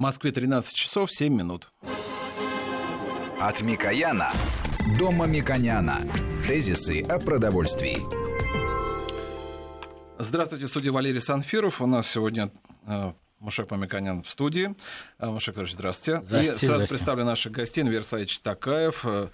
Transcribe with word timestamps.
В 0.00 0.02
Москве 0.02 0.32
13 0.32 0.74
часов 0.74 1.12
7 1.12 1.30
минут. 1.30 1.70
От 3.38 3.60
Микояна 3.60 4.32
до 4.98 5.10
Мамиконяна. 5.10 6.00
Тезисы 6.48 7.02
о 7.02 7.18
продовольствии. 7.18 7.98
Здравствуйте, 10.18 10.68
студия 10.68 10.90
Валерий 10.90 11.20
Санфиров. 11.20 11.82
У 11.82 11.86
нас 11.86 12.10
сегодня 12.10 12.50
э, 12.86 13.12
Мушек 13.40 13.70
Мамиканян 13.70 14.22
в 14.22 14.30
студии. 14.30 14.74
Э, 15.18 15.26
Мушек 15.26 15.52
Петрович, 15.54 15.72
здравствуйте. 15.74 16.22
Здравствуйте. 16.22 16.40
И 16.40 16.46
сразу 16.46 16.64
здравствуйте. 16.64 16.88
представлю 16.88 17.24
наших 17.26 17.52
гостей. 17.52 17.82
Инвер 17.82 18.02
Саевич 18.02 18.40
Такаев, 18.40 19.04
э, 19.04 19.28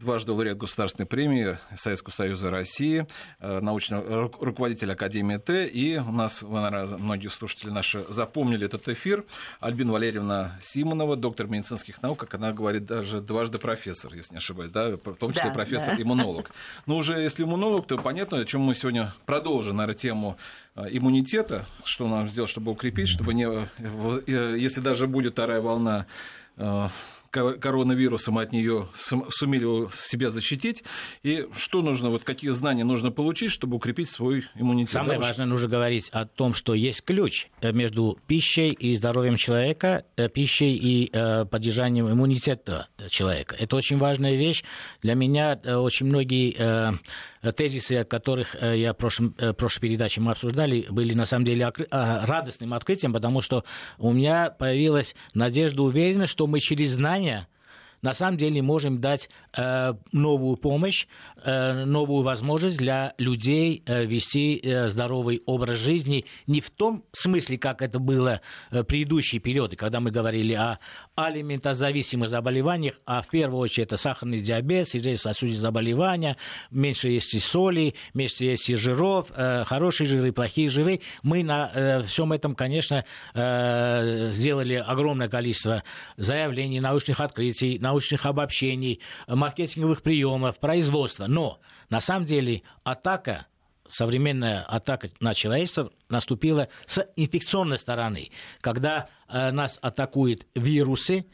дважды 0.00 0.32
лауреат 0.32 0.56
Государственной 0.56 1.06
премии 1.06 1.58
Советского 1.76 2.12
Союза 2.12 2.50
России, 2.50 3.06
э, 3.38 3.60
научный 3.60 3.98
ру- 3.98 4.34
руководитель 4.40 4.90
Академии 4.92 5.36
Т. 5.36 5.66
И 5.66 5.98
у 5.98 6.10
нас, 6.10 6.40
наверное, 6.42 6.86
многие 6.86 7.28
слушатели 7.28 7.70
наши 7.70 8.04
запомнили 8.08 8.64
этот 8.64 8.88
эфир, 8.88 9.24
Альбина 9.60 9.92
Валерьевна 9.92 10.58
Симонова, 10.62 11.16
доктор 11.16 11.46
медицинских 11.48 12.02
наук, 12.02 12.18
как 12.18 12.34
она 12.34 12.52
говорит, 12.52 12.86
даже 12.86 13.20
дважды 13.20 13.58
профессор, 13.58 14.14
если 14.14 14.34
не 14.34 14.38
ошибаюсь, 14.38 14.72
да, 14.72 14.96
в 14.96 15.14
том 15.14 15.32
числе 15.32 15.50
Да, 15.50 15.54
профессор-иммунолог. 15.54 16.50
Ну, 16.86 16.96
уже 16.96 17.20
если 17.20 17.44
иммунолог, 17.44 17.86
то 17.86 17.98
понятно, 17.98 18.38
о 18.38 18.44
чем 18.46 18.62
мы 18.62 18.74
сегодня 18.74 19.12
продолжим, 19.26 19.76
наверное, 19.76 19.98
тему 19.98 20.36
э, 20.76 20.86
иммунитета, 20.90 21.66
что 21.84 22.08
нам 22.08 22.28
сделать, 22.28 22.50
чтобы 22.50 22.72
укрепить, 22.72 23.08
чтобы 23.08 23.34
не, 23.34 23.46
э, 23.46 24.56
если 24.58 24.80
даже 24.80 25.06
будет 25.06 25.34
вторая 25.34 25.60
волна 25.60 26.06
ко- 27.30 27.54
коронавируса, 27.54 28.30
мы 28.32 28.42
от 28.42 28.52
нее 28.52 28.88
сумели 28.94 29.88
себя 29.94 30.30
защитить, 30.30 30.84
и 31.22 31.46
что 31.52 31.82
нужно, 31.82 32.10
вот 32.10 32.24
какие 32.24 32.50
знания 32.50 32.84
нужно 32.84 33.10
получить, 33.10 33.50
чтобы 33.50 33.76
укрепить 33.76 34.08
свой 34.08 34.44
иммунитет. 34.54 34.92
Самое 34.92 35.18
Да, 35.20 35.26
важное, 35.26 35.46
нужно 35.46 35.68
говорить 35.68 36.08
о 36.10 36.26
том, 36.26 36.54
что 36.54 36.74
есть 36.74 37.02
ключ 37.04 37.48
э, 37.60 37.72
между 37.72 38.18
пищей 38.26 38.70
и 38.72 38.94
здоровьем 38.94 39.36
человека, 39.36 40.04
э, 40.16 40.28
пищей 40.28 40.74
и 40.76 41.10
э, 41.12 41.44
поддержанием 41.44 42.10
иммунитета 42.10 42.88
человека. 43.08 43.56
Это 43.58 43.76
очень 43.76 43.96
важная 43.98 44.36
вещь. 44.36 44.64
Для 45.02 45.14
меня 45.14 45.58
очень 45.64 46.06
многие 46.06 46.98
тезисы, 47.56 47.94
о 47.94 48.04
которых 48.04 48.54
э, 48.60 48.78
я 48.78 48.92
в 48.92 48.96
прошлом, 48.96 49.34
э, 49.38 49.52
прошлой 49.52 49.82
передаче 49.82 50.20
мы 50.20 50.32
обсуждали, 50.32 50.86
были 50.90 51.14
на 51.14 51.24
самом 51.24 51.44
деле 51.44 51.72
а, 51.90 52.26
радостным 52.26 52.74
открытием, 52.74 53.12
потому 53.12 53.40
что 53.40 53.64
у 53.98 54.12
меня 54.12 54.50
появилась 54.50 55.14
надежда, 55.34 55.82
уверенность, 55.82 56.32
что 56.32 56.46
мы 56.46 56.60
через 56.60 56.92
знания 56.92 57.48
на 58.02 58.14
самом 58.14 58.36
деле 58.36 58.62
можем 58.62 59.00
дать 59.00 59.28
э, 59.56 59.92
новую 60.12 60.56
помощь, 60.56 61.06
э, 61.44 61.84
новую 61.84 62.22
возможность 62.22 62.78
для 62.78 63.14
людей 63.18 63.82
э, 63.86 64.06
вести 64.06 64.58
э, 64.62 64.88
здоровый 64.88 65.42
образ 65.46 65.78
жизни 65.78 66.24
не 66.46 66.60
в 66.60 66.70
том 66.70 67.04
смысле, 67.12 67.58
как 67.58 67.82
это 67.82 67.98
было 67.98 68.40
э, 68.70 68.80
в 68.80 68.84
предыдущие 68.84 69.40
периоды, 69.40 69.76
когда 69.76 70.00
мы 70.00 70.10
говорили 70.10 70.54
о 70.54 70.78
алиментозависимых 71.24 72.28
заболеваниях, 72.28 72.94
а 73.04 73.22
в 73.22 73.28
первую 73.28 73.60
очередь 73.60 73.88
это 73.88 73.96
сахарный 73.96 74.40
диабет, 74.40 74.88
сердечно-сосудистые 74.88 75.60
заболевания, 75.60 76.36
меньше 76.70 77.08
есть 77.08 77.40
соли, 77.42 77.94
меньше 78.14 78.44
есть 78.44 78.66
жиров, 78.76 79.28
э, 79.34 79.64
хорошие 79.64 80.06
жиры, 80.06 80.32
плохие 80.32 80.68
жиры. 80.68 81.00
Мы 81.22 81.42
на 81.42 81.70
э, 81.72 82.02
всем 82.02 82.32
этом, 82.32 82.54
конечно, 82.54 83.04
э, 83.34 84.30
сделали 84.32 84.74
огромное 84.74 85.28
количество 85.28 85.82
заявлений, 86.16 86.80
научных 86.80 87.20
открытий, 87.20 87.78
научных 87.78 88.26
обобщений, 88.26 89.00
маркетинговых 89.26 90.02
приемов, 90.02 90.58
производства. 90.58 91.26
Но 91.26 91.60
на 91.88 92.00
самом 92.00 92.26
деле 92.26 92.62
атака 92.84 93.46
современная 93.90 94.62
атака 94.62 95.10
на 95.20 95.34
человечество 95.34 95.92
наступила 96.08 96.68
с 96.86 97.06
инфекционной 97.16 97.78
стороны, 97.78 98.30
когда 98.60 99.08
э, 99.28 99.50
нас 99.50 99.78
атакуют 99.82 100.46
вирусы, 100.54 101.26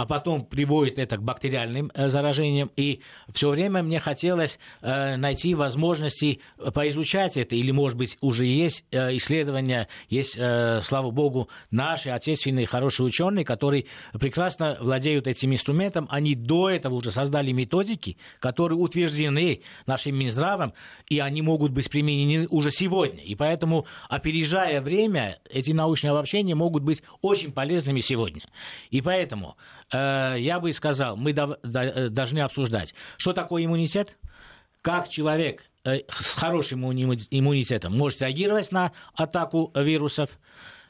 а 0.00 0.06
потом 0.06 0.46
приводит 0.46 0.98
это 0.98 1.18
к 1.18 1.22
бактериальным 1.22 1.92
э, 1.94 2.08
заражениям. 2.08 2.70
И 2.74 3.00
все 3.28 3.50
время 3.50 3.82
мне 3.82 4.00
хотелось 4.00 4.58
э, 4.80 5.16
найти 5.16 5.54
возможности 5.54 6.40
поизучать 6.72 7.36
это, 7.36 7.54
или, 7.54 7.70
может 7.70 7.98
быть, 7.98 8.16
уже 8.22 8.46
есть 8.46 8.86
э, 8.92 9.14
исследования, 9.18 9.88
есть, 10.08 10.38
слава 10.84 11.10
богу, 11.10 11.50
наши 11.70 12.08
отечественные 12.08 12.64
хорошие 12.64 13.06
ученые, 13.06 13.44
которые 13.44 13.84
прекрасно 14.18 14.78
владеют 14.80 15.26
этим 15.26 15.52
инструментом. 15.52 16.06
Они 16.10 16.34
до 16.34 16.70
этого 16.70 16.94
уже 16.94 17.10
создали 17.10 17.52
методики, 17.52 18.16
которые 18.38 18.78
утверждены 18.78 19.60
нашим 19.84 20.16
Минздравом, 20.16 20.72
и 21.10 21.18
они 21.18 21.42
могут 21.42 21.72
быть 21.72 21.90
применены 21.90 22.46
уже 22.48 22.70
сегодня. 22.70 23.22
И 23.22 23.34
поэтому, 23.34 23.84
опережая 24.08 24.80
время, 24.80 25.40
эти 25.50 25.72
научные 25.72 26.12
обобщения 26.12 26.54
могут 26.54 26.84
быть 26.84 27.02
очень 27.20 27.52
полезными 27.52 28.00
сегодня. 28.00 28.42
И 28.90 29.02
поэтому 29.02 29.56
я 29.98 30.60
бы 30.60 30.72
сказал, 30.72 31.16
мы 31.16 31.32
э, 31.32 32.08
должны 32.08 32.38
обсуждать, 32.40 32.94
что 33.16 33.32
такое 33.32 33.64
иммунитет, 33.64 34.16
как 34.82 35.08
человек 35.08 35.64
э, 35.84 36.00
с 36.08 36.34
хорошим 36.34 36.84
иммуни- 36.90 37.26
иммунитетом 37.30 37.96
может 37.96 38.20
реагировать 38.22 38.72
на 38.72 38.92
атаку 39.14 39.72
вирусов, 39.74 40.30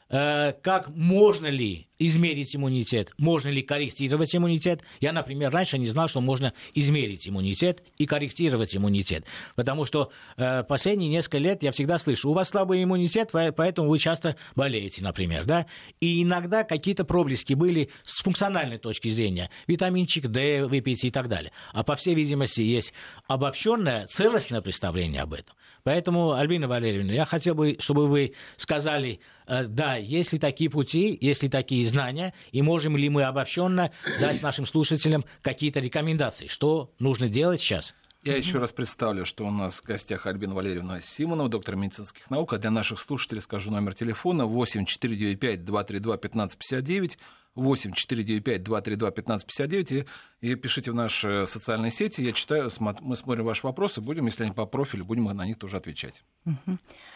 э, 0.09 0.53
как 0.61 0.89
можно 0.89 1.47
ли 1.47 1.87
измерить 2.01 2.55
иммунитет, 2.55 3.13
можно 3.17 3.49
ли 3.49 3.61
корректировать 3.61 4.35
иммунитет. 4.35 4.81
Я, 4.99 5.11
например, 5.11 5.51
раньше 5.51 5.77
не 5.77 5.85
знал, 5.85 6.07
что 6.07 6.19
можно 6.19 6.53
измерить 6.73 7.27
иммунитет 7.27 7.83
и 7.97 8.05
корректировать 8.05 8.75
иммунитет, 8.75 9.25
потому 9.55 9.85
что 9.85 10.11
э, 10.35 10.63
последние 10.63 11.09
несколько 11.09 11.37
лет 11.37 11.61
я 11.61 11.71
всегда 11.71 11.99
слышу, 11.99 12.29
у 12.29 12.33
вас 12.33 12.49
слабый 12.49 12.83
иммунитет, 12.83 13.31
по- 13.31 13.51
поэтому 13.51 13.89
вы 13.89 13.99
часто 13.99 14.35
болеете, 14.55 15.03
например, 15.03 15.45
да, 15.45 15.67
и 15.99 16.23
иногда 16.23 16.63
какие-то 16.63 17.05
проблески 17.05 17.53
были 17.53 17.89
с 18.03 18.23
функциональной 18.23 18.79
точки 18.79 19.09
зрения, 19.09 19.51
витаминчик 19.67 20.27
D 20.27 20.65
выпить 20.65 21.03
и 21.03 21.11
так 21.11 21.27
далее. 21.27 21.51
А 21.71 21.83
по 21.83 21.95
всей 21.95 22.15
видимости 22.15 22.61
есть 22.61 22.93
обобщенное, 23.27 24.07
целостное 24.07 24.61
представление 24.61 25.21
об 25.21 25.33
этом. 25.33 25.55
Поэтому, 25.83 26.33
Альбина 26.33 26.67
Валерьевна, 26.67 27.13
я 27.13 27.25
хотел 27.25 27.55
бы, 27.55 27.75
чтобы 27.79 28.07
вы 28.07 28.33
сказали, 28.57 29.19
э, 29.47 29.65
да, 29.65 29.95
есть 29.95 30.31
ли 30.31 30.39
такие 30.39 30.69
пути, 30.69 31.17
есть 31.19 31.41
ли 31.43 31.49
такие 31.49 31.83
знания, 31.91 32.33
и 32.51 32.61
можем 32.61 32.97
ли 32.97 33.07
мы 33.09 33.23
обобщенно 33.23 33.91
дать 34.19 34.41
нашим 34.41 34.65
слушателям 34.65 35.23
какие-то 35.41 35.79
рекомендации, 35.79 36.47
что 36.47 36.91
нужно 36.99 37.29
делать 37.29 37.61
сейчас. 37.61 37.93
Я 38.23 38.37
еще 38.37 38.59
раз 38.59 38.71
представлю, 38.71 39.25
что 39.25 39.47
у 39.47 39.49
нас 39.49 39.81
в 39.81 39.83
гостях 39.83 40.27
Альбина 40.27 40.53
Валерьевна 40.53 41.01
Симонова, 41.01 41.49
доктор 41.49 41.75
медицинских 41.75 42.29
наук. 42.29 42.53
А 42.53 42.59
для 42.59 42.69
наших 42.69 42.99
слушателей 42.99 43.41
скажу 43.41 43.71
номер 43.71 43.95
телефона 43.95 44.45
8 44.45 44.85
495 44.85 45.65
232 45.65 46.13
1559, 46.13 47.17
8 47.55 47.93
495 47.93 48.63
232 48.63 49.07
1559, 49.09 49.91
и, 49.91 50.05
и 50.41 50.55
пишите 50.55 50.91
в 50.91 50.95
наши 50.95 51.45
социальные 51.47 51.91
сети. 51.91 52.21
Я 52.21 52.31
читаю, 52.31 52.69
мы 52.79 53.15
смотрим 53.15 53.45
ваши 53.45 53.65
вопросы, 53.65 54.01
будем, 54.01 54.25
если 54.25 54.43
они 54.43 54.53
по 54.53 54.65
профилю, 54.65 55.05
будем 55.05 55.25
на 55.25 55.45
них 55.45 55.57
тоже 55.57 55.77
отвечать. 55.77 56.23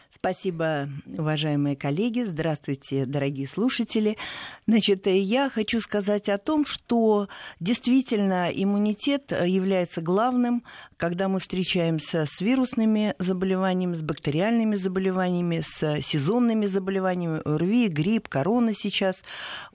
Спасибо, 0.09 0.89
уважаемые 1.05 1.75
коллеги. 1.75 2.23
Здравствуйте, 2.23 3.05
дорогие 3.05 3.47
слушатели. 3.47 4.17
Значит, 4.65 5.07
э, 5.07 5.17
я 5.17 5.49
хочу 5.49 5.81
сказать 5.81 6.29
о 6.29 6.37
том, 6.37 6.65
что 6.65 7.27
действительно 7.59 8.49
иммунитет 8.49 9.31
э, 9.31 9.49
является 9.49 10.01
главным, 10.01 10.63
когда 10.95 11.27
мы 11.27 11.39
встречаемся 11.39 12.25
с 12.29 12.39
вирусными 12.39 13.15
заболеваниями, 13.19 13.95
с 13.95 14.01
бактериальными 14.01 14.75
заболеваниями, 14.75 15.61
с 15.65 16.01
сезонными 16.01 16.65
заболеваниями, 16.65 17.41
ОРВИ, 17.43 17.89
грипп, 17.89 18.29
корона 18.29 18.73
сейчас 18.73 19.23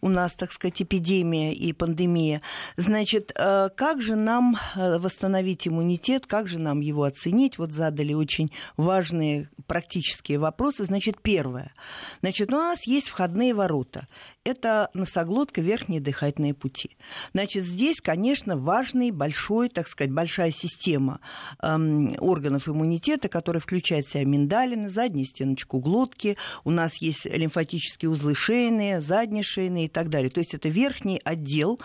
у 0.01 0.09
нас, 0.09 0.35
так 0.35 0.50
сказать, 0.53 0.83
эпидемия 0.83 1.53
и 1.53 1.73
пандемия. 1.73 2.43
Значит, 2.77 3.33
э, 3.35 3.69
как 3.77 4.01
же 4.03 4.17
нам 4.17 4.57
э, 4.75 4.99
восстановить 4.99 5.67
иммунитет, 5.67 6.27
как 6.27 6.49
же 6.49 6.59
нам 6.59 6.81
его 6.81 7.05
оценить? 7.05 7.59
Вот 7.59 7.73
задали 7.73 8.13
очень 8.13 8.51
важные 8.77 9.49
практические 9.67 10.39
вопросы. 10.39 10.85
Значит, 10.85 11.21
первое. 11.23 11.73
Значит, 12.21 12.53
у 12.53 12.57
нас 12.57 12.87
есть 12.87 13.09
входные 13.09 13.55
ворота. 13.55 14.09
Это 14.43 14.89
носоглотка, 14.95 15.61
верхние 15.61 16.01
дыхательные 16.01 16.55
пути. 16.55 16.97
Значит, 17.35 17.63
здесь, 17.63 18.01
конечно, 18.01 18.57
важный, 18.57 19.11
большой, 19.11 19.69
так 19.69 19.87
сказать, 19.87 20.15
большая 20.15 20.51
система 20.51 21.21
эм, 21.63 22.15
органов 22.17 22.67
иммунитета, 22.67 23.29
которая 23.29 23.61
включает 23.61 24.07
в 24.07 24.11
себя 24.11 24.25
миндалины, 24.25 24.89
заднюю 24.89 25.27
стеночку 25.27 25.79
глотки. 25.79 26.39
У 26.65 26.71
нас 26.71 26.97
есть 27.03 27.27
лимфатические 27.27 28.11
узлы 28.11 28.35
шейные, 28.35 29.03
задние 29.03 29.43
шейные 29.43 29.85
и 29.85 29.89
так 29.91 30.09
далее. 30.09 30.31
То 30.31 30.41
есть 30.41 30.55
это 30.55 30.71
верхний 30.71 31.21
отдел 31.23 31.79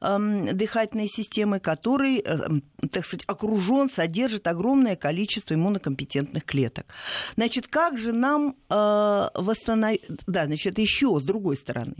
эм, 0.00 0.56
дыхательной 0.56 1.08
системы, 1.08 1.60
который, 1.60 2.20
эм, 2.20 2.62
так 2.90 3.04
сказать, 3.04 3.24
окружен, 3.26 3.90
содержит 3.90 4.46
огромное 4.46 4.96
количество 4.96 5.52
иммунокомпетентных 5.52 6.46
клеток. 6.46 6.86
Значит, 7.36 7.66
как 7.66 7.98
же 7.98 8.12
нам 8.12 8.56
э, 8.70 9.28
восстановить... 9.34 10.06
Да, 10.26 10.46
значит, 10.46 10.78
еще 10.78 11.20
с 11.20 11.24
другой 11.24 11.58
стороны. 11.58 11.97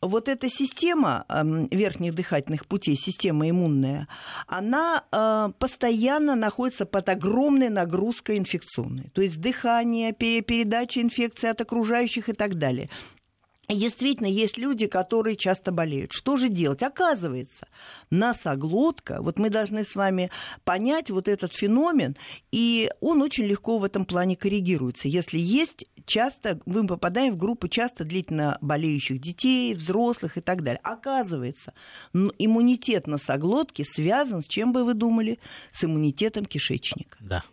Вот 0.00 0.28
эта 0.28 0.48
система 0.48 1.24
э, 1.28 1.66
верхних 1.70 2.14
дыхательных 2.14 2.66
путей, 2.66 2.96
система 2.96 3.48
иммунная, 3.50 4.08
она 4.46 5.04
э, 5.10 5.50
постоянно 5.58 6.36
находится 6.36 6.86
под 6.86 7.08
огромной 7.08 7.68
нагрузкой 7.68 8.38
инфекционной. 8.38 9.10
То 9.12 9.22
есть 9.22 9.40
дыхание, 9.40 10.12
передача 10.12 11.00
инфекции 11.00 11.48
от 11.48 11.60
окружающих 11.60 12.28
и 12.28 12.32
так 12.32 12.58
далее. 12.58 12.88
Действительно, 13.68 14.26
есть 14.26 14.56
люди, 14.56 14.86
которые 14.86 15.36
часто 15.36 15.72
болеют. 15.72 16.12
Что 16.12 16.36
же 16.36 16.48
делать? 16.48 16.82
Оказывается, 16.82 17.68
носоглотка, 18.08 19.20
вот 19.20 19.38
мы 19.38 19.50
должны 19.50 19.84
с 19.84 19.94
вами 19.94 20.30
понять 20.64 21.10
вот 21.10 21.28
этот 21.28 21.52
феномен, 21.52 22.16
и 22.50 22.90
он 23.00 23.20
очень 23.20 23.44
легко 23.44 23.78
в 23.78 23.84
этом 23.84 24.06
плане 24.06 24.36
коррегируется. 24.36 25.08
Если 25.08 25.38
есть 25.38 25.84
часто, 26.06 26.60
мы 26.64 26.86
попадаем 26.86 27.34
в 27.34 27.38
группу 27.38 27.68
часто 27.68 28.04
длительно 28.04 28.56
болеющих 28.62 29.20
детей, 29.20 29.74
взрослых 29.74 30.38
и 30.38 30.40
так 30.40 30.62
далее. 30.62 30.80
Оказывается, 30.82 31.74
иммунитет 32.14 33.06
носоглотки 33.06 33.82
связан 33.82 34.40
с 34.40 34.46
чем 34.46 34.72
бы 34.72 34.82
вы 34.84 34.94
думали? 34.94 35.38
С 35.72 35.84
иммунитетом 35.84 36.46
кишечника. 36.46 37.18
Да. 37.20 37.44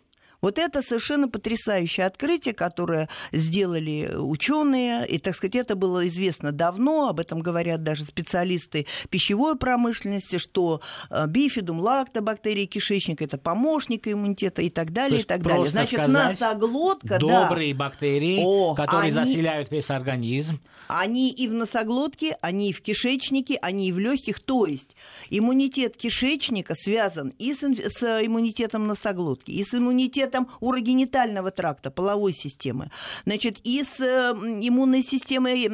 Вот 0.46 0.60
это 0.60 0.80
совершенно 0.80 1.28
потрясающее 1.28 2.06
открытие, 2.06 2.54
которое 2.54 3.08
сделали 3.32 4.14
ученые, 4.16 5.04
и, 5.08 5.18
так 5.18 5.34
сказать, 5.34 5.56
это 5.56 5.74
было 5.74 6.06
известно 6.06 6.52
давно, 6.52 7.08
об 7.08 7.18
этом 7.18 7.40
говорят 7.40 7.82
даже 7.82 8.04
специалисты 8.04 8.86
пищевой 9.10 9.56
промышленности, 9.56 10.38
что 10.38 10.82
э, 11.10 11.26
бифидум, 11.26 11.80
лактобактерии 11.80 12.66
кишечника– 12.66 13.24
это 13.26 13.38
помощник 13.38 14.06
иммунитета 14.06 14.62
и 14.62 14.70
так 14.70 14.92
далее, 14.92 15.22
и 15.22 15.24
так 15.24 15.42
далее. 15.42 15.66
Значит, 15.66 15.98
сказать, 15.98 16.12
носоглотка, 16.12 17.18
добрые 17.18 17.74
да, 17.74 17.78
бактерии, 17.80 18.40
О, 18.40 18.76
которые 18.76 19.02
они, 19.02 19.10
заселяют 19.10 19.72
весь 19.72 19.90
организм. 19.90 20.60
Они 20.86 21.32
и 21.32 21.48
в 21.48 21.54
носоглотке, 21.54 22.36
они 22.40 22.70
и 22.70 22.72
в 22.72 22.82
кишечнике, 22.82 23.58
они 23.60 23.88
и 23.88 23.92
в 23.92 23.98
легких. 23.98 24.38
То 24.38 24.66
есть 24.66 24.94
иммунитет 25.28 25.96
кишечника 25.96 26.76
связан 26.76 27.34
и 27.36 27.52
с, 27.52 27.62
с 27.62 28.24
иммунитетом 28.24 28.86
носоглотки, 28.86 29.50
и 29.50 29.64
с 29.64 29.74
иммунитетом 29.74 30.35
урогенитального 30.60 31.50
тракта, 31.50 31.90
половой 31.90 32.32
системы, 32.32 32.90
значит, 33.24 33.58
и 33.64 33.82
с 33.82 34.00
иммунной 34.00 35.02
системой 35.02 35.68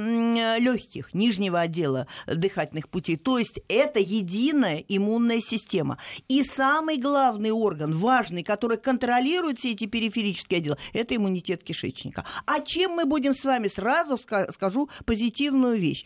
легких, 0.59 1.15
нижнего 1.15 1.61
отдела 1.61 2.07
дыхательных 2.27 2.89
путей. 2.89 3.17
То 3.17 3.39
есть 3.39 3.61
это 3.69 3.99
единая 3.99 4.85
иммунная 4.89 5.41
система. 5.41 5.99
И 6.29 6.43
самый 6.45 6.99
главный 6.99 7.51
орган, 7.51 7.93
важный, 7.93 8.43
который 8.43 8.79
контролирует 8.79 9.59
все 9.59 9.73
эти 9.73 9.87
периферические 9.87 10.59
отделы, 10.59 10.79
это 10.93 11.17
иммунитет 11.17 11.63
кишечника. 11.65 12.25
А 12.47 12.61
чем 12.61 12.93
мы 12.93 13.05
будем 13.05 13.35
с 13.35 13.45
вами 13.45 13.69
сразу 13.69 14.19
скажу 14.19 14.89
позитивную 15.05 15.77
вещь. 15.79 16.05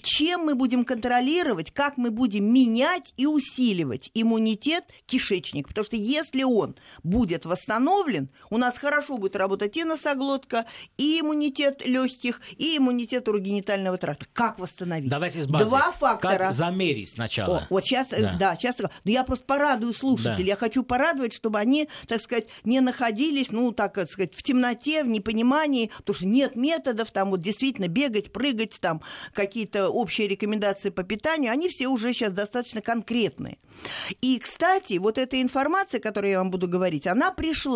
Чем 0.00 0.42
мы 0.42 0.54
будем 0.54 0.84
контролировать, 0.84 1.70
как 1.70 1.96
мы 1.96 2.10
будем 2.10 2.52
менять 2.52 3.12
и 3.16 3.26
усиливать 3.26 4.10
иммунитет 4.14 4.84
кишечника. 5.06 5.68
Потому 5.68 5.84
что 5.84 5.96
если 5.96 6.42
он 6.42 6.76
будет 7.02 7.44
восстановлен, 7.44 7.89
у 8.50 8.58
нас 8.58 8.78
хорошо 8.78 9.18
будет 9.18 9.36
работать 9.36 9.76
и 9.76 9.84
носоглотка, 9.84 10.66
и 10.96 11.20
иммунитет 11.20 11.86
легких, 11.86 12.40
и 12.56 12.76
иммунитет 12.78 13.28
урогенитального 13.28 13.98
тракта. 13.98 14.26
Как 14.32 14.58
восстановить? 14.58 15.10
Давайте 15.10 15.42
с 15.42 15.46
базы. 15.46 15.66
Два 15.66 15.92
фактора. 15.92 16.38
Как 16.38 16.52
замерить 16.52 17.10
сначала? 17.10 17.58
О, 17.58 17.66
вот 17.70 17.84
сейчас, 17.84 18.12
э, 18.12 18.20
да, 18.20 18.36
да 18.38 18.56
сейчас. 18.56 18.78
Но 18.78 18.88
я 19.04 19.24
просто 19.24 19.44
порадую 19.44 19.92
слушателей. 19.92 20.44
Да. 20.44 20.50
Я 20.50 20.56
хочу 20.56 20.82
порадовать, 20.82 21.32
чтобы 21.32 21.58
они, 21.58 21.88
так 22.06 22.20
сказать, 22.20 22.48
не 22.64 22.80
находились, 22.80 23.50
ну, 23.50 23.72
так 23.72 23.98
сказать, 24.10 24.34
в 24.34 24.42
темноте, 24.42 25.02
в 25.04 25.08
непонимании, 25.08 25.90
потому 25.98 26.16
что 26.16 26.26
нет 26.26 26.56
методов, 26.56 27.10
там 27.10 27.30
вот 27.30 27.40
действительно 27.40 27.88
бегать, 27.88 28.32
прыгать, 28.32 28.78
там 28.80 29.02
какие-то 29.32 29.88
общие 29.88 30.28
рекомендации 30.28 30.90
по 30.90 31.02
питанию, 31.02 31.52
они 31.52 31.68
все 31.68 31.88
уже 31.88 32.12
сейчас 32.12 32.32
достаточно 32.32 32.80
конкретные. 32.80 33.58
И, 34.20 34.38
кстати, 34.38 34.98
вот 34.98 35.18
эта 35.18 35.40
информация, 35.40 36.00
которую 36.00 36.30
я 36.32 36.38
вам 36.38 36.50
буду 36.50 36.68
говорить, 36.68 37.06
она 37.06 37.32
пришла 37.32 37.69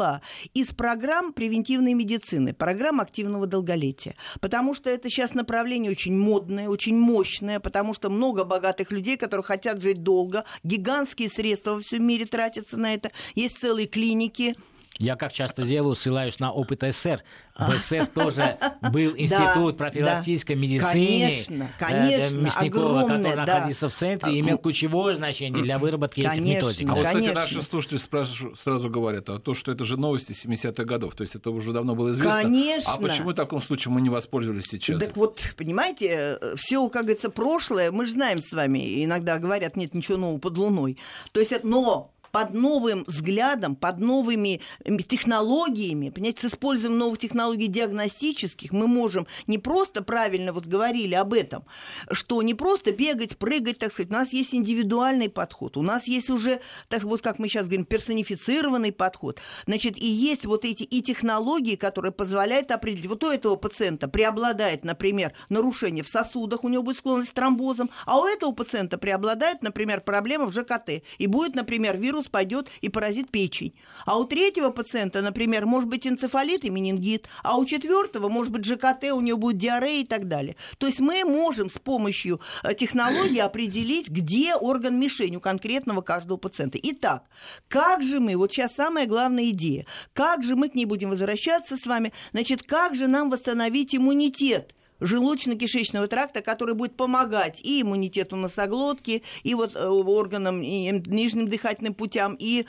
из 0.54 0.68
программ 0.68 1.32
превентивной 1.32 1.94
медицины, 1.94 2.52
программ 2.52 3.00
активного 3.00 3.46
долголетия. 3.46 4.16
Потому 4.40 4.74
что 4.74 4.90
это 4.90 5.08
сейчас 5.08 5.34
направление 5.34 5.90
очень 5.90 6.16
модное, 6.16 6.68
очень 6.68 6.96
мощное, 6.98 7.60
потому 7.60 7.94
что 7.94 8.10
много 8.10 8.44
богатых 8.44 8.90
людей, 8.90 9.16
которые 9.16 9.44
хотят 9.44 9.82
жить 9.82 10.02
долго, 10.02 10.44
гигантские 10.62 11.28
средства 11.28 11.72
во 11.74 11.80
всем 11.80 12.06
мире 12.06 12.26
тратятся 12.26 12.76
на 12.76 12.94
это. 12.94 13.10
Есть 13.34 13.58
целые 13.58 13.86
клиники, 13.86 14.54
я, 14.98 15.16
как 15.16 15.32
часто 15.32 15.62
делаю, 15.62 15.94
ссылаюсь 15.94 16.38
на 16.38 16.52
опыт 16.52 16.82
СССР. 16.82 17.22
В 17.58 17.78
СССР 17.78 18.06
тоже 18.06 18.58
был 18.92 19.14
институт 19.16 19.76
профилактической 19.76 20.54
медицины. 20.54 20.82
Конечно, 20.84 21.64
э, 21.64 21.68
конечно. 21.78 22.36
Мясникова, 22.38 23.02
который 23.02 23.36
находился 23.36 23.88
в 23.88 23.94
центре 23.94 24.34
и 24.34 24.40
имел 24.40 24.58
ключевое 24.58 25.14
значение 25.14 25.62
для 25.62 25.78
выработки 25.80 26.20
этих 26.20 26.38
методик. 26.38 26.88
А 26.90 26.94
вот, 26.94 27.06
кстати, 27.06 27.28
наши 27.28 27.62
слушатели 27.62 27.98
сразу 27.98 28.88
говорят, 28.88 29.28
а 29.30 29.38
то, 29.38 29.54
что 29.54 29.72
это 29.72 29.84
же 29.84 29.96
новости 29.96 30.32
70-х 30.32 30.84
годов, 30.84 31.14
то 31.14 31.22
есть 31.22 31.34
это 31.34 31.50
уже 31.50 31.72
давно 31.72 31.94
было 31.94 32.10
известно. 32.10 32.42
Конечно. 32.42 32.92
А 32.92 32.98
почему 32.98 33.30
в 33.30 33.34
таком 33.34 33.60
случае 33.60 33.92
мы 33.92 34.00
не 34.00 34.10
воспользовались 34.10 34.64
сейчас? 34.64 35.02
Так 35.02 35.16
вот, 35.16 35.40
понимаете, 35.56 36.38
все, 36.56 36.88
как 36.88 37.02
говорится, 37.02 37.30
прошлое, 37.30 37.90
мы 37.90 38.04
же 38.04 38.12
знаем 38.12 38.38
с 38.38 38.52
вами, 38.52 39.04
иногда 39.04 39.38
говорят, 39.38 39.76
нет 39.76 39.94
ничего 39.94 40.18
нового 40.18 40.38
под 40.38 40.56
луной. 40.56 40.98
То 41.32 41.40
есть, 41.40 41.52
но 41.64 42.13
под 42.34 42.52
новым 42.52 43.04
взглядом, 43.06 43.76
под 43.76 44.00
новыми 44.00 44.60
технологиями, 45.06 46.10
понимаете, 46.10 46.48
с 46.48 46.52
использованием 46.52 46.98
новых 46.98 47.20
технологий 47.20 47.68
диагностических 47.68 48.72
мы 48.72 48.88
можем 48.88 49.28
не 49.46 49.58
просто 49.58 50.02
правильно 50.02 50.52
вот 50.52 50.66
говорили 50.66 51.14
об 51.14 51.32
этом, 51.32 51.64
что 52.10 52.42
не 52.42 52.54
просто 52.54 52.90
бегать, 52.90 53.38
прыгать, 53.38 53.78
так 53.78 53.92
сказать, 53.92 54.10
у 54.10 54.14
нас 54.14 54.32
есть 54.32 54.52
индивидуальный 54.52 55.28
подход, 55.28 55.76
у 55.76 55.82
нас 55.82 56.08
есть 56.08 56.28
уже, 56.28 56.60
так 56.88 57.04
вот 57.04 57.22
как 57.22 57.38
мы 57.38 57.46
сейчас 57.46 57.66
говорим, 57.66 57.84
персонифицированный 57.84 58.90
подход, 58.90 59.38
значит, 59.66 59.96
и 59.96 60.06
есть 60.06 60.44
вот 60.44 60.64
эти 60.64 60.82
и 60.82 61.02
технологии, 61.02 61.76
которые 61.76 62.10
позволяют 62.10 62.72
определить, 62.72 63.06
вот 63.06 63.22
у 63.22 63.30
этого 63.30 63.54
пациента 63.54 64.08
преобладает, 64.08 64.84
например, 64.84 65.34
нарушение 65.50 66.02
в 66.02 66.08
сосудах, 66.08 66.64
у 66.64 66.68
него 66.68 66.82
будет 66.82 66.98
склонность 66.98 67.30
к 67.30 67.34
тромбозам, 67.34 67.90
а 68.06 68.18
у 68.18 68.26
этого 68.26 68.50
пациента 68.50 68.98
преобладает, 68.98 69.62
например, 69.62 70.00
проблема 70.00 70.46
в 70.46 70.52
ЖКТ, 70.52 71.04
и 71.18 71.26
будет, 71.28 71.54
например, 71.54 71.96
вирус 71.96 72.23
вирус 72.24 72.28
пойдет 72.28 72.68
и 72.82 72.88
поразит 72.88 73.30
печень. 73.30 73.72
А 74.06 74.18
у 74.18 74.24
третьего 74.24 74.70
пациента, 74.70 75.22
например, 75.22 75.66
может 75.66 75.88
быть 75.88 76.06
энцефалит 76.06 76.64
и 76.64 76.70
менингит, 76.70 77.28
а 77.42 77.56
у 77.56 77.64
четвертого 77.64 78.28
может 78.28 78.52
быть 78.52 78.64
ЖКТ, 78.64 79.12
у 79.12 79.20
него 79.20 79.38
будет 79.38 79.58
диарея 79.58 80.02
и 80.02 80.06
так 80.06 80.28
далее. 80.28 80.56
То 80.78 80.86
есть 80.86 81.00
мы 81.00 81.24
можем 81.24 81.70
с 81.70 81.78
помощью 81.78 82.40
э, 82.62 82.74
технологии 82.74 83.38
определить, 83.44 84.08
где 84.08 84.54
орган 84.54 84.98
мишень 84.98 85.36
у 85.36 85.40
конкретного 85.40 86.00
каждого 86.00 86.36
пациента. 86.36 86.78
Итак, 86.82 87.24
как 87.68 88.02
же 88.02 88.20
мы, 88.20 88.36
вот 88.36 88.52
сейчас 88.52 88.74
самая 88.74 89.06
главная 89.06 89.50
идея, 89.50 89.86
как 90.12 90.42
же 90.42 90.56
мы 90.56 90.68
к 90.68 90.74
ней 90.74 90.86
будем 90.86 91.10
возвращаться 91.10 91.76
с 91.76 91.86
вами, 91.86 92.12
значит, 92.32 92.62
как 92.62 92.94
же 92.94 93.06
нам 93.06 93.30
восстановить 93.30 93.94
иммунитет? 93.94 94.74
Желудочно-кишечного 95.00 96.06
тракта, 96.06 96.42
который 96.42 96.74
будет 96.74 96.96
помогать 96.96 97.60
и 97.62 97.82
иммунитету 97.82 98.36
носоглотки, 98.36 99.22
и 99.42 99.54
вот 99.54 99.74
э, 99.74 99.86
органам, 99.86 100.62
и 100.62 100.90
нижним 101.06 101.48
дыхательным 101.48 101.94
путям, 101.94 102.36
и 102.38 102.66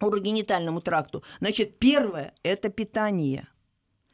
урогенитальному 0.00 0.80
тракту. 0.80 1.22
Значит, 1.40 1.78
первое– 1.78 2.34
это 2.42 2.68
питание– 2.68 3.48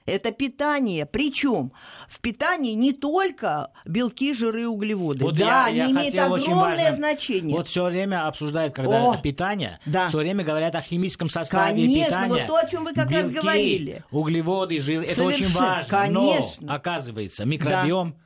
это 0.06 0.32
питание. 0.32 1.06
Причем 1.06 1.72
в 2.08 2.20
питании 2.20 2.72
не 2.72 2.92
только 2.92 3.70
белки, 3.84 4.32
жиры, 4.34 4.66
углеводы. 4.66 5.24
Вот 5.24 5.36
да, 5.36 5.44
я, 5.44 5.64
они 5.66 5.78
я 5.78 5.90
имеют 5.90 6.14
огромное 6.18 6.94
значение. 6.94 7.56
Вот 7.56 7.68
все 7.68 7.84
время 7.84 8.26
обсуждают, 8.26 8.74
когда 8.74 9.10
о, 9.10 9.16
питание, 9.16 9.78
да. 9.86 10.08
все 10.08 10.18
время 10.18 10.44
говорят 10.44 10.74
о 10.74 10.82
химическом 10.82 11.28
составе 11.28 11.82
Конечно, 11.82 12.06
питания. 12.06 12.28
вот 12.28 12.46
то, 12.46 12.56
о 12.56 12.68
чем 12.68 12.84
вы 12.84 12.92
как 12.92 13.08
белки, 13.08 13.22
раз 13.22 13.30
говорили. 13.30 14.04
Углеводы, 14.10 14.80
жиры, 14.80 15.04
это 15.04 15.22
очень 15.22 15.48
важно. 15.48 15.88
Конечно. 15.88 16.66
Но, 16.66 16.74
оказывается, 16.74 17.44
микробиом 17.44 18.10
да 18.10 18.16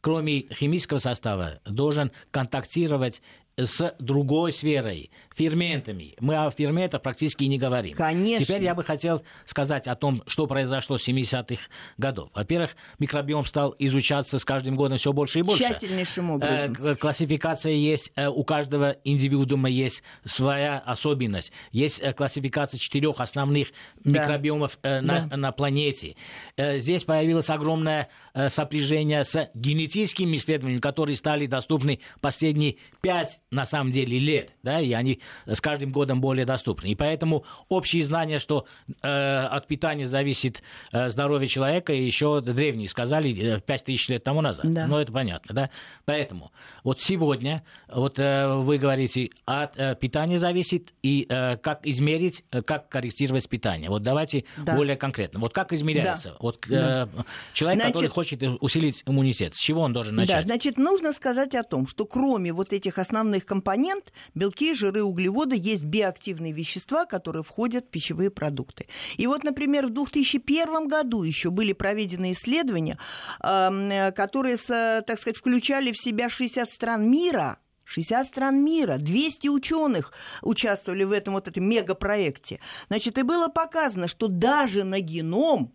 кроме 0.00 0.46
химического 0.52 0.98
состава, 0.98 1.60
должен 1.64 2.10
контактировать 2.30 3.22
с 3.56 3.94
другой 3.98 4.52
сферой, 4.52 5.10
ферментами. 5.34 6.14
Мы 6.20 6.36
о 6.36 6.50
ферментах 6.50 7.02
практически 7.02 7.44
не 7.44 7.58
говорим. 7.58 7.96
Конечно. 7.96 8.44
Теперь 8.44 8.62
я 8.62 8.74
бы 8.74 8.84
хотел 8.84 9.22
сказать 9.44 9.86
о 9.86 9.94
том, 9.94 10.22
что 10.26 10.46
произошло 10.46 10.98
с 10.98 11.08
70-х 11.08 11.62
годов. 11.96 12.30
Во-первых, 12.34 12.76
микробиом 12.98 13.44
стал 13.46 13.74
изучаться 13.78 14.38
с 14.38 14.44
каждым 14.44 14.76
годом 14.76 14.98
все 14.98 15.12
больше 15.12 15.40
и 15.40 15.42
больше. 15.42 15.62
Тщательнейшим 15.62 16.30
образом. 16.30 16.76
Э, 16.84 16.96
классификация 16.96 17.72
есть, 17.72 18.12
э, 18.16 18.28
у 18.28 18.44
каждого 18.44 18.96
индивидуума 19.04 19.68
есть 19.68 20.02
своя 20.24 20.78
особенность. 20.78 21.52
Есть 21.72 22.00
э, 22.00 22.12
классификация 22.12 22.78
четырех 22.78 23.20
основных 23.20 23.68
да. 24.04 24.22
микробиомов 24.22 24.78
на, 24.82 25.00
да. 25.00 25.36
на 25.36 25.52
планете. 25.52 26.16
Здесь 26.56 27.04
появилось 27.04 27.50
огромное 27.50 28.08
сопряжение 28.48 29.24
с 29.24 29.50
генетическими 29.54 30.36
исследованиями, 30.36 30.80
которые 30.80 31.16
стали 31.16 31.46
доступны 31.46 32.00
последние 32.20 32.76
пять 33.00 33.40
на 33.50 33.66
самом 33.66 33.90
деле 33.90 34.18
лет, 34.18 34.52
да, 34.62 34.80
и 34.80 34.92
они 34.92 35.20
с 35.46 35.60
каждым 35.60 35.90
годом 35.90 36.20
более 36.20 36.46
доступны. 36.46 36.86
И 36.88 36.94
поэтому 36.94 37.44
общие 37.68 38.04
знания, 38.04 38.38
что 38.38 38.64
э, 39.02 39.08
от 39.40 39.66
питания 39.66 40.06
зависит 40.06 40.62
э, 40.92 41.08
здоровье 41.10 41.48
человека, 41.48 41.92
еще 41.92 42.40
древние 42.40 42.88
сказали 42.88 43.56
э, 43.56 43.60
5 43.60 43.84
тысяч 43.84 44.08
лет 44.08 44.22
тому 44.22 44.40
назад. 44.40 44.72
Да. 44.72 44.86
Ну, 44.86 44.98
это 44.98 45.12
понятно, 45.12 45.52
да. 45.54 45.70
Поэтому 46.04 46.52
вот 46.84 47.00
сегодня, 47.00 47.64
вот 47.88 48.18
э, 48.20 48.54
вы 48.54 48.78
говорите, 48.78 49.30
от 49.46 49.76
э, 49.76 49.96
питания 49.96 50.38
зависит 50.38 50.94
и 51.02 51.26
э, 51.28 51.56
как 51.56 51.84
измерить, 51.86 52.44
э, 52.52 52.62
как 52.62 52.88
корректировать 52.88 53.48
питание. 53.48 53.90
Вот 53.90 54.04
давайте 54.04 54.44
Да. 54.58 54.76
более 54.76 54.96
конкретно. 54.96 55.40
Вот 55.40 55.52
как 55.52 55.72
измеряется? 55.72 56.30
Да. 56.30 56.36
Вот 56.38 56.66
э, 56.70 57.08
человек, 57.52 57.80
который 57.82 57.92
Значит- 58.06 58.12
хочет 58.12 58.42
усилить 58.60 59.02
иммунитет, 59.06 59.56
с 59.56 59.58
чего 59.58 59.82
он 59.82 59.92
должен 59.92 60.14
Да, 60.14 60.20
начать? 60.22 60.44
значит, 60.46 60.78
нужно 60.78 61.12
сказать 61.12 61.56
о 61.56 61.64
том, 61.64 61.88
что 61.88 62.04
кроме 62.06 62.52
вот 62.52 62.72
этих 62.72 62.98
основных 62.98 63.39
компонент, 63.46 64.12
белки, 64.34 64.74
жиры, 64.74 65.02
углеводы, 65.02 65.56
есть 65.58 65.84
биоактивные 65.84 66.52
вещества, 66.52 67.06
которые 67.06 67.42
входят 67.42 67.86
в 67.86 67.88
пищевые 67.88 68.30
продукты. 68.30 68.86
И 69.16 69.26
вот, 69.26 69.44
например, 69.44 69.86
в 69.86 69.90
2001 69.90 70.88
году 70.88 71.22
еще 71.22 71.50
были 71.50 71.72
проведены 71.72 72.32
исследования, 72.32 72.98
эм, 73.42 74.12
которые, 74.12 74.56
так 74.56 75.18
сказать, 75.18 75.36
включали 75.36 75.92
в 75.92 76.00
себя 76.00 76.28
60 76.28 76.70
стран 76.70 77.10
мира, 77.10 77.58
60 77.84 78.26
стран 78.26 78.64
мира, 78.64 78.98
200 78.98 79.48
ученых 79.48 80.12
участвовали 80.42 81.04
в 81.04 81.12
этом 81.12 81.34
вот 81.34 81.48
этом 81.48 81.64
мегапроекте. 81.64 82.60
Значит, 82.88 83.18
и 83.18 83.22
было 83.22 83.48
показано, 83.48 84.06
что 84.06 84.28
даже 84.28 84.84
на 84.84 85.00
геном 85.00 85.74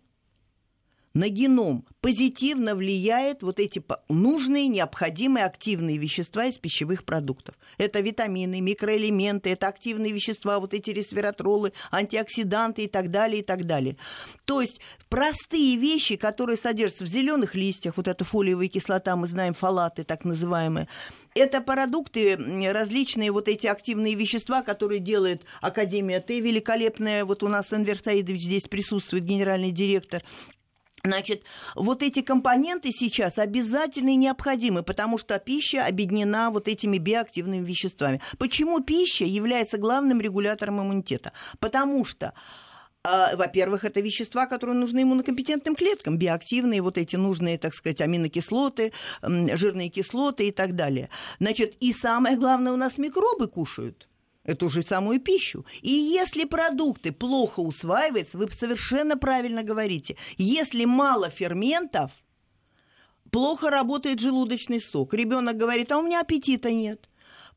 на 1.16 1.30
геном 1.30 1.86
позитивно 2.02 2.74
влияет 2.74 3.42
вот 3.42 3.58
эти 3.58 3.82
нужные, 4.08 4.68
необходимые 4.68 5.46
активные 5.46 5.96
вещества 5.96 6.44
из 6.44 6.58
пищевых 6.58 7.04
продуктов. 7.04 7.56
Это 7.78 8.00
витамины, 8.00 8.60
микроэлементы, 8.60 9.50
это 9.50 9.66
активные 9.68 10.12
вещества, 10.12 10.60
вот 10.60 10.74
эти 10.74 10.90
ресвератролы, 10.90 11.72
антиоксиданты 11.90 12.84
и 12.84 12.86
так 12.86 13.10
далее, 13.10 13.40
и 13.40 13.42
так 13.42 13.64
далее. 13.64 13.96
То 14.44 14.60
есть 14.60 14.78
простые 15.08 15.76
вещи, 15.76 16.16
которые 16.16 16.58
содержатся 16.58 17.04
в 17.04 17.08
зеленых 17.08 17.54
листьях, 17.54 17.96
вот 17.96 18.08
эта 18.08 18.24
фолиевая 18.24 18.68
кислота, 18.68 19.16
мы 19.16 19.26
знаем, 19.26 19.54
фалаты 19.54 20.04
так 20.04 20.24
называемые, 20.24 20.88
это 21.34 21.60
продукты, 21.60 22.36
различные 22.72 23.30
вот 23.30 23.48
эти 23.48 23.66
активные 23.66 24.14
вещества, 24.14 24.62
которые 24.62 25.00
делает 25.00 25.44
Академия 25.60 26.20
Т, 26.20 26.40
великолепная, 26.40 27.24
вот 27.24 27.42
у 27.42 27.48
нас 27.48 27.72
Энвер 27.72 27.98
Саидович 27.98 28.42
здесь 28.42 28.64
присутствует, 28.64 29.24
генеральный 29.24 29.70
директор, 29.70 30.22
Значит, 31.06 31.44
вот 31.76 32.02
эти 32.02 32.20
компоненты 32.20 32.90
сейчас 32.90 33.38
обязательны 33.38 34.14
и 34.14 34.16
необходимы, 34.16 34.82
потому 34.82 35.18
что 35.18 35.38
пища 35.38 35.86
объединена 35.86 36.50
вот 36.50 36.66
этими 36.66 36.98
биоактивными 36.98 37.64
веществами. 37.64 38.20
Почему 38.38 38.80
пища 38.80 39.24
является 39.24 39.78
главным 39.78 40.20
регулятором 40.20 40.80
иммунитета? 40.80 41.32
Потому 41.60 42.04
что 42.04 42.34
а, 43.04 43.36
во-первых, 43.36 43.84
это 43.84 44.00
вещества, 44.00 44.46
которые 44.46 44.76
нужны 44.76 45.04
иммунокомпетентным 45.04 45.76
клеткам, 45.76 46.18
биоактивные, 46.18 46.82
вот 46.82 46.98
эти 46.98 47.14
нужные, 47.14 47.56
так 47.56 47.72
сказать, 47.72 48.00
аминокислоты, 48.00 48.92
жирные 49.22 49.90
кислоты 49.90 50.48
и 50.48 50.50
так 50.50 50.74
далее. 50.74 51.08
Значит, 51.38 51.76
и 51.78 51.92
самое 51.92 52.36
главное, 52.36 52.72
у 52.72 52.76
нас 52.76 52.98
микробы 52.98 53.46
кушают 53.46 54.08
эту 54.46 54.68
же 54.68 54.82
самую 54.82 55.20
пищу. 55.20 55.66
И 55.82 55.90
если 55.92 56.44
продукты 56.44 57.12
плохо 57.12 57.60
усваиваются, 57.60 58.38
вы 58.38 58.50
совершенно 58.50 59.16
правильно 59.16 59.62
говорите, 59.62 60.16
если 60.38 60.84
мало 60.84 61.28
ферментов, 61.28 62.12
плохо 63.30 63.70
работает 63.70 64.20
желудочный 64.20 64.80
сок. 64.80 65.12
Ребенок 65.14 65.56
говорит, 65.56 65.92
а 65.92 65.98
у 65.98 66.02
меня 66.02 66.20
аппетита 66.20 66.70
нет. 66.70 67.08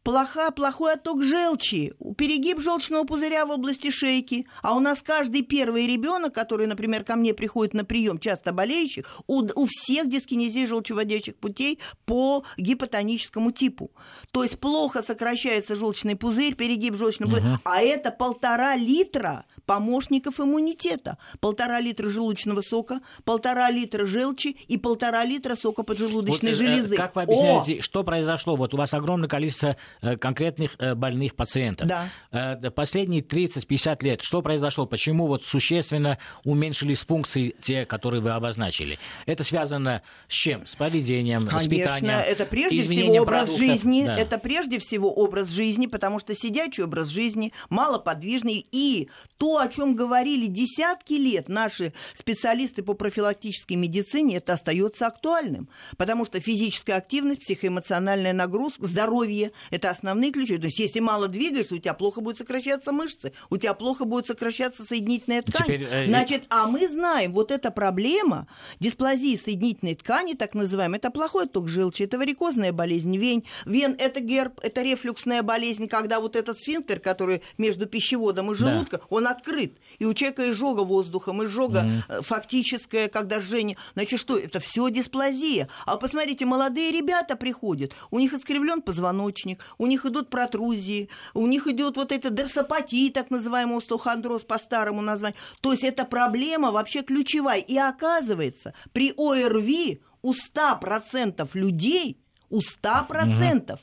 Плоха, 0.03 0.51
плохой 0.51 0.94
отток 0.94 1.24
желчи, 1.24 1.94
перегиб 2.18 2.60
желчного 2.60 3.03
пузыря 3.03 3.46
в 3.46 3.51
области 3.51 3.91
шейки. 3.91 4.48
А 4.62 4.75
у 4.75 4.79
нас 4.79 5.01
каждый 5.01 5.41
первый 5.41 5.88
ребенок, 5.88 6.34
который, 6.34 6.68
например, 6.68 7.03
ко 7.03 7.15
мне 7.15 7.34
приходит 7.34 7.74
на 7.74 7.84
прием, 7.84 8.18
часто 8.18 8.53
болеющий, 8.53 9.03
у, 9.27 9.41
у 9.44 9.68
всех 9.68 10.10
дискинезия 10.10 10.68
желчеводящих 10.68 11.36
путей 11.36 11.79
по 12.06 12.44
гипотоническому 12.58 13.51
типу. 13.51 13.91
То 14.32 14.44
есть 14.44 14.60
плохо 14.60 15.03
сокращается 15.03 15.75
желчный 15.75 16.15
пузырь, 16.15 16.56
перегиб 16.56 16.96
желчного 16.96 17.36
пузыря. 17.36 17.60
А 17.65 17.82
это 17.82 18.12
полтора 18.12 18.75
литра 18.75 19.46
помощников 19.65 20.39
иммунитета. 20.39 21.18
Полтора 21.39 21.79
литра 21.79 22.10
желудочного 22.10 22.62
сока, 22.62 23.01
полтора 23.25 23.70
литра 23.70 24.06
желчи 24.06 24.58
и 24.68 24.77
полтора 24.77 25.25
литра 25.25 25.56
сока 25.56 25.84
поджелудочной 25.84 26.53
Вот, 26.53 26.62
э, 26.62 26.65
железы. 26.65 26.96
Как 26.96 27.15
вы 27.15 27.22
О! 27.22 27.24
объясняете, 27.25 27.82
что 27.82 28.03
произошло? 28.03 28.56
Вот 28.56 28.74
у 28.74 28.77
вас 28.77 28.94
огромное 28.94 29.27
количество 29.27 29.68
э, 29.68 29.75
конкретных 30.17 30.75
э, 30.79 30.96
больных 30.96 31.36
пациентов. 31.36 31.88
Да. 31.88 32.10
Э, 32.31 32.69
Последние 32.72 33.22
30-50 33.22 34.03
лет 34.03 34.22
что 34.22 34.41
произошло? 34.41 34.86
Почему 34.86 35.27
вот 35.27 35.43
существенно 35.43 36.17
уменьшились 36.43 37.00
функции 37.00 37.55
те, 37.62 37.86
которые 37.86 38.22
вы 38.22 38.31
обозначили? 38.31 39.00
Это 39.25 39.43
связано 39.43 40.01
с 40.27 40.34
чем? 40.34 40.65
С 40.67 40.75
поведением, 40.75 41.48
с 41.48 41.51
Конечно, 41.51 41.69
питанием? 41.69 42.19
это 42.19 42.46
прежде 42.46 42.84
всего 42.84 43.13
образ 43.15 43.50
продуктов? 43.50 43.58
жизни. 43.58 44.05
Да. 44.05 44.15
Это 44.15 44.38
прежде 44.38 44.79
всего 44.79 45.12
образ 45.12 45.50
жизни, 45.50 45.88
потому 45.88 46.19
что 46.19 46.34
сидячий 46.36 46.84
образ 46.84 47.10
жизни, 47.10 47.53
малоподвижный. 47.69 48.65
И 48.72 49.10
то, 49.38 49.58
о 49.58 49.67
чем 49.67 49.96
говорили 49.96 50.48
десятки 50.48 51.13
лет 51.13 51.50
наши 51.50 51.93
специалисты 52.15 52.84
по 52.84 52.93
профилактической 52.93 53.74
медицине, 53.74 54.38
это 54.38 54.53
остается 54.53 55.08
актуальным. 55.08 55.69
Потому 55.98 56.25
что 56.25 56.39
физическая 56.39 56.98
активность, 56.98 57.41
психоэмоциональная 57.41 58.34
нагрузка, 58.34 58.86
здоровье– 58.86 59.51
это 59.79 59.89
основные 59.89 60.31
ключи. 60.31 60.57
То 60.57 60.65
есть, 60.65 60.79
если 60.79 61.00
мало 61.00 61.27
двигаешься, 61.27 61.75
у 61.75 61.77
тебя 61.77 61.93
плохо 61.93 62.21
будет 62.21 62.38
сокращаться 62.38 62.91
мышцы, 62.91 63.31
у 63.50 63.57
тебя 63.57 63.74
плохо 63.74 64.05
будет 64.05 64.27
сокращаться 64.27 64.83
соединительная 64.83 65.41
ткань. 65.41 65.63
Теперь, 65.65 65.88
э, 65.89 66.07
Значит, 66.07 66.43
а 66.50 66.67
мы 66.67 66.88
знаем, 66.88 67.33
вот 67.33 67.51
эта 67.51 67.71
проблема 67.71 68.48
дисплазии 68.79 69.36
соединительной 69.36 69.95
ткани, 69.95 70.33
так 70.33 70.53
называемая, 70.53 71.00
это 71.00 71.12
плохой 71.12 71.45
отток 71.45 71.67
желчи, 71.67 72.03
это 72.03 72.17
варикозная 72.17 72.71
болезнь 72.74 73.15
вен, 73.17 73.43
вен 73.65 73.95
это 73.98 74.19
герб, 74.19 74.59
это 74.62 74.81
рефлюксная 74.81 75.43
болезнь, 75.43 75.88
когда 75.88 76.19
вот 76.19 76.36
этот 76.36 76.59
сфинктер, 76.59 77.00
который 77.00 77.41
между 77.57 77.86
пищеводом 77.86 78.51
и 78.51 78.55
Да. 78.57 78.71
желудком, 78.71 79.00
он 79.09 79.27
открыт, 79.27 79.74
и 80.00 80.05
у 80.05 80.13
человека 80.13 80.50
изжога 80.50 80.81
воздухом, 80.81 81.43
изжога 81.45 82.03
э, 82.09 82.21
фактическая, 82.21 83.07
когда 83.07 83.39
жжение. 83.39 83.77
Значит, 83.93 84.19
что? 84.19 84.38
Это 84.38 84.59
все 84.59 84.89
дисплазия. 84.89 85.69
А 85.86 85.98
посмотрите, 85.98 86.45
молодые 86.45 86.91
ребята 86.91 87.36
приходят, 87.36 87.93
у 88.12 88.19
них 88.19 88.33
искривлен 88.33 88.81
позвоночник, 88.81 89.59
у 89.78 89.86
них 89.86 90.06
идут 90.06 90.30
протрузии, 90.30 91.10
у 91.34 91.48
них 91.48 91.68
идет 91.68 91.98
вот 91.98 92.12
эта 92.12 92.30
дерсопатия, 92.30 93.12
так 93.12 93.30
называемый 93.30 93.78
остеохондроз 93.78 94.44
по 94.44 94.58
старому 94.58 95.02
названию. 95.02 95.38
То 95.62 95.72
есть 95.72 95.84
эта 95.84 96.06
проблема 96.06 96.72
вообще 96.72 97.02
ключевая. 97.02 97.60
И 97.60 97.78
оказывается, 97.78 98.74
при 98.94 99.14
ОРВИ 99.18 100.02
у 100.22 100.34
100% 100.34 101.50
людей 101.54 102.20
у 102.50 102.60
100%. 102.60 103.79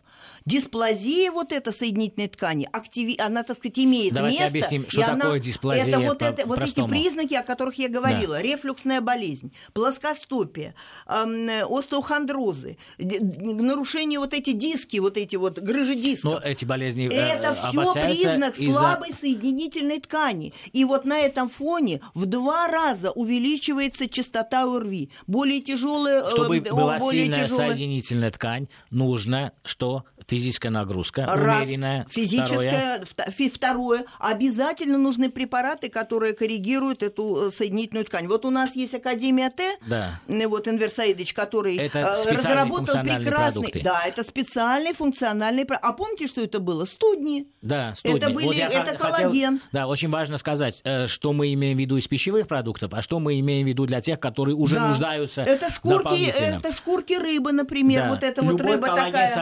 Дисплазия 0.47 1.33
вот 1.33 1.53
эта 1.53 1.73
соединительной 1.73 2.29
ткани, 2.29 2.69
активи... 2.73 3.17
она, 3.19 3.43
так 3.43 3.57
сказать, 3.57 3.79
имеет 3.81 4.15
Давайте 4.15 4.39
место. 4.45 4.59
объясним, 4.59 4.87
что 4.89 5.01
и 5.01 5.05
она- 5.05 5.21
такое 5.21 5.41
дисплазия 5.41 5.87
Это 5.87 5.99
вот, 5.99 6.23
это, 6.23 6.47
вот 6.47 6.61
эти 6.61 6.87
признаки, 6.87 7.35
о 7.35 7.43
которых 7.43 7.75
я 7.79 7.89
говорила. 7.89 8.41
Рефлюксная 8.41 9.01
болезнь, 9.01 9.53
плоскостопие, 9.73 10.75
эм, 11.09 11.49
остеохондрозы, 11.69 12.79
нарушение 12.99 14.21
вот 14.21 14.35
эти 14.35 14.53
диски, 14.53 14.99
вот 14.99 15.17
эти 15.17 15.35
вот 15.35 15.59
грыжи 15.59 15.97
дисков. 15.97 16.35
Но 16.35 16.39
эти 16.39 16.65
болезни 16.65 17.09
э, 17.13 17.17
Это 17.17 17.55
все 17.55 17.93
признак 17.93 18.55
слабой 18.55 19.13
соединительной 19.21 20.01
ткани. 20.01 20.55
И 20.73 20.85
вот 20.85 21.05
на 21.05 21.19
этом 21.19 21.49
фоне 21.49 22.03
в 22.15 22.27
два 22.27 22.69
раза 22.69 23.11
увеличивается 23.11 24.09
частота 24.09 24.63
ОРВИ. 24.63 25.11
Более 25.27 25.61
тяжелая, 25.61 26.23
э, 26.23 26.31
Чтобы 26.31 26.59
о, 26.59 26.75
была 26.75 26.99
более 26.99 27.25
сильная 27.25 27.45
тяжелая. 27.45 27.71
соединительная 27.71 28.31
ткань, 28.31 28.56
нужно 28.91 29.53
что? 29.65 30.05
Физическая 30.31 30.73
нагрузка, 30.73 31.25
Раз, 31.25 31.63
умеренная. 31.67 32.05
Второе. 32.09 32.27
физическое, 32.27 33.05
вта- 33.05 33.31
фи- 33.31 33.49
второе, 33.49 34.05
обязательно 34.19 34.99
нужны 34.99 35.31
препараты, 35.31 35.89
которые 35.89 36.33
коррегируют 36.35 37.05
эту 37.05 37.49
э, 37.49 37.53
соединительную 37.53 38.05
ткань. 38.05 38.27
Вот 38.27 38.45
у 38.45 38.51
нас 38.51 38.75
есть 38.75 38.93
Академия 38.95 39.51
Т, 39.51 39.77
Да. 39.87 40.21
э, 40.27 40.47
вот 40.49 40.67
Энвер 40.67 40.91
Саидович, 40.91 41.33
который 41.33 41.77
Это 41.77 42.01
э, 42.01 42.15
специальные 42.17 42.39
разработал 42.39 43.03
прекрасный... 43.03 43.31
продукты. 43.63 43.81
Да, 43.85 44.03
это 44.05 44.25
специальные 44.25 44.95
функциональные... 44.95 45.65
про- 45.65 45.77
А 45.77 45.93
помните, 45.93 46.27
что 46.27 46.41
это 46.43 46.59
было? 46.59 46.87
Студни. 46.87 47.47
Да, 47.63 47.95
студни. 47.95 48.19
Это 48.19 48.31
были- 48.31 48.55
я 48.57 48.67
это 48.69 48.97
х- 48.97 48.99
хотел- 48.99 49.31
коллаген. 49.31 49.61
да, 49.71 49.87
очень 49.87 50.11
важно 50.11 50.39
сказать, 50.39 50.83
что 51.07 51.33
мы 51.33 51.53
имеем 51.53 51.77
в 51.77 51.81
виду 51.81 51.99
из 51.99 52.09
пищевых 52.09 52.49
продуктов, 52.49 52.93
а 52.95 53.03
что 53.03 53.21
мы 53.21 53.39
имеем 53.39 53.65
в 53.65 53.69
виду 53.69 53.87
для 53.87 54.01
тех, 54.01 54.19
которые 54.19 54.57
уже 54.57 54.75
Да. 54.75 54.89
нуждаются 54.89 55.43
это 55.43 55.71
шкурки, 55.71 56.25
это 56.37 56.73
шкурки 56.73 57.13
рыбы, 57.15 57.53
например. 57.53 58.03
Да. 58.05 58.09
Вот 58.11 58.25
это 58.25 58.43
вот 58.43 58.59
Любой 58.59 58.75
рыба 58.75 58.87
коллаген 58.89 59.13
такая. 59.13 59.35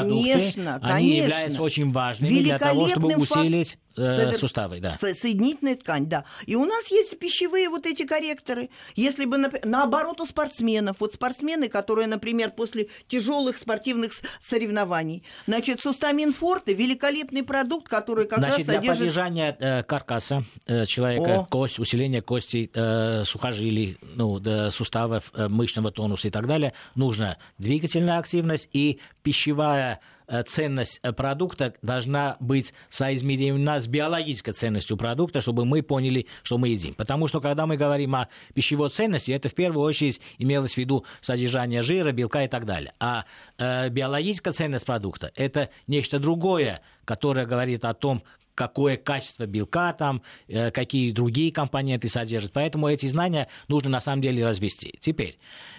Содержащие 0.00 0.34
Конечно, 0.34 0.64
продукты, 0.64 0.86
они 0.88 1.08
конечно. 1.08 1.22
являются 1.22 1.62
очень 1.62 1.92
важными 1.92 2.38
для 2.40 2.58
того, 2.58 2.88
чтобы 2.88 3.14
усилить 3.16 3.78
э, 3.96 4.32
суставы, 4.32 4.80
да. 4.80 4.96
Соединительная 5.00 5.76
ткань, 5.76 6.06
да. 6.06 6.24
И 6.46 6.56
у 6.56 6.64
нас 6.64 6.88
есть 6.90 7.18
пищевые 7.18 7.68
вот 7.68 7.86
эти 7.86 8.04
корректоры. 8.04 8.70
Если 8.96 9.24
бы, 9.24 9.38
наоборот, 9.64 10.20
у 10.20 10.26
спортсменов, 10.26 11.00
вот 11.00 11.14
спортсмены, 11.14 11.68
которые, 11.68 12.06
например, 12.06 12.50
после 12.50 12.88
тяжелых 13.08 13.56
спортивных 13.56 14.12
соревнований, 14.40 15.24
значит, 15.46 15.80
сустамин 15.80 16.32
форте 16.32 16.74
великолепный 16.74 17.42
продукт, 17.42 17.88
который 17.88 18.26
как 18.26 18.38
значит, 18.38 18.58
раз 18.58 18.66
содержит... 18.66 18.82
для 18.82 18.94
поддержания 18.94 19.56
э, 19.58 19.82
каркаса 19.82 20.44
э, 20.66 20.86
человека, 20.86 21.40
О. 21.40 21.44
кость, 21.46 21.78
усиления 21.78 22.22
кости, 22.22 22.70
э, 22.72 23.24
сухожилий, 23.24 23.98
ну, 24.02 24.38
да, 24.40 24.70
суставов, 24.70 25.32
э, 25.34 25.48
мышечного 25.48 25.90
тонуса 25.90 26.28
и 26.28 26.30
так 26.30 26.46
далее, 26.46 26.72
нужна 26.94 27.38
двигательная 27.58 28.18
активность 28.18 28.68
и 28.72 29.00
пищевая 29.22 29.84
Э, 29.84 30.13
ценность 30.46 31.00
э, 31.02 31.12
продукта 31.12 31.74
должна 31.82 32.36
быть 32.40 32.72
соизмерима 32.90 33.80
с 33.80 33.86
биологической 33.86 34.52
ценностью 34.52 34.96
продукта, 34.96 35.40
чтобы 35.40 35.64
мы 35.64 35.82
поняли, 35.82 36.26
что 36.42 36.58
мы 36.58 36.68
едим. 36.68 36.94
Потому 36.94 37.28
что, 37.28 37.40
когда 37.40 37.66
мы 37.66 37.76
говорим 37.76 38.14
о 38.14 38.28
пищевой 38.54 38.90
ценности, 38.90 39.32
это 39.32 39.48
в 39.48 39.54
первую 39.54 39.84
очередь 39.84 40.20
имелось 40.38 40.74
в 40.74 40.78
виду 40.78 41.04
содержание 41.20 41.82
жира, 41.82 42.12
белка 42.12 42.44
и 42.44 42.48
так 42.48 42.64
далее. 42.64 42.92
А 42.98 43.24
э, 43.58 43.88
биологическая 43.90 44.52
ценность 44.52 44.86
продукта– 44.86 45.32
это 45.34 45.70
нечто 45.86 46.18
другое, 46.18 46.80
которое 47.04 47.46
говорит 47.46 47.84
о 47.84 47.94
том, 47.94 48.22
какое 48.54 48.96
качество 48.96 49.46
белка 49.46 49.92
там, 49.92 50.22
э, 50.48 50.70
какие 50.70 51.12
другие 51.12 51.52
компоненты 51.52 52.08
содержит. 52.08 52.52
Поэтому 52.52 52.88
эти 52.88 53.06
знания 53.06 53.48
нужно 53.68 53.90
на 53.90 54.00
самом 54.00 54.22
деле 54.22 54.44
развести. 54.44 54.94
Теперь, 55.00 55.38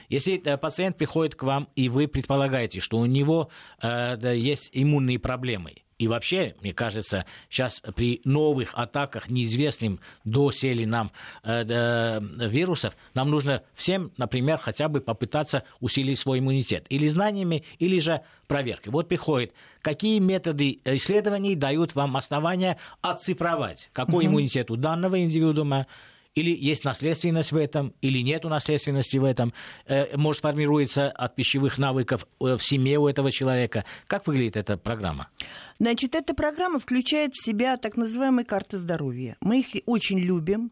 если 0.10 0.42
э, 0.44 0.58
пациент 0.58 0.98
приходит 0.98 1.36
к 1.36 1.44
вам, 1.44 1.68
и 1.76 1.90
вы 1.90 2.08
предполагаете, 2.08 2.80
что 2.80 2.98
у 2.98 3.06
него 3.06 3.50
э, 3.82 4.18
есть 4.36 4.70
иммунные 4.74 5.20
проблемы, 5.20 5.74
и 5.98 6.10
вообще, 6.10 6.56
мне 6.62 6.74
кажется, 6.74 7.26
сейчас 7.50 7.82
при 7.96 8.20
новых 8.26 8.72
атаках, 8.74 9.30
неизвестным 9.30 10.02
доселе 10.26 10.86
нам 10.86 11.12
э, 11.44 11.64
э, 11.64 12.20
вирусов, 12.50 12.96
нам 13.14 13.32
нужно 13.32 13.64
всем, 13.76 14.12
например, 14.18 14.58
хотя 14.58 14.90
бы 14.90 15.00
попытаться 15.00 15.64
усилить 15.80 16.20
свой 16.20 16.40
иммунитет. 16.40 16.86
Или 16.90 17.08
знаниями, 17.08 17.64
или 17.80 18.00
же 18.00 18.22
проверкой. 18.48 18.92
Вот 18.92 19.08
приходит, 19.08 19.54
какие 19.82 20.20
методы 20.20 20.80
исследований 20.84 21.56
дают 21.56 21.96
вам 21.96 22.18
основания 22.18 22.78
оцифровать, 23.02 23.90
какой 23.94 24.26
угу. 24.26 24.34
иммунитет 24.34 24.72
у 24.72 24.76
данного 24.76 25.22
индивидуума, 25.22 25.88
или 26.36 26.56
есть 26.56 26.84
наследственность 26.84 27.52
в 27.52 27.58
этом, 27.58 27.94
или 28.02 28.20
нет 28.20 28.44
наследственности 28.44 29.18
в 29.18 29.24
этом, 29.24 29.54
э, 29.88 30.16
может 30.18 30.42
формируется 30.42 31.10
от 31.10 31.36
пищевых 31.36 31.78
навыков 31.78 32.28
э, 32.40 32.58
в 32.58 32.62
семье 32.62 33.00
у 33.00 33.08
этого 33.08 33.32
человека. 33.32 33.86
Как 34.08 34.28
выглядит 34.28 34.58
эта 34.58 34.78
программа? 34.78 35.30
Значит, 35.80 36.14
эта 36.14 36.34
программа 36.34 36.80
включает 36.80 37.34
в 37.34 37.44
себя 37.44 37.78
так 37.78 37.98
называемые 37.98 38.46
карты 38.46 38.78
здоровья. 38.78 39.38
Мы 39.42 39.62
их 39.62 39.68
очень 39.86 40.20
любим. 40.20 40.72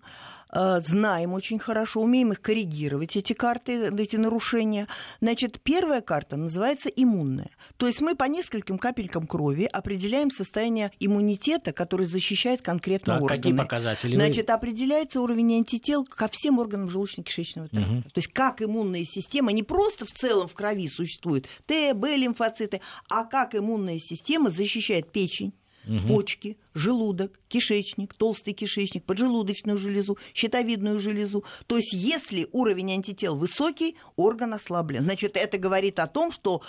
Э, 0.53 0.79
знаем 0.81 1.33
очень 1.33 1.57
хорошо, 1.57 2.01
умеем 2.01 2.31
их 2.31 2.41
коррегировать, 2.41 3.15
эти 3.15 3.33
карты, 3.33 3.91
эти 3.97 4.15
нарушения. 4.17 4.87
Значит, 5.19 5.59
первая 5.61 6.01
карта 6.01 6.37
называется 6.37 6.89
иммунная. 6.89 7.49
То 7.77 7.87
есть 7.87 8.01
мы 8.01 8.15
по 8.15 8.25
нескольким 8.25 8.77
капелькам 8.77 9.25
крови 9.25 9.63
определяем 9.71 10.29
состояние 10.29 10.91
иммунитета, 10.99 11.73
который 11.73 12.05
защищает 12.05 12.61
конкретно 12.61 13.15
так, 13.15 13.23
органы. 13.23 13.41
Какие 13.41 13.57
показатели? 13.57 14.15
Значит, 14.15 14.49
определяется 14.49 15.21
уровень 15.21 15.55
антител 15.55 16.05
ко 16.05 16.27
всем 16.27 16.59
органам 16.59 16.87
желудочно-кишечного 16.87 17.69
тракта. 17.69 17.93
Угу. 17.93 18.01
То 18.01 18.17
есть 18.17 18.27
как 18.27 18.61
иммунная 18.61 19.05
система 19.05 19.51
не 19.51 19.63
просто 19.63 20.05
в 20.05 20.11
целом 20.11 20.47
в 20.47 20.53
крови 20.53 20.87
существует, 20.87 21.47
Т, 21.65 21.93
Б 21.93 22.15
лимфоциты, 22.15 22.81
а 23.09 23.23
как 23.23 23.55
иммунная 23.55 23.99
система 23.99 24.49
защищает 24.49 25.11
печень, 25.11 25.53
угу. 25.87 26.07
почки, 26.07 26.57
желудок, 26.73 27.39
кишечник, 27.47 28.13
толстый 28.13 28.53
кишечник, 28.53 29.03
поджелудочную 29.03 29.77
железу, 29.77 30.17
щитовидную 30.33 30.99
железу. 30.99 31.43
То 31.67 31.77
есть, 31.77 31.93
если 31.93 32.47
уровень 32.51 32.93
антител 32.93 33.35
высокий, 33.35 33.97
орган 34.15 34.53
ослаблен. 34.53 35.03
Значит, 35.03 35.37
это 35.37 35.57
говорит 35.57 35.99
о 35.99 36.07
том, 36.07 36.31
что 36.31 36.61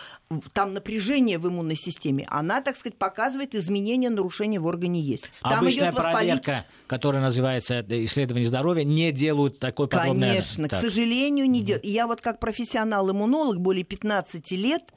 там 0.53 0.75
напряжение 0.75 1.39
в 1.39 1.49
иммунной 1.49 1.77
системе, 1.77 2.27
она, 2.29 2.61
так 2.61 2.77
сказать, 2.77 2.99
показывает 2.99 3.55
изменения, 3.55 4.11
нарушения 4.11 4.61
в 4.61 4.67
органе 4.67 5.01
есть. 5.01 5.31
Там 5.43 5.61
Обычная 5.61 5.91
идет 5.91 5.95
воспалить... 5.95 6.43
проверка, 6.43 6.67
которая 6.87 7.23
называется 7.23 7.85
э, 7.89 8.05
исследование 8.05 8.47
здоровья, 8.47 8.85
не 8.85 9.13
делают 9.13 9.59
такой 9.59 9.89
подробный 9.89 10.29
Конечно, 10.29 10.69
к 10.69 10.75
сожалению, 10.75 11.49
не 11.49 11.61
делают. 11.61 11.85
Я 11.85 12.07
вот 12.07 12.21
как 12.21 12.41
профессионал-иммунолог 12.41 13.61
более 13.61 13.85
15 13.85 14.51
лет 14.53 14.93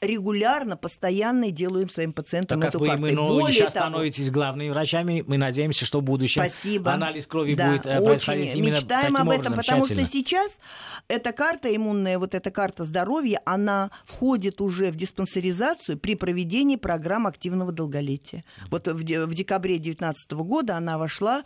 регулярно, 0.00 0.76
постоянно 0.76 1.50
делаем 1.50 1.90
своим 1.90 2.12
пациентам 2.12 2.60
так 2.60 2.70
эту 2.70 2.78
как 2.80 2.98
вы 2.98 3.10
иммунологи 3.10 3.52
сейчас 3.52 3.74
того, 3.74 3.86
становитесь 3.86 4.30
главными 4.30 4.70
врачами, 4.70 5.22
мы 5.26 5.36
надеемся, 5.36 5.84
что 5.84 6.00
в 6.00 6.02
будущем 6.02 6.42
Спасибо. 6.42 6.92
анализ 6.92 7.26
крови 7.26 7.54
да, 7.54 7.70
будет 7.70 7.86
э, 7.86 8.00
происходить 8.00 8.48
очень 8.50 8.58
именно 8.58 8.76
мечтаем 8.76 9.14
таким 9.14 9.16
об 9.16 9.30
этом, 9.30 9.52
образом, 9.52 9.58
потому 9.58 9.86
что 9.86 10.04
сейчас 10.06 10.58
эта 11.08 11.32
карта 11.32 11.74
иммунная, 11.74 12.18
вот 12.18 12.34
эта 12.34 12.50
карта 12.50 12.84
здоровья, 12.84 13.42
она 13.44 13.90
входит 14.06 14.62
уже 14.62 14.90
в 14.90 14.96
диспансеризацию 14.96 15.98
при 15.98 16.14
проведении 16.14 16.76
программ 16.76 17.26
активного 17.26 17.70
долголетия. 17.70 18.44
Вот 18.70 18.88
в, 18.88 18.94
в 18.94 19.34
декабре 19.34 19.74
2019 19.74 20.32
года 20.32 20.76
она 20.76 20.96
вошла, 20.96 21.42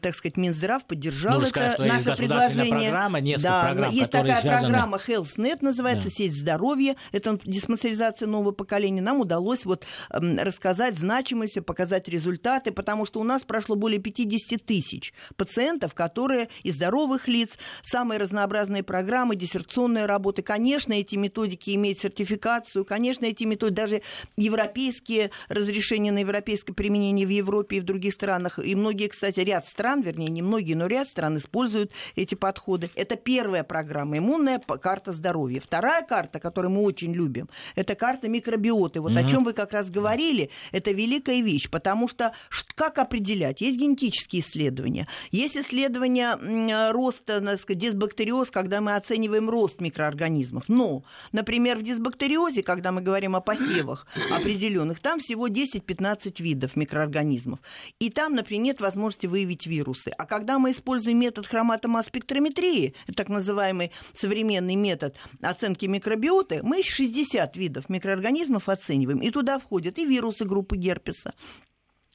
так 0.00 0.14
сказать, 0.14 0.38
Минздрав 0.38 0.86
поддержал 0.86 1.34
ну, 1.34 1.40
это 1.40 1.50
сказать, 1.50 1.78
наше 1.80 2.16
предложение. 2.16 2.90
Программа, 2.90 3.20
да, 3.36 3.62
программ, 3.62 3.90
есть 3.92 4.10
такая 4.10 4.40
связаны... 4.40 4.72
программа 4.72 4.96
HealthNet, 4.96 5.58
называется 5.60 6.08
да. 6.08 6.14
сеть 6.14 6.34
здоровья, 6.34 6.96
это 7.12 7.38
диспансеризация 7.44 7.89
нового 8.26 8.52
поколения 8.52 9.02
нам 9.02 9.20
удалось 9.20 9.64
вот 9.64 9.84
рассказать 10.10 10.98
значимость, 10.98 11.64
показать 11.64 12.08
результаты, 12.08 12.72
потому 12.72 13.04
что 13.06 13.20
у 13.20 13.24
нас 13.24 13.42
прошло 13.42 13.76
более 13.76 14.00
50 14.00 14.64
тысяч 14.64 15.12
пациентов, 15.36 15.94
которые 15.94 16.48
из 16.62 16.74
здоровых 16.74 17.28
лиц, 17.28 17.58
самые 17.82 18.18
разнообразные 18.18 18.82
программы, 18.82 19.36
диссертационные 19.36 20.06
работы. 20.06 20.42
Конечно, 20.42 20.92
эти 20.92 21.16
методики 21.16 21.74
имеют 21.74 21.98
сертификацию, 21.98 22.84
конечно, 22.84 23.26
эти 23.26 23.44
методики, 23.44 23.74
даже 23.74 24.02
европейские 24.36 25.30
разрешения 25.48 26.12
на 26.12 26.18
европейское 26.18 26.74
применение 26.74 27.26
в 27.26 27.30
Европе 27.30 27.76
и 27.76 27.80
в 27.80 27.84
других 27.84 28.14
странах, 28.14 28.58
и 28.58 28.74
многие, 28.74 29.08
кстати, 29.08 29.40
ряд 29.40 29.66
стран, 29.66 30.02
вернее, 30.02 30.30
не 30.30 30.42
многие, 30.42 30.74
но 30.74 30.86
ряд 30.86 31.08
стран 31.08 31.36
используют 31.36 31.92
эти 32.16 32.34
подходы. 32.34 32.90
Это 32.94 33.16
первая 33.16 33.64
программа, 33.64 34.18
иммунная 34.18 34.58
карта 34.58 35.12
здоровья. 35.12 35.60
Вторая 35.60 36.02
карта, 36.02 36.40
которую 36.40 36.72
мы 36.72 36.82
очень 36.82 37.12
любим, 37.12 37.48
это 37.80 37.94
карта 37.94 38.28
микробиоты. 38.28 39.00
Вот 39.00 39.12
mm-hmm. 39.12 39.24
о 39.24 39.28
чем 39.28 39.44
вы 39.44 39.52
как 39.52 39.72
раз 39.72 39.90
говорили, 39.90 40.50
это 40.70 40.92
великая 40.92 41.40
вещь, 41.40 41.68
потому 41.68 42.06
что 42.06 42.34
как 42.74 42.98
определять? 42.98 43.60
Есть 43.60 43.78
генетические 43.78 44.42
исследования, 44.42 45.08
есть 45.30 45.56
исследования 45.56 46.90
роста, 46.92 47.40
так 47.40 47.60
сказать, 47.60 47.80
дисбактериоз, 47.80 48.50
когда 48.50 48.80
мы 48.80 48.94
оцениваем 48.96 49.48
рост 49.48 49.80
микроорганизмов. 49.80 50.68
Но, 50.68 51.04
например, 51.32 51.78
в 51.78 51.82
дисбактериозе, 51.82 52.62
когда 52.62 52.92
мы 52.92 53.00
говорим 53.00 53.34
о 53.36 53.40
посевах 53.40 54.06
определенных, 54.30 55.00
там 55.00 55.20
всего 55.20 55.48
10-15 55.48 56.42
видов 56.42 56.76
микроорганизмов. 56.76 57.60
И 57.98 58.10
там, 58.10 58.34
например, 58.34 58.64
нет 58.64 58.80
возможности 58.80 59.26
выявить 59.26 59.66
вирусы. 59.66 60.10
А 60.18 60.26
когда 60.26 60.58
мы 60.58 60.72
используем 60.72 61.18
метод 61.18 61.46
хроматомасс-спектрометрии, 61.46 62.94
так 63.16 63.28
называемый 63.28 63.92
современный 64.14 64.74
метод 64.74 65.16
оценки 65.40 65.86
микробиоты, 65.86 66.60
мы 66.62 66.82
60 66.82 67.56
видов 67.56 67.69
микроорганизмов 67.88 68.50
организмов 68.50 68.68
оцениваем, 68.68 69.18
и 69.18 69.30
туда 69.30 69.58
входят 69.58 69.98
и 69.98 70.06
вирусы 70.06 70.44
группы 70.44 70.76
герпеса, 70.76 71.34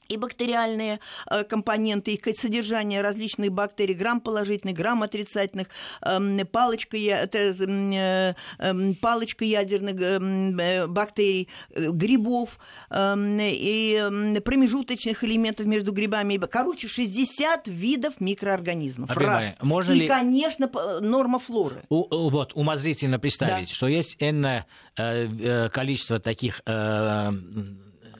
и 0.08 0.16
бактериальные 0.16 1.00
э, 1.30 1.44
компоненты, 1.44 2.12
и 2.12 2.36
содержание 2.36 3.02
различных 3.02 3.52
бактерий, 3.52 3.94
грамм 3.94 4.20
положительных, 4.20 4.76
грамм 4.76 5.02
отрицательных, 5.02 5.68
э, 6.02 6.44
палочка, 6.50 6.96
это, 6.96 7.38
э, 7.38 8.34
э, 8.58 8.94
палочка 9.00 9.44
ядерных 9.44 10.00
э, 10.00 10.86
бактерий, 10.86 11.48
э, 11.70 11.90
грибов 11.90 12.58
э, 12.90 13.14
и 13.50 14.40
промежуточных 14.44 15.24
элементов 15.24 15.66
между 15.66 15.92
грибами. 15.92 16.36
Короче, 16.36 16.88
60 16.88 17.68
видов 17.68 18.20
микроорганизмов. 18.20 19.10
Раз. 19.16 19.54
Можно 19.62 19.92
и, 19.92 20.00
ли... 20.00 20.06
конечно, 20.08 20.70
норма 21.00 21.38
флоры. 21.38 21.82
У, 21.88 22.30
вот, 22.30 22.52
умозрительно 22.54 23.18
представить, 23.18 23.68
да. 23.68 23.74
что 23.74 23.86
есть 23.86 24.16
энное 24.20 24.66
э, 24.96 25.68
количество 25.70 26.18
таких 26.18 26.62
э, 26.66 27.32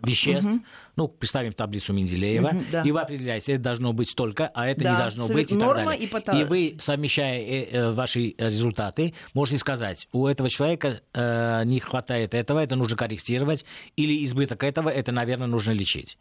веществ, 0.02 0.48
угу 0.48 0.64
ну, 0.96 1.08
представим 1.08 1.52
таблицу 1.52 1.92
Менделеева, 1.92 2.48
угу, 2.48 2.64
да. 2.72 2.82
и 2.82 2.90
вы 2.90 3.00
определяете, 3.00 3.52
это 3.52 3.64
должно 3.64 3.92
быть 3.92 4.08
столько, 4.08 4.50
а 4.54 4.66
это 4.66 4.82
да, 4.82 4.92
не 4.92 4.98
должно 4.98 5.28
быть, 5.28 5.52
и 5.52 5.54
норма 5.54 5.74
так 5.74 5.84
далее. 5.84 6.04
И, 6.04 6.06
потом... 6.06 6.40
и 6.40 6.44
вы, 6.44 6.76
совмещая 6.78 7.40
э, 7.40 7.68
э, 7.70 7.92
ваши 7.92 8.34
результаты, 8.38 9.14
можете 9.34 9.58
сказать, 9.58 10.08
у 10.12 10.26
этого 10.26 10.48
человека 10.48 11.02
э, 11.12 11.62
не 11.66 11.80
хватает 11.80 12.34
этого, 12.34 12.60
это 12.60 12.76
нужно 12.76 12.96
корректировать, 12.96 13.66
или 13.96 14.24
избыток 14.24 14.64
этого, 14.64 14.88
это, 14.88 15.12
наверное, 15.12 15.46
нужно 15.46 15.72
лечить. 15.72 16.16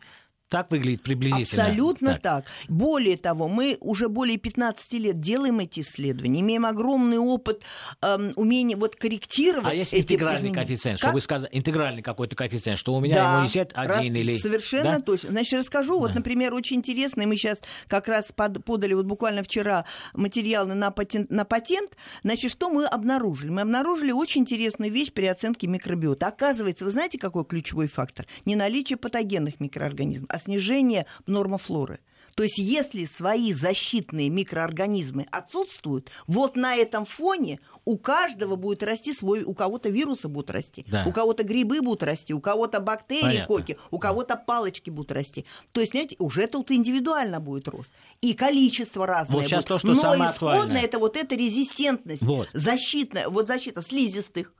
Так 0.49 0.69
выглядит 0.69 1.01
приблизительно. 1.01 1.63
Абсолютно 1.63 2.13
так. 2.13 2.21
так. 2.21 2.45
Более 2.69 3.17
того, 3.17 3.47
мы 3.47 3.77
уже 3.81 4.09
более 4.09 4.37
15 4.37 4.93
лет 4.93 5.19
делаем 5.19 5.59
эти 5.59 5.79
исследования, 5.79 6.41
имеем 6.41 6.65
огромный 6.65 7.17
опыт 7.17 7.63
эм, 8.01 8.31
умения 8.35 8.77
вот 8.77 8.95
корректировать. 8.95 9.71
А 9.71 9.73
если 9.73 9.99
интегральный 9.99 10.49
изменения. 10.49 10.65
коэффициент, 10.65 10.99
как? 10.99 11.09
что 11.09 11.13
вы 11.15 11.21
сказали, 11.21 11.49
интегральный 11.51 12.03
какой-то 12.03 12.35
коэффициент, 12.35 12.77
что 12.77 12.93
у 12.93 12.99
меня 12.99 13.15
да, 13.15 13.35
иммунитет 13.35 13.71
один 13.73 14.13
раз, 14.13 14.21
или... 14.21 14.37
Совершенно 14.37 14.97
да? 14.97 15.01
точно. 15.01 15.31
Значит, 15.31 15.53
расскажу, 15.53 15.99
вот, 15.99 16.13
например, 16.13 16.53
очень 16.53 16.77
интересно, 16.77 17.25
мы 17.25 17.35
сейчас 17.37 17.61
как 17.87 18.07
раз 18.07 18.31
под, 18.35 18.63
подали 18.63 18.93
вот 18.93 19.05
буквально 19.05 19.41
вчера 19.41 19.85
материалы 20.13 20.75
на 20.75 20.91
патент, 20.91 21.31
на 21.31 21.45
патент. 21.45 21.97
Значит, 22.23 22.51
что 22.51 22.69
мы 22.69 22.85
обнаружили? 22.85 23.49
Мы 23.49 23.61
обнаружили 23.61 24.11
очень 24.11 24.41
интересную 24.41 24.91
вещь 24.91 25.11
при 25.11 25.25
оценке 25.25 25.65
микробиота. 25.65 26.27
Оказывается, 26.27 26.85
вы 26.85 26.91
знаете, 26.91 27.17
какой 27.17 27.45
ключевой 27.45 27.87
фактор? 27.87 28.27
Не 28.45 28.55
наличие 28.55 28.97
патогенных 28.97 29.59
микроорганизмов, 29.59 30.29
а 30.35 30.39
снижение 30.39 31.05
нормофлоры. 31.25 31.99
То 32.35 32.43
есть 32.43 32.57
если 32.57 33.05
свои 33.05 33.53
защитные 33.53 34.29
микроорганизмы 34.29 35.25
отсутствуют, 35.31 36.11
вот 36.27 36.57
на 36.57 36.75
этом 36.75 37.05
фоне 37.05 37.61
у 37.85 37.97
каждого 37.97 38.57
будет 38.57 38.83
расти 38.83 39.13
свой, 39.13 39.43
у 39.43 39.53
кого-то 39.53 39.87
вирусы 39.87 40.27
будут 40.27 40.51
расти, 40.51 40.85
да. 40.87 41.05
у 41.07 41.13
кого-то 41.13 41.43
грибы 41.43 41.81
будут 41.81 42.03
расти, 42.03 42.33
у 42.33 42.41
кого-то 42.41 42.81
бактерии, 42.81 43.21
Понятно. 43.21 43.45
коки, 43.47 43.77
у 43.89 43.99
кого-то 43.99 44.35
палочки 44.35 44.89
будут 44.89 45.13
расти. 45.13 45.45
То 45.71 45.79
есть, 45.79 45.93
знаете, 45.93 46.17
уже 46.19 46.47
тут 46.47 46.71
индивидуально 46.71 47.39
будет 47.39 47.69
рост. 47.69 47.91
И 48.19 48.33
количество 48.33 49.07
разное 49.07 49.37
вот 49.37 49.49
будет. 49.49 49.65
То, 49.65 49.79
что 49.79 49.87
Но 49.93 50.15
исходно 50.29 50.77
это 50.77 50.99
вот 50.99 51.15
эта 51.15 51.35
резистентность, 51.35 52.21
вот. 52.21 52.49
защитная, 52.51 53.29
вот 53.29 53.47
защита 53.47 53.81
слизистых, 53.81 54.53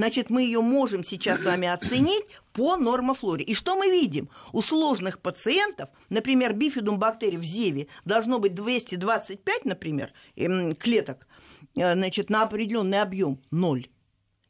Значит, 0.00 0.30
мы 0.30 0.44
ее 0.44 0.62
можем 0.62 1.04
сейчас 1.04 1.42
с 1.42 1.44
вами 1.44 1.68
оценить 1.68 2.24
по 2.54 2.78
нормофлоре. 2.78 3.44
И 3.44 3.52
что 3.52 3.76
мы 3.76 3.90
видим? 3.90 4.30
У 4.50 4.62
сложных 4.62 5.18
пациентов, 5.18 5.90
например, 6.08 6.54
бифидум 6.54 6.98
бактерий 6.98 7.36
в 7.36 7.44
зеве 7.44 7.86
должно 8.06 8.38
быть 8.38 8.54
225, 8.54 9.66
например, 9.66 10.14
эм, 10.36 10.74
клеток, 10.74 11.28
э, 11.76 11.92
значит, 11.92 12.30
на 12.30 12.44
определенный 12.44 13.02
объем 13.02 13.42
0. 13.50 13.90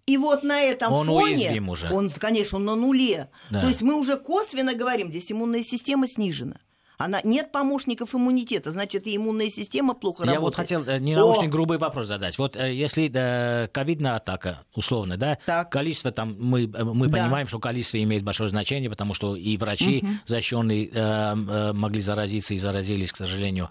И 0.07 0.17
вот 0.17 0.45
на 0.45 0.63
этом 0.63 0.93
он 0.93 1.07
фоне, 1.09 1.61
уже. 1.69 1.93
он, 1.93 2.11
конечно, 2.11 2.59
он 2.59 2.65
на 2.67 2.77
нуле. 2.77 3.29
Да. 3.51 3.61
То 3.61 3.67
есть 3.67 3.83
мы 3.83 3.95
уже 3.95 4.19
косвенно 4.19 4.75
говорим, 4.75 5.09
здесь 5.09 5.33
иммунная 5.33 5.65
система 5.65 6.07
снижена. 6.07 6.61
Она, 7.01 7.23
нет 7.25 7.51
помощников 7.51 8.15
иммунитета, 8.15 8.73
значит, 8.73 9.07
и 9.07 9.17
иммунная 9.17 9.49
система 9.49 9.95
плохо 9.95 10.25
Я 10.25 10.35
работает. 10.35 10.69
Я 10.69 10.77
вот 10.77 10.85
хотел 10.85 10.95
э, 10.95 10.99
не 10.99 11.17
О! 11.17 11.49
грубый 11.49 11.79
вопрос 11.79 12.09
задать. 12.09 12.37
Вот 12.37 12.57
э, 12.57 12.75
если 12.75 13.09
да, 13.09 13.71
ковидная 13.73 14.17
атака, 14.17 14.65
условно, 14.75 15.17
да, 15.17 15.39
так. 15.47 15.73
количество 15.73 16.11
там, 16.11 16.37
мы, 16.39 16.65
э, 16.65 16.85
мы 16.85 17.09
да. 17.09 17.23
понимаем, 17.23 17.49
что 17.49 17.59
количество 17.59 18.03
имеет 18.03 18.23
большое 18.23 18.51
значение, 18.51 18.91
потому 18.91 19.15
что 19.15 19.35
и 19.35 19.57
врачи 19.57 20.01
угу. 20.03 20.13
защищенные 20.27 20.91
э, 20.93 21.73
могли 21.73 22.03
заразиться 22.03 22.53
и 22.53 22.59
заразились, 22.59 23.13
к 23.13 23.17
сожалению. 23.17 23.71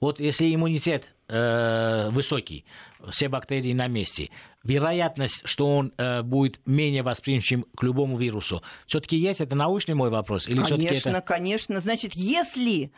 Вот 0.00 0.18
если 0.18 0.54
иммунитет 0.54 1.10
э, 1.30 2.10
высокий, 2.10 2.64
все 3.10 3.28
бактерии 3.28 3.72
на 3.72 3.86
месте, 3.86 4.30
вероятность, 4.62 5.42
что 5.46 5.66
он 5.68 5.92
э, 5.96 6.22
будет 6.22 6.60
менее 6.66 7.02
восприимчив 7.02 7.64
к 7.74 7.82
любому 7.82 8.16
вирусу, 8.16 8.62
все-таки 8.86 9.16
есть? 9.16 9.40
Это 9.40 9.54
научный 9.54 9.94
мой 9.94 10.10
вопрос? 10.10 10.48
Или 10.48 10.58
конечно, 10.58 11.10
это... 11.10 11.20
конечно. 11.22 11.80
Значит, 11.80 12.12
если 12.14 12.92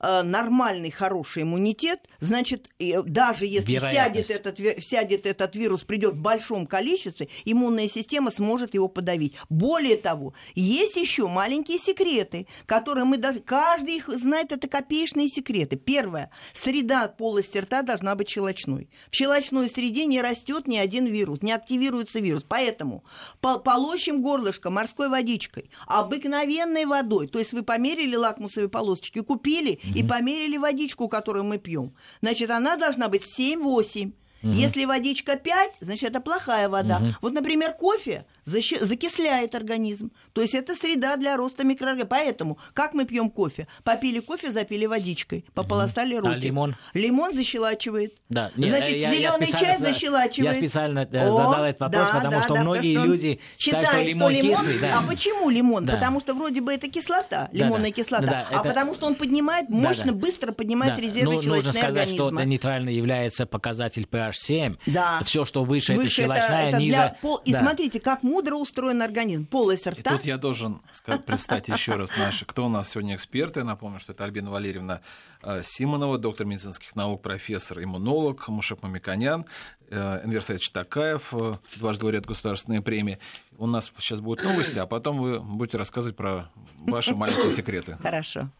э, 0.00 0.22
нормальный, 0.22 0.90
хороший 0.90 1.42
иммунитет, 1.42 2.00
значит, 2.20 2.68
э, 2.78 3.02
даже 3.02 3.46
если 3.46 3.78
сядет 3.78 4.30
этот, 4.30 4.58
сядет 4.82 5.26
этот 5.26 5.56
вирус, 5.56 5.82
придет 5.82 6.14
в 6.14 6.20
большом 6.20 6.66
количестве, 6.66 7.28
иммунная 7.44 7.88
система 7.88 8.30
сможет 8.30 8.74
его 8.74 8.88
подавить. 8.88 9.34
Более 9.48 9.96
того, 9.96 10.34
есть 10.54 10.96
еще 10.96 11.26
маленькие 11.26 11.78
секреты, 11.78 12.46
которые 12.66 13.04
мы 13.04 13.16
даже... 13.16 13.40
Каждый 13.40 13.96
их 13.96 14.08
знает, 14.08 14.52
это 14.52 14.68
копеечные 14.68 15.28
секреты. 15.28 15.76
Первое. 15.76 16.30
Среда 16.54 17.08
полости 17.08 17.58
рта 17.58 17.77
должна 17.82 18.14
быть 18.14 18.28
щелочной. 18.28 18.90
В 19.10 19.14
щелочной 19.16 19.68
среде 19.68 20.06
не 20.06 20.20
растет 20.20 20.66
ни 20.66 20.76
один 20.76 21.06
вирус, 21.06 21.42
не 21.42 21.52
активируется 21.52 22.20
вирус. 22.20 22.44
Поэтому 22.46 23.04
полощем 23.40 24.22
горлышко 24.22 24.70
морской 24.70 25.08
водичкой, 25.08 25.70
обыкновенной 25.86 26.86
водой. 26.86 27.28
То 27.28 27.38
есть 27.38 27.52
вы 27.52 27.62
померили 27.62 28.16
лакмусовые 28.16 28.68
полосочки, 28.68 29.20
купили 29.20 29.80
угу. 29.84 29.98
и 29.98 30.02
померили 30.02 30.56
водичку, 30.56 31.08
которую 31.08 31.44
мы 31.44 31.58
пьем. 31.58 31.94
Значит, 32.20 32.50
она 32.50 32.76
должна 32.76 33.08
быть 33.08 33.22
7-8. 33.38 34.12
Угу. 34.42 34.52
Если 34.52 34.84
водичка 34.84 35.36
5, 35.36 35.72
значит, 35.80 36.10
это 36.10 36.20
плохая 36.20 36.68
вода. 36.68 36.98
Угу. 36.98 37.06
Вот, 37.22 37.32
например, 37.32 37.72
кофе 37.72 38.24
закисляет 38.44 39.54
организм. 39.54 40.10
То 40.32 40.42
есть 40.42 40.54
это 40.54 40.74
среда 40.74 41.16
для 41.16 41.36
роста 41.36 41.64
микроорганизмов. 41.64 42.08
Поэтому, 42.08 42.58
как 42.74 42.94
мы 42.94 43.04
пьем 43.04 43.30
кофе? 43.30 43.66
Попили 43.84 44.20
кофе, 44.20 44.50
запили 44.50 44.86
водичкой, 44.86 45.44
пополоскали 45.54 46.16
угу. 46.16 46.28
ротик. 46.28 46.44
А 46.44 46.46
лимон? 46.46 46.76
Лимон 46.94 47.32
защелачивает. 47.32 48.14
Да. 48.28 48.50
Нет, 48.56 48.70
Значит, 48.70 48.98
зеленый 48.98 49.52
чай 49.52 49.76
защелачивает. 49.78 50.54
Я 50.54 50.60
специально 50.60 51.08
э, 51.10 51.28
О, 51.28 51.36
задал 51.36 51.64
этот 51.64 51.80
вопрос, 51.80 52.08
да, 52.08 52.14
потому 52.14 52.32
да, 52.32 52.42
что 52.42 52.54
да, 52.54 52.60
многие 52.60 52.96
что 52.96 53.04
люди 53.04 53.40
считают, 53.56 53.88
что 53.88 54.02
лимон, 54.02 54.32
что 54.34 54.42
лимон 54.42 54.60
кислый. 54.60 54.78
Да. 54.78 54.98
А 54.98 55.06
почему 55.06 55.50
лимон? 55.50 55.86
Да. 55.86 55.94
Потому 55.94 56.20
что 56.20 56.34
вроде 56.34 56.60
бы 56.60 56.72
это 56.72 56.88
кислота, 56.88 57.48
лимонная 57.52 57.90
да, 57.90 57.96
да. 57.96 58.02
кислота. 58.02 58.26
Да, 58.26 58.46
а 58.50 58.54
это... 58.60 58.68
потому 58.68 58.94
что 58.94 59.06
он 59.06 59.14
поднимает, 59.14 59.68
мощно, 59.68 60.06
да, 60.06 60.12
да. 60.12 60.18
быстро 60.18 60.52
поднимает 60.52 60.96
да. 60.96 61.02
резервы 61.02 61.34
ну, 61.34 61.42
человечного 61.42 61.56
нужно 61.56 61.72
сказать, 61.72 62.08
организма. 62.08 62.40
что 62.40 62.48
нейтрально 62.48 62.88
является 62.90 63.46
показатель 63.46 64.06
pH 64.10 64.27
7. 64.36 64.76
Да. 64.86 65.20
Все, 65.24 65.44
что 65.44 65.64
выше, 65.64 65.94
выше 65.94 66.22
это 66.22 66.32
щелочная, 66.32 66.60
это, 66.60 66.68
это 66.68 66.78
ниже... 66.78 66.92
Для 66.92 67.16
пол... 67.20 67.36
И 67.44 67.54
смотрите, 67.54 68.00
как 68.00 68.22
мудро 68.22 68.56
устроен 68.56 69.02
организм 69.02 69.18
организм, 69.18 69.46
полость 69.46 69.86
рта. 69.86 70.14
И 70.14 70.16
тут 70.16 70.24
я 70.24 70.38
должен 70.38 70.80
представить 71.26 71.68
еще 71.68 71.94
раз 71.94 72.16
наши, 72.16 72.44
кто 72.44 72.66
у 72.66 72.68
нас 72.68 72.90
сегодня 72.90 73.14
эксперты. 73.14 73.60
Я 73.60 73.66
напомню, 73.66 73.98
что 73.98 74.12
это 74.12 74.24
Альбина 74.24 74.50
Валерьевна 74.50 75.00
э, 75.42 75.62
Симонова, 75.64 76.18
доктор 76.18 76.46
медицинских 76.46 76.94
наук, 76.96 77.22
профессор, 77.22 77.82
иммунолог, 77.82 78.48
Мушек 78.48 78.82
Мамиканян, 78.82 79.46
э, 79.90 80.20
Энвер 80.24 80.42
Саидович 80.42 80.70
Такаев, 80.70 81.32
э, 81.32 81.58
дважды 81.76 82.04
лауреат 82.04 82.26
государственной 82.26 82.80
премии. 82.80 83.18
У 83.56 83.66
нас 83.66 83.92
сейчас 83.98 84.20
будут 84.20 84.44
новости, 84.44 84.78
а 84.78 84.86
потом 84.86 85.18
вы 85.18 85.40
будете 85.40 85.78
рассказывать 85.78 86.16
про 86.16 86.50
ваши 86.78 87.14
маленькие 87.14 87.52
секреты. 87.52 87.98
Хорошо. 88.02 88.50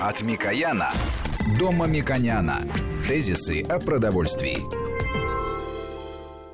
От 0.00 0.20
Микояна 0.20 0.90
до 1.58 1.70
Мамиконяна. 1.70 2.62
Тезисы 3.06 3.62
о 3.62 3.80
продовольствии. 3.80 4.56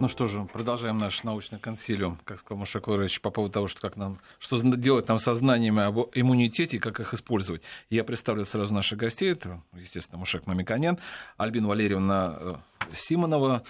Ну 0.01 0.09
что 0.09 0.27
же, 0.27 0.45
продолжаем 0.45 0.97
наш 0.97 1.23
научный 1.23 1.59
консилиум, 1.59 2.19
как 2.25 2.39
сказал 2.39 2.61
Маша 2.61 2.81
Кларович, 2.81 3.21
по 3.21 3.31
поводу 3.31 3.53
того, 3.53 3.69
что, 3.69 3.81
как 3.81 3.97
нам, 3.97 4.19
что 4.39 4.61
делать 4.63 5.09
нам 5.09 5.19
со 5.19 5.35
знаниями 5.35 5.83
об 5.83 5.99
иммунитете 6.15 6.79
и 6.79 6.81
как 6.81 7.01
их 7.01 7.13
использовать. 7.13 7.61
Я 7.91 8.03
представлю 8.03 8.47
сразу 8.47 8.73
наших 8.73 8.99
гостей. 8.99 9.33
Это, 9.33 9.61
естественно, 9.75 10.19
Мушек 10.19 10.47
Мамиканян, 10.47 10.99
Альбина 11.37 11.69
Валерьевна 11.69 12.37
э, 12.41 12.55
Симонова, 12.95 13.63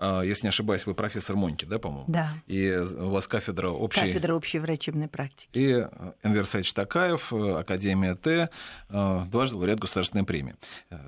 если 0.00 0.44
не 0.44 0.48
ошибаюсь, 0.48 0.86
вы 0.86 0.94
профессор 0.94 1.36
Моньки, 1.36 1.64
да, 1.64 1.78
по-моему? 1.78 2.06
Да. 2.08 2.30
И 2.46 2.70
у 2.70 3.10
вас 3.10 3.28
кафедра 3.28 3.68
общей... 3.68 4.00
Кафедра 4.00 4.34
общей 4.34 4.58
врачебной 4.58 5.08
практики. 5.08 5.48
И 5.52 5.72
э, 5.72 6.12
Энвер 6.22 6.46
Саидович 6.46 6.72
Такаев, 6.72 7.32
э, 7.32 7.58
Академия 7.58 8.14
Т, 8.14 8.48
э, 8.88 9.20
дважды 9.30 9.56
лауреат 9.56 9.78
государственной 9.78 10.24
премии 10.24 10.56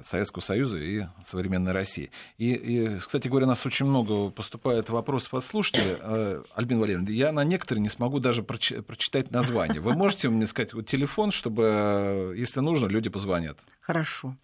Советского 0.03 0.43
Союза 0.43 0.79
и 0.79 1.05
современной 1.25 1.73
России. 1.73 2.11
И, 2.37 2.53
и, 2.53 2.99
кстати 2.99 3.29
говоря, 3.29 3.47
у 3.47 3.49
нас 3.49 3.65
очень 3.65 3.87
много 3.87 4.31
поступает 4.31 4.91
вопросов 4.91 5.35
от 5.35 5.45
слушателей. 5.45 6.43
Альбин 6.55 6.79
Валерьевна, 6.79 7.11
я 7.11 7.33
на 7.33 7.45
некоторые 7.45 7.83
не 7.83 7.89
смогу 7.89 8.19
даже 8.19 8.43
прочитать 8.43 9.31
название. 9.31 9.81
Вы 9.81 9.95
можете 9.95 10.29
мне 10.29 10.47
сказать 10.47 10.75
вот 10.75 10.87
телефон, 10.87 11.31
чтобы, 11.31 12.35
если 12.37 12.61
нужно, 12.61 12.87
люди 12.87 13.09
позвонят? 13.09 13.59
Хорошо. 13.81 14.37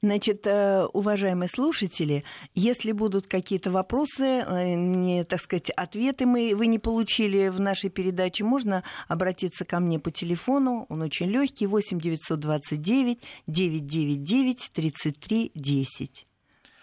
Значит, 0.00 0.46
э, 0.46 0.84
уважаемые 0.92 1.48
слушатели, 1.48 2.22
если 2.54 2.92
будут 2.92 3.26
какие-то 3.26 3.72
вопросы, 3.72 4.44
э, 4.46 4.74
не, 4.74 5.24
так 5.24 5.40
сказать, 5.40 5.70
ответы 5.70 6.24
мы, 6.24 6.54
вы 6.54 6.68
не 6.68 6.78
получили 6.78 7.48
в 7.48 7.58
нашей 7.58 7.90
передаче, 7.90 8.44
можно 8.44 8.84
обратиться 9.08 9.64
ко 9.64 9.80
мне 9.80 9.98
по 9.98 10.12
телефону, 10.12 10.86
он 10.88 11.02
очень 11.02 11.26
легкий, 11.26 11.66
8 11.66 11.98
929 11.98 13.18
999 13.48 14.70
33 14.72 15.50
10. 15.56 16.27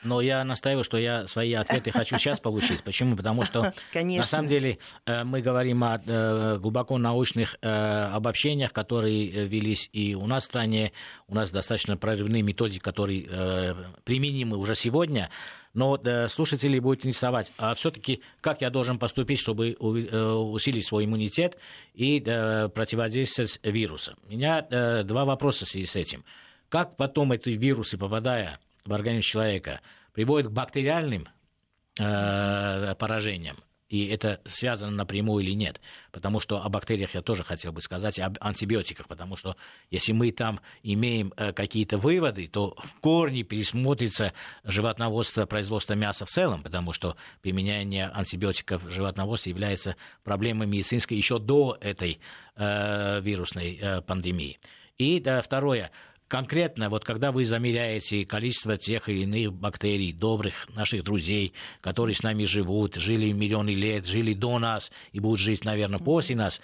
Но 0.05 0.21
я 0.21 0.43
настаиваю, 0.43 0.83
что 0.83 0.97
я 0.97 1.25
свои 1.25 1.53
ответы 1.53 1.91
хочу 1.91 2.17
сейчас 2.17 2.39
получить. 2.39 2.83
Почему? 2.83 3.15
Потому 3.15 3.43
что 3.43 3.73
Конечно. 3.91 4.21
на 4.21 4.27
самом 4.27 4.47
деле 4.47 4.77
э, 5.05 5.23
мы 5.23 5.41
говорим 5.41 5.83
о 5.83 5.99
э, 6.05 6.57
глубоко 6.59 6.97
научных 6.99 7.57
э, 7.61 7.67
обобщениях, 7.67 8.71
которые 8.71 9.47
велись 9.47 9.89
и 9.93 10.13
у 10.13 10.27
нас 10.27 10.43
в 10.43 10.45
стране. 10.45 10.91
У 11.27 11.33
нас 11.33 11.49
достаточно 11.49 11.97
прорывные 11.97 12.43
методики, 12.43 12.79
которые 12.79 13.75
применимы 14.03 14.57
уже 14.57 14.75
сегодня. 14.75 15.29
Но 15.73 15.99
слушатели 16.29 16.79
будут 16.79 17.05
интересовать, 17.05 17.51
а 17.57 17.73
все-таки 17.73 18.21
как 18.39 18.61
я 18.61 18.69
должен 18.69 18.97
поступить, 18.99 19.39
чтобы 19.39 19.73
усилить 19.73 20.87
свой 20.87 21.05
иммунитет 21.05 21.57
и 21.93 22.21
противодействовать 22.21 23.59
вирусу? 23.63 24.13
У 24.27 24.31
меня 24.31 24.61
два 25.03 25.25
вопроса 25.25 25.65
в 25.65 25.67
связи 25.67 25.85
с 25.85 25.95
этим. 25.95 26.23
Как 26.69 26.95
потом 26.95 27.33
эти 27.33 27.49
вирусы, 27.49 27.97
попадая 27.97 28.59
в 28.85 28.93
организм 28.93 29.21
человека, 29.21 29.81
приводит 30.13 30.49
к 30.49 30.51
бактериальным 30.51 31.27
э, 31.99 32.95
поражениям. 32.95 33.57
и 33.87 34.07
это 34.07 34.41
связано 34.45 34.91
напрямую 34.91 35.43
или 35.45 35.53
нет. 35.53 35.79
Потому 36.11 36.39
что 36.39 36.63
о 36.63 36.69
бактериях 36.69 37.13
я 37.13 37.21
тоже 37.21 37.43
хотел 37.43 37.71
бы 37.71 37.81
сказать, 37.81 38.19
об 38.19 38.37
антибиотиках, 38.41 39.07
потому 39.07 39.35
что 39.35 39.55
если 39.91 40.11
мы 40.11 40.31
там 40.31 40.59
имеем 40.83 41.33
э, 41.37 41.53
какие-то 41.53 41.97
выводы, 41.97 42.47
то 42.47 42.75
в 42.83 42.99
корне 42.99 43.43
пересмотрится 43.43 44.33
животноводство, 44.63 45.45
производство 45.45 45.93
мяса 45.93 46.25
в 46.25 46.29
целом, 46.29 46.63
потому 46.63 46.93
что 46.93 47.15
применение 47.41 48.09
антибиотиков 48.09 48.83
в 48.83 48.89
животноводстве 48.89 49.51
является 49.51 49.95
проблемой 50.23 50.67
медицинской 50.67 51.17
еще 51.17 51.39
до 51.39 51.77
этой 51.79 52.19
э, 52.55 53.21
вирусной 53.21 53.77
э, 53.81 54.01
пандемии. 54.01 54.59
И 54.97 55.19
да, 55.19 55.41
второе, 55.41 55.91
конкретно, 56.27 56.89
вот 56.89 57.03
когда 57.03 57.31
вы 57.31 57.45
замеряете 57.45 58.25
количество 58.25 58.77
тех 58.77 59.09
или 59.09 59.23
иных 59.23 59.53
бактерий, 59.53 60.11
добрых 60.11 60.67
наших 60.69 61.03
друзей, 61.03 61.53
которые 61.81 62.15
с 62.15 62.23
нами 62.23 62.45
живут, 62.45 62.95
жили 62.95 63.31
миллионы 63.31 63.71
лет, 63.71 64.05
жили 64.05 64.33
до 64.33 64.59
нас 64.59 64.91
и 65.11 65.19
будут 65.19 65.39
жить, 65.39 65.63
наверное, 65.63 65.99
после 65.99 66.35
нас, 66.35 66.61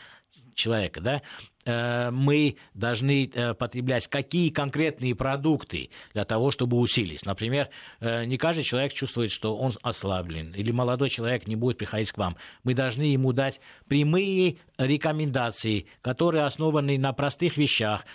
человека, 0.56 1.02
да, 1.02 1.22
мы 1.66 2.56
должны 2.74 3.30
э, 3.32 3.54
потреблять 3.54 4.08
какие 4.08 4.50
конкретные 4.50 5.14
продукты 5.14 5.90
для 6.14 6.26
того, 6.26 6.50
чтобы 6.52 6.78
усилить. 6.78 7.26
Например, 7.26 7.70
э, 8.00 8.26
не 8.26 8.38
каждый 8.38 8.64
человек 8.64 8.94
чувствует, 8.94 9.32
что 9.32 9.56
он 9.56 9.74
ослаблен, 9.84 10.54
или 10.54 10.72
молодой 10.72 11.10
человек 11.10 11.48
не 11.48 11.56
будет 11.56 11.78
приходить 11.78 12.12
к 12.12 12.18
вам. 12.18 12.36
Мы 12.64 12.74
должны 12.74 13.04
ему 13.04 13.32
дать 13.32 13.62
прямые 13.88 14.58
рекомендации, 14.78 15.86
которые 16.02 16.46
основаны 16.46 16.98
на 16.98 17.14
простых 17.14 17.58
вещах. 17.58 18.06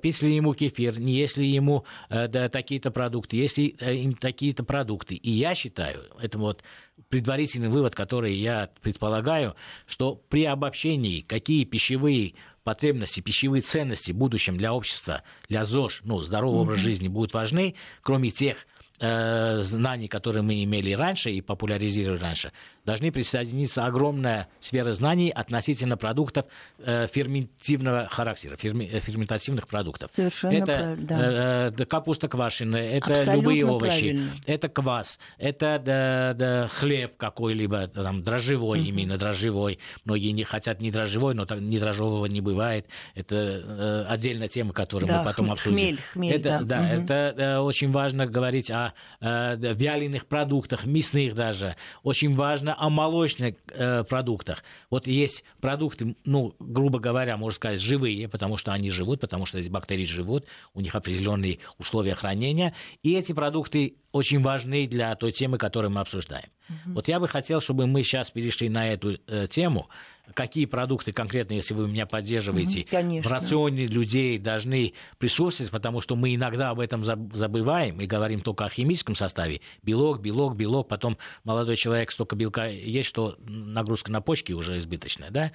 Пить 0.00 0.22
ему 0.22 0.54
кефир, 0.54 1.00
не 1.00 1.14
если 1.14 1.42
ему 1.42 1.84
да, 2.08 2.48
такие-то 2.48 2.92
продукты, 2.92 3.36
если 3.36 3.62
им 3.62 4.14
такие-то 4.14 4.62
продукты. 4.62 5.16
И 5.16 5.32
я 5.32 5.56
считаю, 5.56 6.04
это 6.20 6.38
вот 6.38 6.62
предварительный 7.08 7.68
вывод, 7.68 7.94
который 7.94 8.34
я 8.34 8.70
предполагаю, 8.80 9.56
что 9.86 10.14
при 10.14 10.44
обобщении, 10.44 11.22
какие 11.22 11.64
пищевые 11.64 12.34
потребности, 12.64 13.20
пищевые 13.20 13.62
ценности 13.62 14.12
в 14.12 14.16
будущем 14.16 14.56
для 14.56 14.72
общества, 14.72 15.22
для 15.48 15.64
ЗОЖ, 15.64 16.00
ну, 16.04 16.20
здоровый 16.22 16.58
mm-hmm. 16.58 16.62
образ 16.62 16.78
жизни 16.80 17.08
будут 17.08 17.34
важны, 17.34 17.74
кроме 18.02 18.30
тех 18.30 18.66
э, 19.00 19.60
знаний, 19.62 20.08
которые 20.08 20.42
мы 20.42 20.62
имели 20.62 20.92
раньше 20.92 21.30
и 21.30 21.40
популяризировали 21.40 22.20
раньше, 22.20 22.52
должны 22.84 23.12
присоединиться 23.12 23.84
огромная 23.84 24.48
сфера 24.60 24.92
знаний 24.92 25.30
относительно 25.30 25.96
продуктов 25.96 26.46
э, 26.78 27.06
ферментивного 27.06 28.08
характера, 28.10 28.56
ферми, 28.56 28.84
э, 28.84 29.00
ферментативных 29.00 29.68
продуктов. 29.68 30.10
Совершенно 30.14 30.52
это 30.52 30.64
правильно, 30.64 31.06
да. 31.06 31.72
э, 31.82 31.84
капуста 31.86 32.28
квашеная, 32.28 32.96
это 32.96 33.12
Абсолютно 33.12 33.32
любые 33.34 33.66
овощи, 33.66 34.10
правильно. 34.10 34.30
это 34.46 34.68
квас, 34.68 35.18
это 35.38 35.80
да, 35.84 36.34
да, 36.34 36.68
хлеб 36.68 37.16
какой-либо, 37.16 37.86
там, 37.88 38.22
дрожжевой 38.22 38.80
mm-hmm. 38.80 38.88
именно, 38.88 39.18
дрожжевой. 39.18 39.78
Многие 40.04 40.30
не 40.32 40.44
хотят 40.44 40.80
не 40.80 40.90
дрожжевой, 40.90 41.34
но 41.34 41.44
так, 41.44 41.60
не 41.60 41.78
дрожжевого 41.78 42.26
не 42.26 42.40
бывает. 42.40 42.86
Это 43.14 43.36
э, 43.36 44.04
отдельная 44.08 44.48
тема, 44.48 44.72
которую 44.72 45.08
да, 45.08 45.20
мы 45.20 45.24
потом 45.24 45.46
хм, 45.46 45.52
обсудим. 45.52 45.76
Хмель, 45.76 45.98
хмель, 46.12 46.32
это, 46.34 46.42
да. 46.42 46.60
да, 46.62 46.82
Мгм. 46.82 47.04
это 47.04 47.14
э, 47.36 47.58
очень 47.58 47.92
важно 47.92 48.26
говорить 48.26 48.70
о 48.70 48.81
э, 49.20 49.56
вяленых 49.58 50.26
продуктах, 50.26 50.84
мясных 50.86 51.34
даже. 51.34 51.76
Очень 52.02 52.34
важно 52.34 52.74
о 52.78 52.90
молочных 52.90 53.54
э, 53.70 54.04
продуктах. 54.04 54.62
Вот 54.90 55.06
есть 55.06 55.44
продукты, 55.60 56.16
ну, 56.24 56.54
грубо 56.58 56.98
говоря, 56.98 57.36
можно 57.36 57.56
сказать, 57.56 57.80
живые, 57.80 58.28
потому 58.28 58.56
что 58.56 58.72
они 58.72 58.90
живут, 58.90 59.20
потому 59.20 59.46
что 59.46 59.58
эти 59.58 59.68
бактерии 59.68 60.04
живут, 60.04 60.46
у 60.74 60.80
них 60.80 60.94
определенные 60.94 61.58
условия 61.78 62.14
хранения. 62.14 62.74
И 63.02 63.14
эти 63.14 63.32
продукты 63.32 63.96
очень 64.12 64.42
важны 64.42 64.86
для 64.86 65.14
той 65.16 65.32
темы, 65.32 65.58
которую 65.58 65.90
мы 65.90 66.00
обсуждаем. 66.00 66.50
Вот 66.86 67.08
я 67.08 67.20
бы 67.20 67.28
хотел, 67.28 67.60
чтобы 67.60 67.86
мы 67.86 68.02
сейчас 68.02 68.30
перешли 68.30 68.68
на 68.68 68.92
эту 68.92 69.18
э, 69.26 69.46
тему. 69.48 69.88
Какие 70.34 70.66
продукты 70.66 71.12
конкретно, 71.12 71.54
если 71.54 71.74
вы 71.74 71.88
меня 71.88 72.06
поддерживаете, 72.06 72.86
конечно. 72.88 73.28
в 73.28 73.32
рационе 73.32 73.86
людей 73.86 74.38
должны 74.38 74.94
присутствовать, 75.18 75.72
потому 75.72 76.00
что 76.00 76.14
мы 76.14 76.34
иногда 76.34 76.70
об 76.70 76.78
этом 76.78 77.02
заб- 77.02 77.34
забываем 77.36 78.00
и 78.00 78.06
говорим 78.06 78.40
только 78.40 78.64
о 78.64 78.70
химическом 78.70 79.16
составе. 79.16 79.60
Белок, 79.82 80.20
белок, 80.20 80.56
белок, 80.56 80.88
потом 80.88 81.18
молодой 81.42 81.76
человек 81.76 82.12
столько 82.12 82.36
белка 82.36 82.66
есть, 82.66 83.08
что 83.08 83.36
нагрузка 83.40 84.12
на 84.12 84.20
почки 84.20 84.52
уже 84.52 84.78
избыточная, 84.78 85.30
да? 85.30 85.52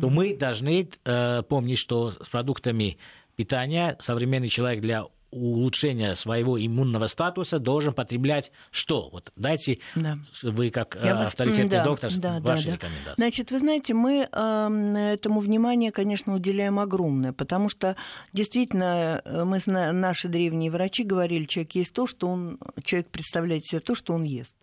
То 0.00 0.08
мы 0.08 0.36
должны 0.36 0.88
э, 1.04 1.42
помнить, 1.48 1.78
что 1.78 2.12
с 2.12 2.28
продуктами 2.28 2.98
питания 3.34 3.96
современный 3.98 4.48
человек 4.48 4.80
для 4.80 5.06
улучшения 5.30 6.14
своего 6.16 6.64
иммунного 6.64 7.06
статуса 7.06 7.58
должен 7.58 7.92
потреблять 7.94 8.52
что? 8.70 9.08
Вот 9.10 9.32
дайте 9.36 9.78
Да. 9.94 10.18
вы 10.42 10.70
как 10.70 10.96
э, 10.96 11.00
Я 11.04 11.14
вас- 11.16 11.28
авторитетный 11.28 11.68
да, 11.68 11.84
доктор 11.84 12.12
да, 12.16 12.40
ваши 12.40 12.66
да. 12.66 12.72
рекомендации. 12.72 13.14
Значит, 13.16 13.50
вы 13.50 13.58
знаете, 13.58 13.94
мы 13.94 14.28
эм, 14.30 14.84
этому 14.96 15.40
внимание, 15.40 15.92
конечно, 15.92 16.34
уделяем 16.34 16.78
огромное, 16.78 17.32
потому 17.32 17.68
что 17.68 17.96
действительно 18.32 19.20
э, 19.24 19.44
мы 19.44 19.60
наши 19.66 20.28
древние 20.28 20.70
врачи 20.70 21.04
говорили, 21.04 21.44
человек 21.44 21.72
есть 21.74 21.92
то, 21.92 22.06
что 22.06 22.28
он 22.28 22.58
человек 22.82 23.08
представляет 23.10 23.66
себе 23.66 23.80
то, 23.80 23.94
что 23.94 24.14
он 24.14 24.24
ест. 24.24 24.54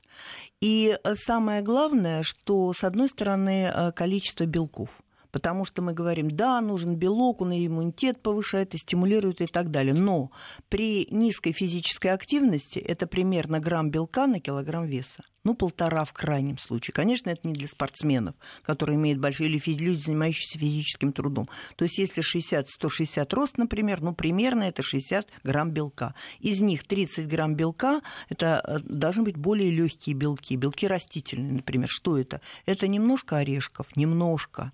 И 0.61 0.97
э, 1.03 1.15
самое 1.15 1.61
главное, 1.61 2.23
что 2.23 2.73
с 2.73 2.83
одной 2.83 3.09
стороны 3.09 3.71
э, 3.73 3.91
количество 3.91 4.45
белков. 4.45 4.89
Потому 5.37 5.65
что 5.65 5.83
мы 5.83 5.93
говорим, 5.93 6.31
да, 6.31 6.59
нужен 6.61 6.95
белок, 6.95 7.41
он 7.41 7.51
и 7.51 7.67
иммунитет 7.67 8.23
повышает, 8.23 8.73
и 8.73 8.79
стимулирует, 8.79 9.39
и 9.39 9.45
так 9.45 9.69
далее. 9.69 9.93
Но 9.93 10.31
при 10.67 11.05
низкой 11.11 11.51
физической 11.51 12.07
активности 12.07 12.79
это 12.79 13.05
примерно 13.05 13.59
грамм 13.59 13.91
белка 13.91 14.25
на 14.25 14.39
килограмм 14.39 14.85
веса. 14.85 15.23
Ну, 15.47 15.53
полтора 15.53 16.03
в 16.03 16.11
крайнем 16.11 16.57
случае. 16.57 16.93
Конечно, 16.93 17.29
это 17.29 17.47
не 17.47 17.53
для 17.53 17.69
спортсменов, 17.69 18.35
которые 18.63 18.97
имеют 18.97 19.19
большие, 19.19 19.49
или 19.49 19.61
люди, 19.65 20.01
занимающиеся 20.01 20.59
физическим 20.59 21.13
трудом. 21.13 21.47
То 21.77 21.85
есть, 21.85 21.99
если 21.99 22.21
60-160 22.21 23.33
рост, 23.33 23.57
например, 23.57 24.01
ну, 24.01 24.13
примерно 24.13 24.63
это 24.63 24.83
60 24.83 25.25
грамм 25.45 25.71
белка. 25.71 26.15
Из 26.39 26.59
них 26.59 26.85
30 26.85 27.29
грамм 27.29 27.55
белка, 27.55 28.01
это 28.27 28.61
э, 28.61 28.79
должны 28.83 29.23
быть 29.23 29.37
более 29.37 29.71
легкие 29.71 30.17
белки, 30.17 30.57
белки 30.57 30.85
растительные, 30.85 31.53
например. 31.53 31.87
Что 31.87 32.17
это? 32.17 32.41
Это 32.65 32.89
немножко 32.89 33.37
орешков, 33.37 33.95
немножко. 33.95 34.73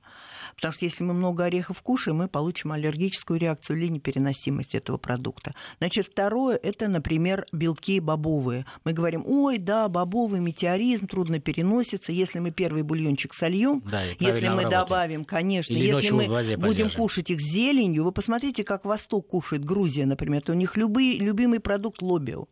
Потому 0.55 0.73
что 0.73 0.85
если 0.85 1.03
мы 1.03 1.13
много 1.13 1.45
орехов 1.45 1.81
кушаем, 1.81 2.17
мы 2.17 2.27
получим 2.27 2.71
аллергическую 2.71 3.39
реакцию 3.39 3.77
или 3.79 3.87
непереносимость 3.87 4.75
этого 4.75 4.97
продукта. 4.97 5.53
Значит, 5.79 6.07
второе, 6.07 6.55
это, 6.57 6.87
например, 6.87 7.45
белки 7.51 7.99
бобовые. 7.99 8.65
Мы 8.83 8.93
говорим, 8.93 9.23
ой, 9.25 9.57
да, 9.57 9.87
бобовый 9.89 10.39
метеоризм 10.39 11.07
трудно 11.07 11.39
переносится. 11.39 12.11
Если 12.11 12.39
мы 12.39 12.51
первый 12.51 12.83
бульончик 12.83 13.33
сольем, 13.33 13.81
Да, 13.85 14.01
если 14.03 14.47
мы 14.47 14.63
обработаем. 14.63 14.69
добавим, 14.69 15.25
конечно, 15.25 15.73
Или 15.73 15.87
если 15.87 16.11
мы 16.11 16.27
будем 16.27 16.61
подержим. 16.61 17.01
кушать 17.01 17.29
их 17.31 17.39
с 17.41 17.43
зеленью, 17.43 18.03
вы 18.03 18.11
посмотрите, 18.11 18.63
как 18.63 18.85
Восток 18.85 19.27
кушает, 19.27 19.63
Грузия, 19.65 20.05
например, 20.05 20.41
это 20.41 20.51
у 20.53 20.55
них 20.55 20.77
любые, 20.77 21.17
любимый 21.19 21.59
продукт 21.59 22.01
лобио. 22.01 22.47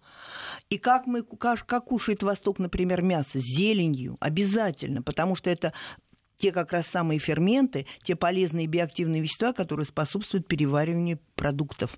И 0.69 0.77
как, 0.77 1.07
мы, 1.07 1.23
как, 1.23 1.65
как 1.65 1.85
кушает 1.85 2.23
Восток, 2.23 2.59
например, 2.59 3.01
мясо? 3.01 3.39
С 3.39 3.43
зеленью. 3.43 4.17
Обязательно, 4.19 5.01
потому 5.01 5.35
что 5.35 5.49
это 5.49 5.73
те 6.41 6.51
как 6.51 6.73
раз 6.73 6.87
самые 6.87 7.19
ферменты, 7.19 7.85
те 8.03 8.15
полезные 8.15 8.65
биоактивные 8.67 9.21
вещества, 9.21 9.53
которые 9.53 9.85
способствуют 9.85 10.47
перевариванию 10.47 11.19
продуктов 11.35 11.97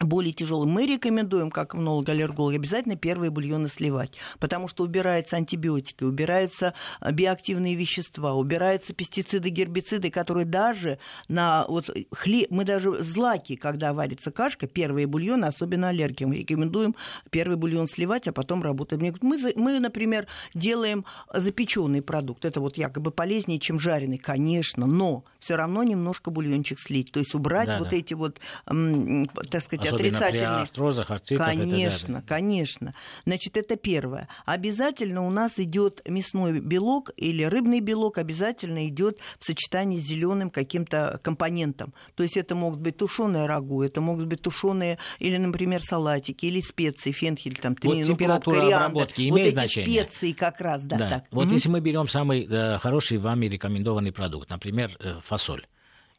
более 0.00 0.32
тяжелым. 0.32 0.70
Мы 0.70 0.86
рекомендуем, 0.86 1.50
как 1.50 1.74
иммунолог-аллерголог, 1.74 2.54
обязательно 2.54 2.96
первые 2.96 3.30
бульоны 3.30 3.68
сливать, 3.68 4.12
потому 4.38 4.68
что 4.68 4.84
убираются 4.84 5.36
антибиотики, 5.36 6.04
убираются 6.04 6.74
а, 7.00 7.12
биоактивные 7.12 7.74
вещества, 7.74 8.34
убираются 8.34 8.94
пестициды, 8.94 9.50
гербициды, 9.50 10.10
которые 10.10 10.44
даже 10.44 10.98
на 11.28 11.66
вот 11.68 11.90
хлеб, 12.12 12.48
мы 12.50 12.64
даже 12.64 13.02
злаки, 13.02 13.56
когда 13.56 13.92
варится 13.92 14.30
кашка, 14.30 14.66
первые 14.66 15.06
бульоны, 15.06 15.44
особенно 15.44 15.88
аллергикам, 15.88 16.30
мы 16.30 16.38
рекомендуем 16.38 16.96
первый 17.30 17.56
бульон 17.56 17.86
сливать, 17.86 18.28
а 18.28 18.32
потом 18.32 18.62
работать. 18.62 19.00
Мне 19.00 19.12
говорят, 19.12 19.22
Мы, 19.22 19.52
мы, 19.62 19.78
например, 19.78 20.26
делаем 20.54 21.04
запеченный 21.32 22.02
продукт, 22.02 22.44
это 22.44 22.60
вот 22.60 22.76
якобы 22.76 23.10
полезнее, 23.10 23.58
чем 23.60 23.78
жареный, 23.78 24.18
конечно, 24.18 24.86
но 24.86 25.24
все 25.38 25.56
равно 25.56 25.82
немножко 25.82 26.30
бульончик 26.30 26.78
слить, 26.78 27.12
то 27.12 27.20
есть 27.20 27.34
убрать 27.34 27.68
Да, 27.68 27.78
вот 27.78 27.90
да. 27.90 27.96
эти 27.96 28.14
вот, 28.14 28.40
так 28.64 29.62
сказать, 29.62 29.81
Особенно 29.82 29.98
при 29.98 30.08
отрицательные 30.08 30.62
артрозах, 30.62 31.10
артритах 31.10 31.46
и 31.46 31.50
так 31.50 31.58
далее. 31.58 31.70
Конечно, 31.70 32.22
конечно. 32.26 32.94
Значит, 33.24 33.56
это 33.56 33.76
первое. 33.76 34.28
Обязательно 34.44 35.26
у 35.26 35.30
нас 35.30 35.58
идет 35.58 36.02
мясной 36.08 36.60
белок 36.60 37.10
или 37.16 37.42
рыбный 37.44 37.80
белок, 37.80 38.18
обязательно 38.18 38.86
идет 38.88 39.18
в 39.38 39.44
сочетании 39.44 39.98
с 39.98 40.02
зеленым 40.02 40.50
каким-то 40.50 41.20
компонентом. 41.22 41.94
То 42.14 42.22
есть 42.22 42.36
это 42.36 42.54
могут 42.54 42.80
быть 42.80 42.96
тушеные 42.96 43.46
рагу, 43.46 43.82
это 43.82 44.00
могут 44.00 44.26
быть 44.26 44.42
тушеные 44.42 44.98
или, 45.18 45.36
например, 45.36 45.82
салатики, 45.82 46.46
или 46.46 46.60
специи, 46.60 47.12
фенхель, 47.12 47.56
там, 47.56 47.76
тмин, 47.76 48.06
температура 48.06 48.56
укроп, 48.56 48.70
кориандр. 48.70 48.86
обработки 48.86 49.22
вот 49.22 49.36
имеет 49.36 49.46
эти 49.48 49.54
значение? 49.54 50.04
специи 50.04 50.32
как 50.32 50.60
раз, 50.60 50.84
да, 50.84 50.96
Да. 50.96 51.08
так. 51.10 51.24
Вот 51.30 51.46
Мгм. 51.46 51.54
если 51.54 51.68
мы 51.68 51.80
берем 51.80 52.08
самый 52.08 52.46
э, 52.48 52.78
хороший 52.78 53.18
вами 53.18 53.46
рекомендованный 53.46 54.12
продукт, 54.12 54.50
например, 54.50 54.96
э, 55.00 55.20
фасоль. 55.24 55.66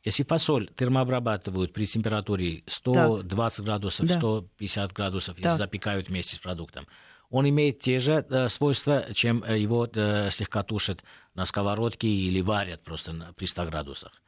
Если 0.04 0.24
фасоль 0.24 0.70
термообрабатывают 0.76 1.72
при 1.72 1.86
температуре 1.86 2.64
120 2.68 3.64
градусов, 3.64 4.06
Да. 4.08 4.16
150 4.16 4.92
градусов, 4.92 5.38
если 5.38 5.44
Так. 5.50 5.58
запекают 5.58 6.10
вместе 6.10 6.36
с 6.36 6.40
продуктом, 6.40 6.88
он 7.30 7.48
имеет 7.50 7.80
те 7.80 8.00
же 8.00 8.26
э, 8.30 8.50
свойства, 8.50 9.06
чем 9.14 9.44
э, 9.44 9.58
его 9.58 9.88
э, 9.92 10.30
слегка 10.30 10.62
тушат 10.64 11.04
на 11.36 11.46
сковородке 11.46 12.08
или 12.08 12.42
варят 12.42 12.84
просто 12.84 13.14
на, 13.14 13.34
при 13.34 13.46
100 13.46 13.66
градусах. 13.66 14.22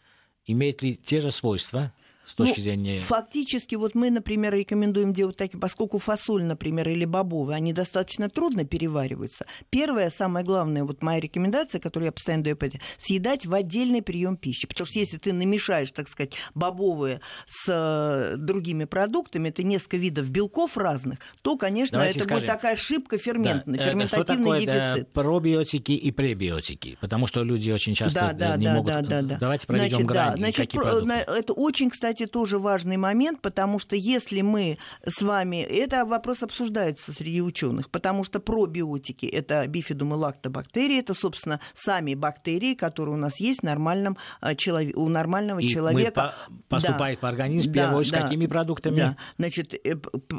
Имеет 0.46 0.82
ли 0.82 0.96
те 0.96 1.20
же 1.20 1.32
свойства? 1.32 1.92
С 2.26 2.36
точки 2.36 2.60
ну, 2.60 2.64
зрения... 2.64 3.00
Фактически, 3.00 3.76
вот 3.76 3.96
мы, 3.96 4.10
например, 4.10 4.54
рекомендуем 4.54 5.14
делать 5.14 5.38
такие, 5.38 5.60
поскольку 5.60 6.00
фасоль, 6.00 6.44
например, 6.44 6.90
или 6.90 7.06
бобовые, 7.06 7.58
они 7.58 7.74
достаточно 7.74 8.30
трудно 8.30 8.66
перевариваются. 8.66 9.46
Первое, 9.70 10.10
самое 10.10 10.46
главное, 10.46 10.84
вот 10.84 11.02
моя 11.04 11.20
рекомендация, 11.20 11.80
которую 11.80 12.08
я 12.08 12.12
постоянно 12.12 12.44
даю, 12.44 12.58
съедать 12.98 13.46
в 13.46 13.54
отдельный 13.54 14.02
прием 14.02 14.38
пищи. 14.38 14.68
Потому 14.68 14.88
что 14.88 15.00
если 15.00 15.18
ты 15.18 15.34
намешаешь, 15.34 15.92
так 15.92 16.08
сказать, 16.08 16.34
бобовые 16.54 17.22
с 17.48 17.66
э, 17.68 18.36
другими 18.38 18.86
продуктами, 18.86 19.50
это 19.50 19.64
несколько 19.64 19.98
видов 19.98 20.30
белков 20.30 20.78
разных, 20.78 21.20
то, 21.42 21.58
конечно, 21.58 21.98
Давайте 21.98 22.20
это 22.20 22.26
скажем. 22.26 22.42
будет 22.42 22.54
такая 22.54 22.74
ошибка 22.74 23.18
ферментная, 23.18 23.78
Да, 23.78 23.84
ферментативный 23.84 24.26
что 24.26 24.36
такое, 24.36 24.60
дефицит. 24.60 25.10
Да, 25.14 25.22
пробиотики 25.22 25.92
и 25.92 26.12
пребиотики, 26.12 26.98
потому 27.02 27.28
что 27.28 27.44
люди 27.44 27.72
очень 27.72 27.94
часто 27.96 28.20
Да, 28.20 28.34
да, 28.34 28.58
не 28.58 28.66
да, 28.66 28.74
могут... 28.74 28.92
да, 28.92 29.02
да, 29.02 29.22
да. 29.22 29.38
Давайте 29.40 29.68
проведем 29.68 29.90
Значит, 29.90 30.08
грань. 30.08 30.32
да, 30.32 30.38
значит, 30.38 30.58
какие 30.58 30.82
про- 30.82 31.16
это 31.16 31.54
очень, 31.54 31.90
кстати, 31.90 32.15
тоже 32.24 32.58
важный 32.58 32.96
момент, 32.96 33.42
потому 33.42 33.78
что 33.80 33.98
если 33.98 34.40
мы 34.40 34.78
с 35.06 35.22
вами... 35.22 35.58
Это 35.58 36.06
вопрос 36.06 36.42
обсуждается 36.42 37.12
среди 37.12 37.42
ученых, 37.42 37.90
потому 37.90 38.24
что 38.24 38.40
пробиотики— 38.40 39.26
это 39.28 39.68
бифидум 39.68 40.14
и 40.14 40.18
лактобактерии, 40.18 41.00
это, 41.00 41.14
собственно, 41.14 41.60
сами 41.74 42.16
бактерии, 42.16 42.74
которые 42.76 43.16
у 43.16 43.18
нас 43.18 43.40
есть 43.42 43.60
в 43.60 43.64
нормальном, 43.64 44.18
э, 44.42 44.56
челове- 44.56 44.94
у 44.96 45.10
нормального 45.10 45.60
И 45.60 45.64
мы 45.66 45.70
человека. 45.70 46.34
по- 46.48 46.76
поступает 46.78 47.22
в 47.22 47.26
организм, 47.26 47.70
в 47.70 47.74
Да, 47.74 47.82
первую 47.82 48.00
очередь, 48.00 48.14
да, 48.14 48.22
какими 48.22 48.46
продуктами? 48.48 48.96
Да. 48.96 49.18
Значит, 49.38 49.74
э, 49.74 49.96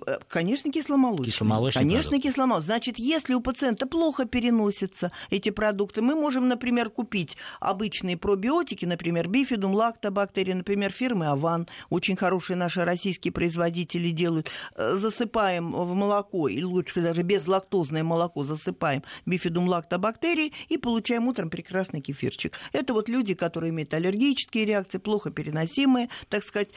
э, 0.07 0.19
конечно, 0.29 0.73
кисломолочные. 0.73 1.27
Кисломолочные 1.33 1.83
Конечно, 1.85 2.11
продукты. 2.11 2.29
кисломолочные. 2.31 2.67
Значит, 2.67 2.99
если 2.99 3.35
у 3.35 3.41
пациента 3.41 3.87
плохо 3.87 4.25
переносятся 4.25 5.13
эти 5.31 5.51
продукты, 5.51 6.01
мы 6.01 6.15
можем, 6.15 6.49
например, 6.49 6.89
купить 6.91 7.37
обычные 7.61 8.17
пробиотики, 8.17 8.85
например, 8.85 9.29
бифидум, 9.29 9.75
лактобактерии, 9.75 10.53
например, 10.53 10.93
фирмы 10.93 11.27
Аван, 11.27 11.66
очень 11.91 12.17
хорошие 12.17 12.57
наши 12.57 12.85
российские 12.85 13.33
производители 13.33 14.11
делают. 14.11 14.51
Э, 14.77 14.95
Засыпаем 14.97 15.73
в 15.73 15.95
молоко, 15.95 16.49
и 16.49 16.63
лучше 16.63 17.01
даже 17.01 17.23
безлактозное 17.23 18.03
молоко 18.03 18.45
засыпаем 18.45 19.03
бифидум 19.25 19.69
лактобактерии 19.69 20.53
и 20.69 20.77
получаем 20.79 21.27
утром 21.29 21.51
прекрасный 21.51 22.01
кефирчик. 22.01 22.55
Это 22.73 22.93
вот 22.93 23.09
люди, 23.09 23.35
которые 23.35 23.71
имеют 23.71 23.95
аллергические 23.95 24.65
реакции, 24.65 24.99
плохо 24.99 25.31
переносимые, 25.31 26.09
так 26.29 26.43
сказать, 26.45 26.69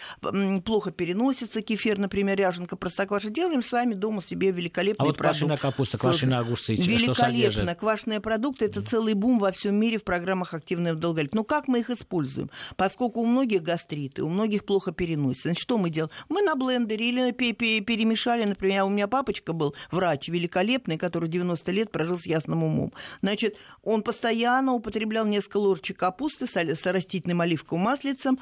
плохо 0.64 0.92
переносится 0.92 1.62
кефир, 1.62 1.98
например, 1.98 2.38
ряженка, 2.38 2.76
простокваша. 2.76 3.30
Делаем 3.30 3.62
сами 3.64 3.94
дома 3.94 4.22
себе 4.22 4.52
великолепный 4.52 5.04
А 5.04 5.08
вот 5.08 5.18
продукт. 5.18 5.40
квашеная 5.40 5.58
капуста, 5.58 5.98
квашеные 5.98 6.40
огурцы, 6.40 6.76
что 6.76 6.84
Великолепно. 6.84 7.16
содержит? 7.26 7.78
Квашеные 7.80 8.20
продукты– 8.20 8.66
это 8.68 8.82
целый 8.82 9.14
бум 9.14 9.40
во 9.40 9.52
всем 9.52 9.76
мире 9.76 9.98
в 9.98 10.04
программах 10.04 10.54
активного 10.54 10.96
долголетия. 10.96 11.36
Но 11.36 11.44
как 11.44 11.68
мы 11.68 11.80
их 11.80 11.90
используем? 11.90 12.50
Поскольку 12.76 13.22
у 13.22 13.26
многих 13.26 13.62
гастриты, 13.64 14.24
у 14.24 14.30
многих 14.30 14.66
плохо 14.66 14.79
переносится. 14.92 15.50
Значит, 15.50 15.62
что 15.62 15.78
мы 15.78 15.90
делаем? 15.90 16.12
Мы 16.30 16.42
на 16.42 16.56
блендере 16.56 17.10
или 17.10 17.32
пе- 17.32 17.54
перемешали, 17.82 18.44
например, 18.44 18.84
у 18.84 18.90
меня 18.90 19.08
папочка 19.08 19.54
был 19.54 19.76
врач 19.92 20.28
великолепный, 20.30 20.98
который 20.98 21.30
90 21.30 21.72
лет 21.72 21.92
прожил 21.92 22.18
с 22.18 22.26
ясным 22.26 22.64
умом. 22.64 22.94
Значит, 23.22 23.58
он 23.84 24.02
постоянно 24.02 24.74
употреблял 24.74 25.26
несколько 25.26 25.58
ложечек 25.58 25.98
капусты 25.98 26.48
с 26.48 26.86
растительным 26.86 27.42
оливковым 27.42 27.84
маслицем, 27.86 28.40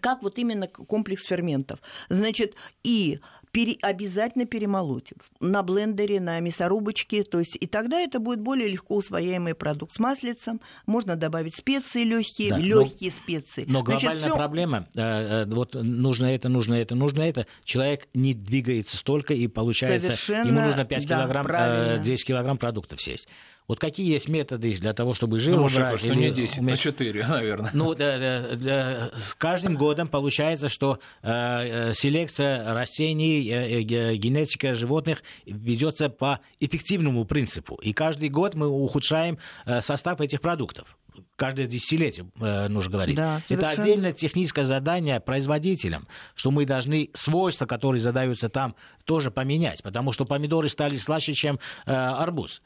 как 0.00 0.22
вот 0.22 0.38
именно 0.38 0.68
комплекс 0.68 1.26
ферментов. 1.26 1.80
Значит, 2.08 2.54
и 2.82 3.20
пере- 3.58 3.76
обязательно 3.82 4.44
перемолоть 4.46 5.12
на 5.40 5.64
блендере, 5.64 6.20
на 6.20 6.38
мясорубочке, 6.38 7.24
то 7.24 7.40
есть 7.40 7.56
и 7.60 7.66
тогда 7.66 7.98
это 8.00 8.20
будет 8.20 8.40
более 8.40 8.68
легко 8.68 8.94
усвояемый 8.94 9.54
продукт 9.56 9.94
с 9.94 9.98
маслицем. 9.98 10.60
Можно 10.86 11.16
добавить 11.16 11.56
специи 11.56 12.04
легкие, 12.04 12.50
Да, 12.50 12.58
но- 12.58 12.62
легкие 12.64 13.10
специи. 13.10 13.64
Но 13.66 13.82
Значит, 13.82 14.02
глобальная 14.02 14.28
всё- 14.28 14.36
проблема, 14.36 14.88
э, 14.94 15.00
э, 15.00 15.44
вот 15.46 15.74
нужно 15.74 16.26
это, 16.26 16.48
нужно 16.48 16.74
это, 16.74 16.94
нужно 16.94 17.22
это, 17.22 17.46
человек 17.64 18.06
не 18.14 18.32
двигается 18.32 18.96
столько, 18.96 19.34
и 19.34 19.48
получается, 19.48 20.12
Совершенно, 20.12 20.46
ему 20.48 20.60
нужно 20.60 20.84
5 20.84 21.06
да, 21.06 21.16
килограмм, 21.16 21.46
э, 21.46 21.48
правильно. 21.48 22.04
10 22.04 22.26
килограмм 22.26 22.58
продуктов 22.58 23.00
съесть. 23.00 23.26
Вот 23.68 23.78
какие 23.78 24.10
есть 24.10 24.28
методы 24.28 24.74
для 24.78 24.94
того, 24.94 25.12
чтобы 25.12 25.38
жир 25.38 25.56
Ну, 25.56 25.66
убрать? 25.66 25.98
что 25.98 26.06
или 26.08 26.14
не 26.14 26.30
10, 26.30 26.56
а 26.56 26.60
уменьшить? 26.62 26.82
4, 26.84 27.26
наверное. 27.28 27.70
Ну, 27.74 27.94
да, 27.94 28.18
да, 28.18 28.56
да, 28.56 29.10
с 29.18 29.34
каждым 29.34 29.76
годом 29.76 30.08
получается, 30.08 30.68
что 30.70 30.98
э, 31.22 31.28
э, 31.30 31.92
селекция 31.92 32.72
растений, 32.72 33.46
э, 33.48 33.80
э, 33.80 33.82
ге- 33.82 34.16
генетика 34.16 34.74
животных 34.74 35.22
ведется 35.44 36.08
по 36.08 36.40
эффективному 36.60 37.26
принципу. 37.26 37.74
И 37.76 37.92
каждый 37.92 38.30
год 38.30 38.54
мы 38.54 38.68
ухудшаем 38.68 39.38
э, 39.66 39.82
состав 39.82 40.20
этих 40.22 40.40
продуктов. 40.40 40.96
Каждое 41.36 41.66
десятилетие, 41.66 42.26
э, 42.40 42.68
нужно 42.68 42.92
говорить. 42.92 43.16
Да, 43.16 43.36
Это 43.36 43.44
совершенно. 43.44 43.82
отдельное 43.82 44.12
техническое 44.12 44.64
задание 44.64 45.20
производителям, 45.20 46.08
что 46.34 46.50
мы 46.50 46.64
должны 46.64 47.10
свойства, 47.12 47.66
которые 47.66 48.00
задаются 48.00 48.48
там, 48.48 48.74
тоже 49.04 49.30
поменять. 49.30 49.82
Потому 49.82 50.12
что 50.12 50.24
помидоры 50.24 50.68
стали 50.70 50.96
слаще, 50.96 51.34
чем 51.34 51.58
э, 51.86 51.92
арбуз. 51.92 52.62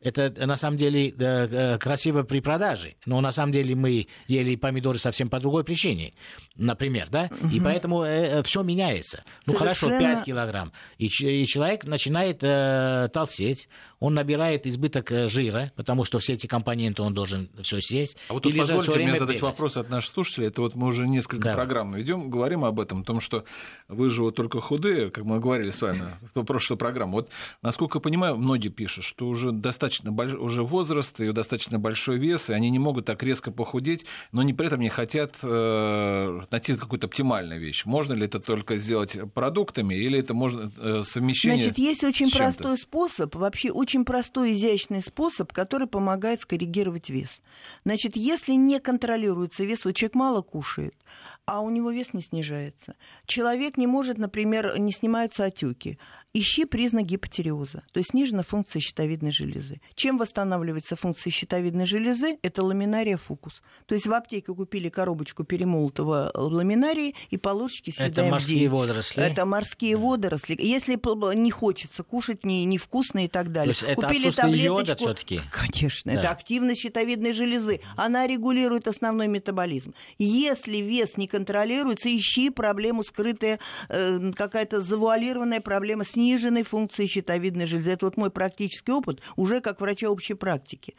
Это 0.00 0.22
э, 0.22 0.46
на 0.46 0.56
самом 0.56 0.76
деле 0.76 1.08
э, 1.08 1.14
э, 1.18 1.78
красиво 1.78 2.22
при 2.22 2.40
продаже, 2.40 2.96
но 3.06 3.20
на 3.20 3.32
самом 3.32 3.52
деле 3.52 3.74
мы 3.74 4.06
ели 4.28 4.54
помидоры 4.56 4.98
совсем 4.98 5.30
по 5.30 5.40
другой 5.40 5.64
причине, 5.64 6.12
например, 6.54 7.08
да, 7.10 7.30
и 7.52 7.60
поэтому 7.60 8.04
все 8.44 8.62
меняется. 8.62 9.24
Ну 9.46 9.54
хорошо, 9.54 9.86
Совершенно. 9.86 10.16
5 10.16 10.24
килограмм, 10.24 10.72
и, 10.98 11.06
и 11.06 11.46
человек 11.46 11.84
начинает 11.86 12.42
э, 12.42 13.08
толстеть, 13.12 13.68
он 13.98 14.12
набирает 14.12 14.66
избыток 14.66 15.10
жира, 15.28 15.72
потому 15.76 16.04
что 16.04 16.18
все 16.18 16.34
эти 16.34 16.46
компоненты 16.46 17.00
он 17.02 17.14
должен 17.14 17.48
все 17.62 17.80
съесть. 17.80 18.18
А 18.28 18.34
вот 18.34 18.42
тут 18.42 18.54
позвольте 18.56 18.98
мне 18.98 19.14
задать 19.14 19.36
бегать. 19.36 19.40
вопрос 19.40 19.78
от 19.78 19.88
наших 19.88 20.12
слушателей. 20.12 20.48
Это 20.48 20.60
вот 20.60 20.74
мы 20.74 20.88
уже 20.88 21.08
несколько 21.08 21.44
Да. 21.44 21.54
программ 21.54 21.94
ведем, 21.94 22.28
говорим 22.28 22.64
об 22.64 22.78
этом, 22.78 23.00
о 23.00 23.04
том, 23.04 23.20
что 23.20 23.44
вы 23.88 24.10
же 24.10 24.22
вот 24.22 24.36
только 24.36 24.60
худые, 24.60 25.10
как 25.10 25.24
мы 25.24 25.40
говорили 25.40 25.70
с 25.70 25.80
вами 25.80 26.16
в 26.34 26.44
прошлой 26.44 26.76
программе. 26.76 27.12
Вот, 27.12 27.30
насколько 27.62 27.96
я 27.96 28.02
понимаю, 28.02 28.36
многие 28.36 28.68
пишут, 28.68 29.04
что 29.04 29.26
уже 29.28 29.50
достаточно 29.52 29.95
больш... 30.04 30.34
уже 30.34 30.62
возраст 30.62 31.18
и 31.20 31.32
достаточно 31.32 31.78
большой 31.78 32.18
вес, 32.18 32.50
и 32.50 32.52
они 32.52 32.70
не 32.70 32.78
могут 32.78 33.06
так 33.06 33.22
резко 33.22 33.50
похудеть, 33.50 34.04
но 34.32 34.42
не 34.42 34.54
при 34.54 34.66
этом 34.66 34.80
не 34.80 34.88
хотят 34.88 35.36
э, 35.42 36.40
найти 36.50 36.76
какую-то 36.76 37.06
оптимальную 37.06 37.60
вещь. 37.60 37.84
Можно 37.84 38.14
ли 38.14 38.26
это 38.26 38.40
только 38.40 38.76
сделать 38.78 39.18
продуктами, 39.34 39.94
или 39.94 40.18
это 40.18 40.34
можно 40.34 40.72
э, 40.76 41.02
совмещение 41.04 41.64
Значит, 41.64 41.78
есть 41.78 42.04
очень 42.04 42.30
простой 42.30 42.78
способ, 42.78 43.34
вообще 43.34 43.70
очень 43.70 44.04
простой, 44.04 44.52
изящный 44.52 45.02
способ, 45.02 45.52
который 45.52 45.86
помогает 45.86 46.40
скоррегировать 46.40 47.10
вес. 47.10 47.40
Значит, 47.84 48.16
если 48.16 48.52
не 48.52 48.80
контролируется 48.80 49.64
вес, 49.64 49.84
вот 49.84 49.94
человек 49.94 50.14
мало 50.14 50.42
кушает, 50.42 50.94
а 51.46 51.60
у 51.60 51.70
него 51.70 51.90
вес 51.90 52.12
не 52.12 52.20
снижается. 52.20 52.96
Человек 53.26 53.76
не 53.76 53.86
может, 53.86 54.18
например, 54.18 54.78
не 54.78 54.92
снимаются 54.92 55.44
отеки. 55.44 55.98
Ищи 56.38 56.66
признак 56.66 57.06
гипотериоза, 57.06 57.82
то 57.92 57.98
есть 57.98 58.10
снижена 58.10 58.42
функция 58.42 58.80
щитовидной 58.80 59.30
железы. 59.32 59.80
Чем 59.94 60.18
восстанавливается 60.18 60.94
функция 60.94 61.30
щитовидной 61.30 61.86
железы? 61.86 62.38
Это 62.42 62.62
ламинария 62.62 63.16
фукус. 63.16 63.62
То 63.86 63.94
есть 63.94 64.06
в 64.06 64.12
аптеке 64.12 64.52
купили 64.52 64.90
коробочку 64.90 65.44
перемолотого 65.44 66.30
ламинарии 66.34 67.14
и 67.30 67.38
по 67.38 67.48
ложечке 67.50 67.90
Это 67.92 68.04
съедаем 68.04 68.28
в 68.28 68.32
морские 68.32 68.58
день. 68.58 68.68
водоросли? 68.68 69.22
Это 69.22 69.46
морские 69.46 69.96
водоросли. 69.96 70.56
Если 70.60 70.96
не 71.36 71.50
хочется 71.50 72.02
кушать, 72.02 72.44
не, 72.44 72.64
невкусно 72.66 73.24
и 73.24 73.28
так 73.28 73.46
То 73.46 73.52
далее. 73.52 73.70
есть 73.70 73.82
это 73.82 73.94
Купили 73.94 74.28
отсутствие 74.28 74.64
йода 74.64 74.96
все-таки? 74.96 75.40
Конечно, 75.50 76.12
Да. 76.12 76.18
это 76.18 76.30
активность 76.30 76.80
щитовидной 76.82 77.32
железы. 77.32 77.80
Она 77.96 78.26
регулирует 78.26 78.88
основной 78.88 79.28
метаболизм. 79.28 79.94
Если 80.18 80.78
вес 80.78 81.16
не 81.16 81.28
контролируется, 81.28 82.14
ищи 82.14 82.50
проблему 82.50 83.04
скрытая, 83.04 83.58
э, 83.88 84.32
какая-то 84.32 84.82
завуалированная 84.82 85.60
проблема 85.62 86.04
сниженной 86.26 86.64
функции 86.64 87.06
щитовидной 87.06 87.66
железы. 87.66 87.92
Это 87.92 88.06
вот 88.06 88.16
мой 88.16 88.30
практический 88.30 88.90
опыт 88.90 89.22
уже 89.36 89.60
как 89.60 89.80
врача 89.80 90.10
общей 90.10 90.34
практики. 90.34 90.94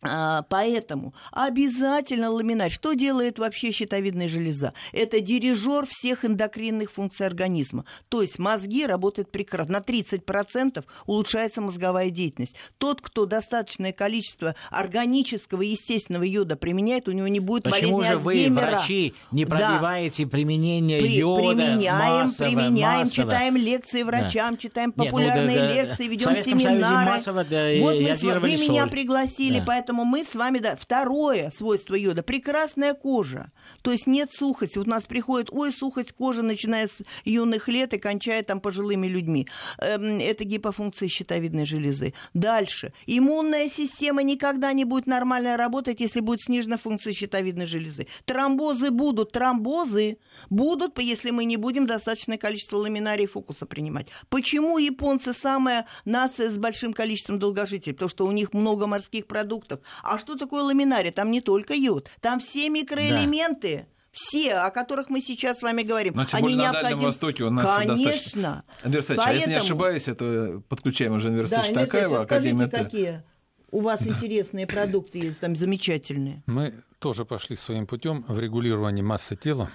А, 0.00 0.42
Поэтому 0.48 1.12
обязательно 1.32 2.30
ламинарий. 2.30 2.70
Что 2.72 2.92
делает 2.92 3.38
вообще 3.38 3.72
щитовидная 3.72 4.28
железа? 4.28 4.72
Это 4.92 5.20
дирижер 5.20 5.86
всех 5.88 6.24
эндокринных 6.24 6.92
функций 6.92 7.26
организма. 7.26 7.84
То 8.08 8.22
есть 8.22 8.38
мозги 8.38 8.86
работают 8.86 9.30
прекрасно. 9.32 9.78
На 9.78 9.82
30% 9.82 10.84
улучшается 11.06 11.60
мозговая 11.60 12.10
деятельность. 12.10 12.54
Тот, 12.78 13.00
кто 13.00 13.26
достаточное 13.26 13.92
количество 13.92 14.54
органического 14.70 15.62
естественного 15.62 16.22
йода 16.22 16.54
применяет, 16.56 17.08
у 17.08 17.12
него 17.12 17.26
не 17.26 17.40
будет 17.40 17.64
Почему 17.64 17.96
болезни 17.98 18.12
же 18.12 18.18
вы, 18.18 18.32
Альцгеймера. 18.34 18.70
врачи, 18.70 19.14
не 19.32 19.44
Да. 19.44 19.50
продлеваете 19.56 20.26
применение 20.26 21.00
При- 21.00 21.16
йода 21.16 21.40
применяем, 21.42 22.24
массово, 22.26 22.46
применяем, 22.48 22.98
массово? 23.00 23.26
читаем 23.32 23.56
лекции 23.56 24.02
врачам, 24.04 24.56
читаем 24.56 24.90
Нет, 24.90 24.96
ну, 24.98 25.04
популярные 25.06 25.56
да, 25.58 25.68
да, 25.68 25.82
лекции, 25.82 26.06
ведем 26.06 26.36
семинары. 26.36 27.10
массово, 27.10 27.44
да, 27.44 27.68
вот 27.80 27.94
мы 27.94 28.38
вы 28.40 28.50
меня 28.52 28.82
соль. 28.84 28.90
пригласили, 28.90 29.58
Да. 29.58 29.64
поэтому 29.66 29.87
Поэтому 29.88 30.04
мы 30.04 30.22
с 30.22 30.34
вами, 30.34 30.58
да, 30.58 30.76
второе 30.76 31.50
свойство 31.50 31.94
йода– 31.94 32.22
прекрасная 32.22 32.92
кожа. 32.92 33.50
То 33.80 33.90
есть 33.90 34.06
нет 34.06 34.30
сухости. 34.30 34.76
Вот 34.76 34.86
у 34.86 34.90
нас 34.90 35.06
приходит, 35.06 35.48
ой, 35.50 35.72
сухость 35.72 36.12
кожи, 36.12 36.42
начиная 36.42 36.88
с 36.88 37.00
юных 37.24 37.68
лет 37.68 37.94
и 37.94 37.98
кончая 37.98 38.42
там 38.42 38.60
пожилыми 38.60 39.06
людьми. 39.06 39.48
Эм, 39.78 40.18
это 40.20 40.44
гипофункция 40.44 41.08
щитовидной 41.08 41.64
железы. 41.64 42.12
Дальше. 42.34 42.92
Иммунная 43.06 43.70
система 43.70 44.22
никогда 44.22 44.74
не 44.74 44.84
будет 44.84 45.06
нормально 45.06 45.56
работать, 45.56 46.00
если 46.00 46.20
будет 46.20 46.42
снижена 46.42 46.76
функция 46.76 47.14
щитовидной 47.14 47.64
железы. 47.64 48.08
Тромбозы 48.26 48.90
будут, 48.90 49.32
тромбозы 49.32 50.18
будут, 50.50 50.98
если 50.98 51.30
мы 51.30 51.46
не 51.46 51.56
будем 51.56 51.86
достаточное 51.86 52.36
количество 52.36 52.76
ламинарий 52.76 53.26
фокуса 53.26 53.64
принимать. 53.64 54.08
Почему 54.28 54.76
японцы 54.76 55.32
самая 55.32 55.86
нация 56.04 56.50
с 56.50 56.58
большим 56.58 56.92
количеством 56.92 57.38
долгожителей? 57.38 57.94
Потому 57.94 58.10
что 58.10 58.26
у 58.26 58.32
них 58.32 58.52
много 58.52 58.86
морских 58.86 59.26
продуктов. 59.26 59.77
А 60.02 60.18
что 60.18 60.36
такое 60.36 60.62
ламинарий? 60.62 61.10
Там 61.10 61.30
не 61.30 61.40
только 61.40 61.74
йод, 61.74 62.08
там 62.20 62.40
все 62.40 62.68
микроэлементы. 62.68 63.86
Да 63.88 63.94
все, 64.10 64.54
о 64.54 64.70
которых 64.70 65.10
мы 65.10 65.20
сейчас 65.20 65.60
с 65.60 65.62
вами 65.62 65.82
говорим, 65.82 66.14
Но 66.16 66.24
тем 66.24 66.38
они 66.38 66.42
более 66.42 66.58
необходим... 66.58 66.82
на 66.82 66.90
Дальнем 66.90 67.04
Востоке 67.04 67.44
у 67.44 67.50
нас 67.50 67.76
Конечно. 67.76 67.94
достаточно. 67.94 68.64
Андрей 68.82 68.98
Александрович, 68.98 69.06
Поэтому... 69.06 69.28
а 69.28 69.32
если 69.32 69.50
не 69.50 69.56
ошибаюсь, 69.56 70.08
это 70.08 70.62
подключаем 70.68 71.12
уже 71.12 71.28
университет 71.28 71.72
да, 71.72 71.80
Такаева, 71.82 72.22
Академия 72.22 72.68
какие 72.68 73.22
у 73.70 73.80
вас 73.80 74.00
да. 74.00 74.10
интересные 74.10 74.66
продукты 74.66 75.18
есть, 75.18 75.40
там 75.40 75.54
замечательные. 75.54 76.42
Мы 76.46 76.74
тоже 76.98 77.24
пошли 77.24 77.56
своим 77.56 77.86
путем 77.86 78.24
в 78.26 78.38
регулировании 78.38 79.02
массы 79.02 79.36
тела. 79.36 79.70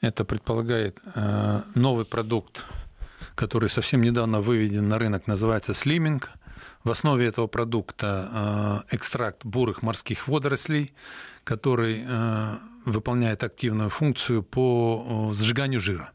Это 0.00 0.24
предполагает 0.24 1.00
э, 1.14 1.62
новый 1.74 2.04
продукт, 2.04 2.64
который 3.34 3.70
совсем 3.70 4.02
недавно 4.02 4.40
выведен 4.40 4.88
на 4.88 4.98
рынок, 4.98 5.26
называется 5.26 5.74
слиминг. 5.74 6.30
В 6.84 6.90
основе 6.90 7.26
этого 7.26 7.46
продукта 7.46 8.84
э, 8.90 8.96
экстракт 8.96 9.42
бурых 9.42 9.82
морских 9.82 10.28
водорослей, 10.28 10.92
который 11.42 12.04
э, 12.06 12.56
выполняет 12.84 13.42
активную 13.42 13.88
функцию 13.88 14.42
по 14.42 15.32
сжиганию 15.34 15.80
жира. 15.80 16.12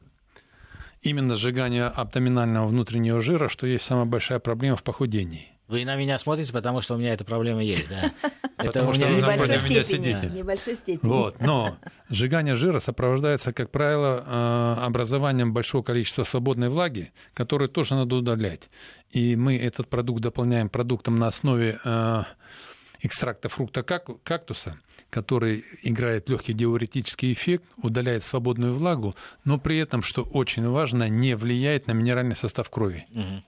Именно 1.02 1.34
сжигание 1.34 1.86
абдоминального 1.86 2.68
внутреннего 2.68 3.20
жира, 3.20 3.50
что 3.50 3.66
есть 3.66 3.84
самая 3.84 4.06
большая 4.06 4.38
проблема 4.38 4.76
в 4.76 4.84
похудении. 4.84 5.48
Вы 5.68 5.86
на 5.86 5.96
меня 5.96 6.20
смотрите, 6.20 6.54
потому 6.54 6.82
что 6.82 6.94
у 6.94 6.98
меня 6.98 7.14
эта 7.14 7.26
проблема 7.26 7.64
есть, 7.64 7.90
да? 7.90 8.12
Это 8.60 8.86
у 8.86 8.94
меня 8.94 9.10
небольшой 9.10 9.62
меня 9.64 9.84
сидите. 9.84 10.32
Небольшой 10.34 10.76
степени. 10.76 11.10
Вот, 11.10 11.40
но 11.40 11.78
сжигание 12.10 12.56
жира 12.56 12.80
сопровождается, 12.80 13.54
как 13.54 13.72
правило, 13.72 14.24
э, 14.26 14.86
образованием 14.86 15.54
большого 15.54 15.82
количества 15.82 16.24
свободной 16.24 16.70
влаги, 16.70 17.12
которую 17.34 17.70
тоже 17.70 17.96
надо 17.96 18.16
удалять. 18.16 18.70
И 19.12 19.36
мы 19.36 19.58
этот 19.58 19.88
продукт 19.90 20.22
дополняем 20.22 20.70
продуктом 20.70 21.18
на 21.18 21.28
основе 21.28 21.80
э, 21.84 22.24
экстракта 23.02 23.50
фрукта 23.50 23.84
кактуса, 23.84 24.78
который 25.10 25.64
играет 25.84 26.30
легкий 26.30 26.54
диуретический 26.54 27.34
эффект, 27.34 27.64
удаляет 27.78 28.24
свободную 28.24 28.76
влагу, 28.76 29.16
но 29.46 29.58
при 29.58 29.78
этом, 29.78 30.02
что 30.02 30.24
очень 30.24 30.68
важно, 30.68 31.10
не 31.10 31.36
влияет 31.36 31.88
на 31.88 31.94
минеральный 31.94 32.36
состав 32.36 32.70
крови. 32.70 33.08
Угу. 33.12 33.44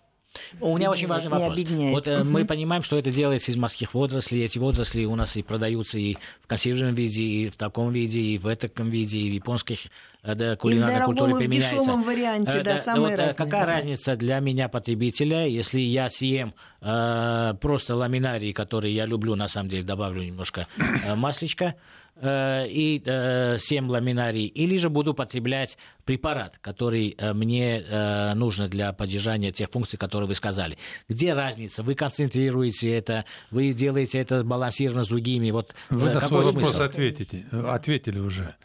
У 0.59 0.77
меня 0.77 0.89
очень 0.91 1.07
важный 1.07 1.29
вопрос. 1.29 1.59
Вот 1.59 2.07
угу. 2.07 2.23
мы 2.23 2.45
понимаем, 2.45 2.83
что 2.83 2.97
это 2.97 3.11
делается 3.11 3.51
из 3.51 3.57
морских 3.57 3.93
водорослей. 3.93 4.45
Эти 4.45 4.57
водоросли 4.57 5.05
у 5.05 5.15
нас 5.15 5.35
и 5.35 5.43
продаются 5.43 5.97
и 5.97 6.15
в 6.41 6.47
консервированном 6.47 6.95
виде, 6.95 7.21
и 7.21 7.49
в 7.49 7.55
таком 7.55 7.91
виде, 7.91 8.19
и 8.19 8.37
в 8.37 8.47
этом 8.47 8.89
виде, 8.89 9.17
и 9.17 9.29
в 9.29 9.33
японских 9.33 9.79
э, 10.23 10.35
да, 10.35 10.55
кулинарной 10.55 11.05
культуре 11.05 11.35
применяется. 11.35 11.75
И 11.75 11.79
в 11.79 11.81
дешевом 11.81 12.03
варианте, 12.03 12.61
да, 12.61 12.63
да 12.63 12.77
самые 12.77 13.09
вот, 13.09 13.17
разные. 13.17 13.33
Какая 13.33 13.65
разница 13.65 14.15
для 14.15 14.39
меня, 14.39 14.69
потребителя, 14.69 15.47
если 15.47 15.79
я 15.79 16.09
съем 16.09 16.53
э, 16.81 17.53
просто 17.59 17.95
ламинарий, 17.95 18.53
который 18.53 18.91
я 18.91 19.05
люблю, 19.05 19.35
на 19.35 19.47
самом 19.47 19.69
деле, 19.69 19.83
добавлю 19.83 20.23
немножко 20.23 20.67
э, 20.77 21.15
масличка, 21.15 21.65
Э, 21.65 21.75
и 22.21 23.01
э, 23.03 23.57
7 23.57 23.89
ламинарий, 23.89 24.45
или 24.45 24.77
же 24.77 24.89
буду 24.89 25.13
потреблять 25.13 25.77
препарат, 26.05 26.59
который 26.61 27.15
э, 27.17 27.33
мне 27.33 27.79
э, 27.81 28.33
нужен 28.35 28.69
для 28.69 28.93
поддержания 28.93 29.51
тех 29.51 29.69
функций, 29.69 29.97
которые 29.97 30.27
вы 30.27 30.35
сказали. 30.35 30.77
Где 31.09 31.33
разница? 31.33 31.83
Вы 31.83 31.95
концентрируете 31.95 32.91
это, 32.93 33.25
вы 33.49 33.73
делаете 33.73 34.19
это 34.19 34.43
балансированно 34.43 35.03
с 35.03 35.07
другими. 35.07 35.51
Вот, 35.51 35.73
вы 35.89 36.09
на 36.09 36.19
свой 36.19 36.45
смысл? 36.45 36.67
вопрос 36.67 36.79
ответите, 36.79 37.45
ответили 37.51 38.19
уже. 38.19 38.55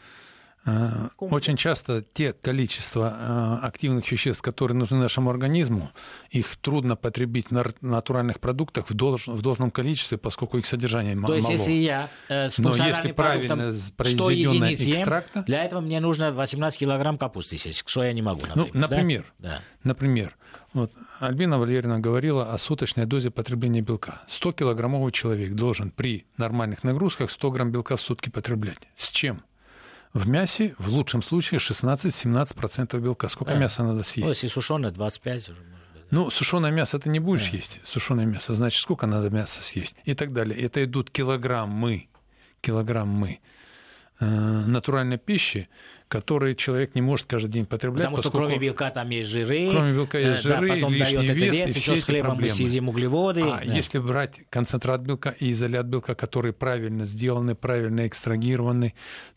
Э, 0.67 1.09
очень 1.19 1.57
часто 1.57 2.03
те 2.03 2.33
количество 2.33 3.61
э, 3.63 3.67
активных 3.67 4.11
веществ, 4.11 4.43
которые 4.43 4.77
нужны 4.77 4.99
нашему 4.99 5.31
организму, 5.31 5.93
их 6.31 6.57
трудно 6.57 6.97
потребить 6.97 7.53
на 7.53 7.65
натуральных 7.81 8.41
продуктах 8.41 8.91
в, 8.91 8.95
долж, 8.95 9.29
в 9.29 9.41
должном 9.43 9.71
количестве, 9.71 10.19
поскольку 10.19 10.59
их 10.59 10.67
содержание 10.67 11.15
мало. 11.15 11.29
То 11.29 11.37
есть, 11.37 11.49
если 11.49 11.71
я 11.71 12.11
э, 12.29 12.49
с 12.49 12.59
Но 12.59 12.75
если 12.75 13.13
правильно 13.13 13.73
произведенный 13.97 14.75
экстракт... 14.75 15.31
Для 15.47 15.65
этого 15.65 15.81
мне 15.81 16.01
нужно 16.01 16.33
18 16.33 16.81
килограмм 16.81 17.17
капусты 17.17 17.59
съесть, 17.59 17.85
что 17.87 18.03
я 18.03 18.13
не 18.13 18.23
могу, 18.23 18.41
например. 18.47 18.71
Ну, 18.75 18.81
например, 18.81 19.25
да? 19.39 19.63
например 19.85 20.37
вот 20.73 20.93
Альбина 21.21 21.59
Валерьевна 21.59 22.01
говорила 22.01 22.53
о 22.53 22.59
суточной 22.59 23.07
дозе 23.07 23.31
потребления 23.31 23.81
белка. 23.81 24.23
100-килограммовый 24.29 25.13
человек 25.13 25.55
должен 25.55 25.91
при 25.91 26.27
нормальных 26.37 26.85
нагрузках 26.85 27.31
100 27.31 27.51
грамм 27.51 27.71
белка 27.71 27.97
в 27.97 28.01
сутки 28.01 28.29
потреблять. 28.29 28.81
С 28.95 29.09
чем? 29.09 29.43
В 30.17 30.27
мясе 30.27 30.75
в 30.79 30.89
лучшем 30.89 31.21
случае 31.21 31.61
16-17% 31.61 32.99
белка. 33.01 33.29
Сколько 33.29 33.53
да. 33.53 33.59
мяса 33.59 33.83
надо 33.83 34.03
съесть? 34.03 34.25
Ну, 34.25 34.31
если 34.31 34.47
сушеное, 34.47 34.91
25 34.91 35.49
уже. 35.51 35.59
Ну, 36.11 36.31
сушеное 36.31 36.71
мясо 36.71 36.99
ты 36.99 37.11
не 37.11 37.21
будешь 37.21 37.51
да. 37.51 37.57
есть. 37.59 37.81
Сушеное 37.85 38.25
мясо, 38.25 38.55
значит, 38.55 38.81
сколько 38.81 39.07
надо 39.07 39.29
мяса 39.29 39.63
съесть? 39.63 39.95
И 40.05 40.15
так 40.15 40.33
далее. 40.33 40.59
Это 40.59 40.83
идут 40.83 41.11
килограммы, 41.11 42.09
килограммы 42.63 43.41
э, 44.19 44.25
натуральной 44.27 45.19
пищи, 45.19 45.69
которые 46.09 46.55
человек 46.55 46.95
не 46.95 47.03
может 47.03 47.27
каждый 47.27 47.51
день 47.51 47.67
потреблять. 47.67 48.05
Потому 48.07 48.23
что 48.23 48.31
кроме 48.31 48.59
белка 48.59 48.91
там 48.91 49.09
есть 49.11 49.29
жиры. 49.29 49.71
Кроме 49.71 49.93
белка 49.93 50.19
есть 50.19 50.43
жиры, 50.43 50.69
да, 50.69 50.75
потом 50.75 50.93
лишний 50.93 51.17
дает 51.17 51.37
вес, 51.37 51.57
вес, 51.57 51.77
и 51.77 51.79
все 51.81 51.97
с 51.97 52.05
хлебом 52.05 52.31
проблемы. 52.33 52.53
мы 52.53 52.57
съедим 52.57 52.89
углеводы. 52.89 53.41
А 53.43 53.57
да. 53.57 53.63
если 53.63 53.99
брать 53.99 54.41
концентрат 54.51 55.01
белка 55.01 55.31
и 55.31 55.51
изолят 55.51 55.87
белка, 55.87 56.15
которые 56.15 56.53
правильно 56.53 57.05
сделаны, 57.05 57.55
правильно 57.55 58.07
экстрагированы, 58.07 58.95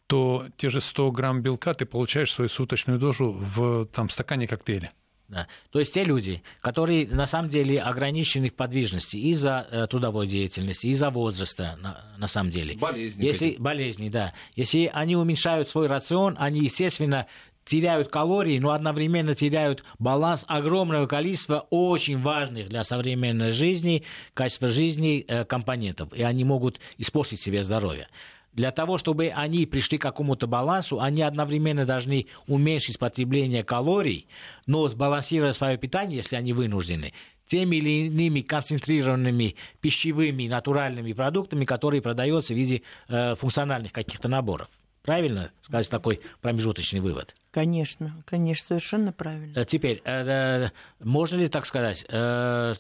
то 0.08 0.46
те 0.58 0.70
же 0.70 0.82
100 0.82 1.12
грамм 1.12 1.42
белка 1.42 1.74
ты 1.74 1.86
получаешь 1.86 2.34
свою 2.34 2.50
суточную 2.50 3.00
дозу 3.00 3.32
в 3.32 3.88
там, 3.88 4.10
стакане 4.10 4.48
коктейля. 4.48 4.92
Да. 5.30 5.48
То 5.72 5.80
есть 5.80 5.94
те 5.94 6.04
люди, 6.04 6.42
которые 6.60 7.08
на 7.08 7.28
самом 7.28 7.50
деле 7.50 7.80
ограничены 7.80 8.50
в 8.50 8.56
подвижности 8.56 9.16
из-за 9.16 9.68
э, 9.70 9.88
трудовой 9.88 10.28
деятельности, 10.28 10.88
из-за 10.88 11.12
возраста, 11.12 11.78
на, 11.80 12.16
на 12.18 12.28
самом 12.28 12.50
деле. 12.50 12.76
Болезни. 12.76 13.24
Если, 13.24 13.56
болезни, 13.60 14.10
да. 14.10 14.34
Если 14.56 14.90
они 14.92 15.16
уменьшают 15.16 15.70
свой 15.70 15.86
рацион, 15.86 16.36
они, 16.40 16.62
естественно, 16.62 17.28
теряют 17.64 18.08
калории, 18.08 18.58
но 18.58 18.72
одновременно 18.72 19.36
теряют 19.36 19.84
баланс 20.00 20.44
огромного 20.48 21.06
количества 21.06 21.68
очень 21.70 22.20
важных 22.20 22.68
для 22.70 22.84
современной 22.84 23.52
жизни, 23.52 24.04
качества 24.34 24.68
жизни 24.68 25.24
э, 25.28 25.46
компонентов. 25.46 26.12
И 26.14 26.24
они 26.24 26.44
могут 26.44 26.80
испортить 26.98 27.40
себе 27.40 27.62
здоровье. 27.64 28.08
Для 28.54 28.72
того, 28.72 28.98
чтобы 28.98 29.28
они 29.28 29.66
пришли 29.66 29.98
к 29.98 30.02
какому-то 30.02 30.48
балансу, 30.48 31.00
они 31.00 31.22
одновременно 31.22 31.86
должны 31.86 32.28
уменьшить 32.48 32.98
потребление 32.98 33.64
калорий, 33.64 34.28
но 34.66 34.88
сбалансировать 34.88 35.56
свое 35.56 35.78
питание, 35.78 36.18
если 36.18 36.36
они 36.36 36.54
вынуждены, 36.54 37.14
теми 37.46 37.78
или 37.78 38.08
иными 38.08 38.42
концентрированными 38.42 39.56
пищевыми 39.82 40.48
натуральными 40.48 41.14
продуктами, 41.14 41.66
которые 41.66 42.02
продаются 42.02 42.54
в 42.54 42.58
виде 42.58 42.84
э, 43.08 43.36
функциональных 43.36 43.92
каких-то 43.92 44.28
наборов. 44.28 44.70
Правильно 45.04 45.52
сказать 45.62 45.90
такой 45.90 46.22
промежуточный 46.42 47.00
вывод? 47.00 47.34
Конечно, 47.52 48.24
конечно, 48.26 48.68
совершенно 48.68 49.12
правильно. 49.12 49.58
Э, 49.58 49.66
теперь, 49.66 50.02
э, 50.06 50.68
э, 50.68 50.70
можно 51.04 51.38
ли 51.38 51.48
так 51.48 51.66
сказать, 51.66 52.06
э, 52.10 52.74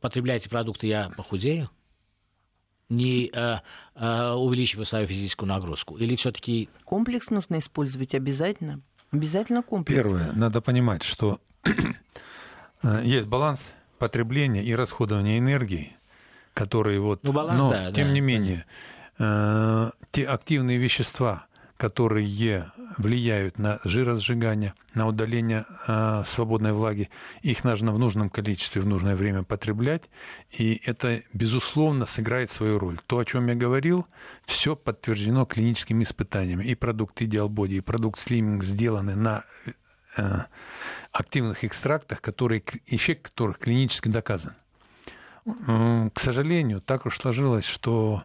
потребляйте 0.00 0.48
продукты, 0.50 0.86
я 0.86 1.10
похудею? 1.16 1.70
Не 2.90 3.30
э, 3.32 3.58
э, 3.94 4.32
увеличивая 4.32 4.84
свою 4.84 5.06
физическую 5.06 5.48
нагрузку? 5.48 5.96
Или 5.96 6.16
все-таки... 6.16 6.68
Комплекс 6.84 7.30
нужно 7.30 7.58
использовать 7.58 8.14
обязательно. 8.14 8.80
Обязательно 9.12 9.62
комплекс. 9.62 9.96
Первое, 9.96 10.32
надо 10.34 10.60
понимать, 10.60 11.02
что 11.02 11.40
э, 12.82 13.02
есть 13.04 13.26
баланс 13.26 13.72
потребления 13.98 14.62
и 14.62 14.74
расходования 14.74 15.38
энергии, 15.38 15.96
которые 16.54 17.00
вот... 17.00 17.22
Ну, 17.22 17.32
баланс, 17.32 17.60
но, 17.60 17.70
да, 17.70 17.92
тем 17.92 18.08
да, 18.08 18.12
не 18.12 18.20
менее, 18.20 18.66
э, 19.18 19.90
те 20.10 20.26
активные 20.26 20.78
вещества, 20.78 21.46
которые 21.80 22.70
влияют 22.98 23.58
на 23.58 23.80
жиросжигание, 23.84 24.74
на 24.92 25.06
удаление 25.06 25.64
э, 25.88 26.22
свободной 26.26 26.74
влаги. 26.74 27.08
Их 27.40 27.64
нужно 27.64 27.90
в 27.92 27.98
нужном 27.98 28.28
количестве, 28.28 28.82
в 28.82 28.86
нужное 28.86 29.16
время 29.16 29.44
потреблять, 29.44 30.10
и 30.50 30.82
это, 30.84 31.22
безусловно, 31.32 32.04
сыграет 32.04 32.50
свою 32.50 32.78
роль. 32.78 33.00
То, 33.06 33.20
о 33.20 33.24
чем 33.24 33.46
я 33.46 33.54
говорил, 33.54 34.06
все 34.44 34.76
подтверждено 34.76 35.46
клиническими 35.46 36.04
испытаниями. 36.04 36.64
И 36.64 36.74
продукт 36.74 37.22
Ideal 37.22 37.66
и 37.68 37.80
продукт 37.80 38.20
Slimming 38.20 38.62
сделаны 38.62 39.14
на 39.16 39.44
э, 40.18 40.40
активных 41.12 41.64
экстрактах, 41.64 42.20
которые, 42.20 42.62
эффект 42.88 43.30
которых 43.30 43.58
клинически 43.58 44.08
доказан. 44.08 44.52
К 45.46 46.20
сожалению, 46.20 46.82
так 46.82 47.06
уж 47.06 47.18
сложилось, 47.18 47.64
что 47.64 48.22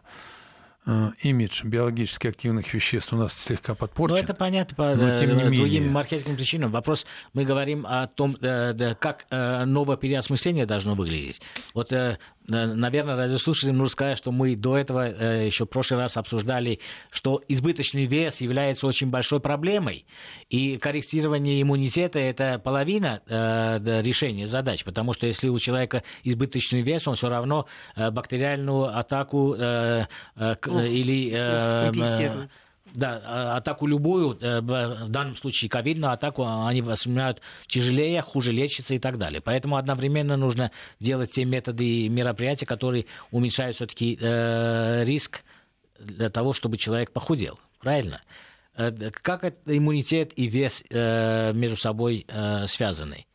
имидж 1.22 1.64
биологически 1.64 2.28
активных 2.28 2.72
веществ 2.72 3.12
у 3.12 3.16
нас 3.16 3.32
слегка 3.32 3.74
подпорчен. 3.74 4.16
Ну, 4.16 4.22
это 4.22 4.34
понятно 4.34 4.76
по 4.76 4.94
Но, 4.94 5.18
тем 5.18 5.36
не 5.36 5.42
другим 5.42 5.82
менее. 5.82 5.90
маркетинговым 5.90 6.36
причинам. 6.36 6.70
Вопрос, 6.70 7.06
мы 7.32 7.44
говорим 7.44 7.86
о 7.86 8.06
том, 8.06 8.36
э, 8.40 8.94
как 8.98 9.26
э, 9.30 9.64
новое 9.64 9.96
переосмысление 9.96 10.64
должно 10.64 10.94
выглядеть. 10.94 11.42
Вот 11.74 11.92
наверное, 12.48 13.16
радиослушателям 13.16 13.76
нужно 13.78 13.90
сказать, 13.90 14.18
что 14.18 14.32
мы 14.32 14.56
до 14.56 14.76
этого 14.76 15.08
э, 15.08 15.46
еще 15.46 15.64
в 15.64 15.68
прошлый 15.68 16.00
раз 16.00 16.16
обсуждали, 16.16 16.80
что 17.10 17.42
избыточный 17.48 18.06
вес 18.06 18.40
является 18.40 18.86
очень 18.86 19.08
большой 19.08 19.40
проблемой, 19.40 20.06
и 20.48 20.76
корректирование 20.78 21.60
иммунитета– 21.62 22.18
это 22.20 22.58
половина 22.58 23.22
э, 23.26 23.78
решения 24.02 24.46
задач, 24.46 24.84
потому 24.84 25.12
что 25.12 25.26
если 25.26 25.48
у 25.48 25.58
человека 25.58 26.02
избыточный 26.22 26.82
вес, 26.82 27.08
он 27.08 27.14
все 27.16 27.28
равно 27.28 27.66
э, 27.96 28.10
бактериальную 28.10 28.96
атаку 28.96 29.54
или 29.54 31.30
да, 32.94 33.22
а, 33.24 33.56
атаку 33.56 33.86
любую, 33.86 34.38
э, 34.40 34.60
в 34.60 35.08
данном 35.08 35.36
случае 35.36 35.68
ковидную 35.68 36.12
атаку, 36.12 36.46
они 36.46 36.82
воспринимают 36.82 37.40
тяжелее, 37.66 38.22
хуже 38.22 38.52
лечится 38.52 38.94
и 38.94 38.98
так 38.98 39.18
далее. 39.18 39.40
Поэтому 39.40 39.76
одновременно 39.76 40.36
нужно 40.36 40.70
делать 41.00 41.32
те 41.32 41.44
методы 41.44 41.84
и 41.84 42.08
мероприятия, 42.08 42.66
которые 42.66 43.06
уменьшают 43.30 43.76
все-таки 43.76 44.18
э, 44.20 45.04
риск 45.04 45.42
для 45.98 46.30
того, 46.30 46.52
чтобы 46.52 46.76
человек 46.76 47.10
похудел. 47.12 47.58
Правильно? 47.80 48.22
Э, 48.76 48.92
как 49.10 49.44
это 49.44 49.76
иммунитет 49.76 50.32
и 50.36 50.46
вес 50.46 50.84
между 50.90 51.76
собой 51.76 52.26
связаны? 52.66 53.26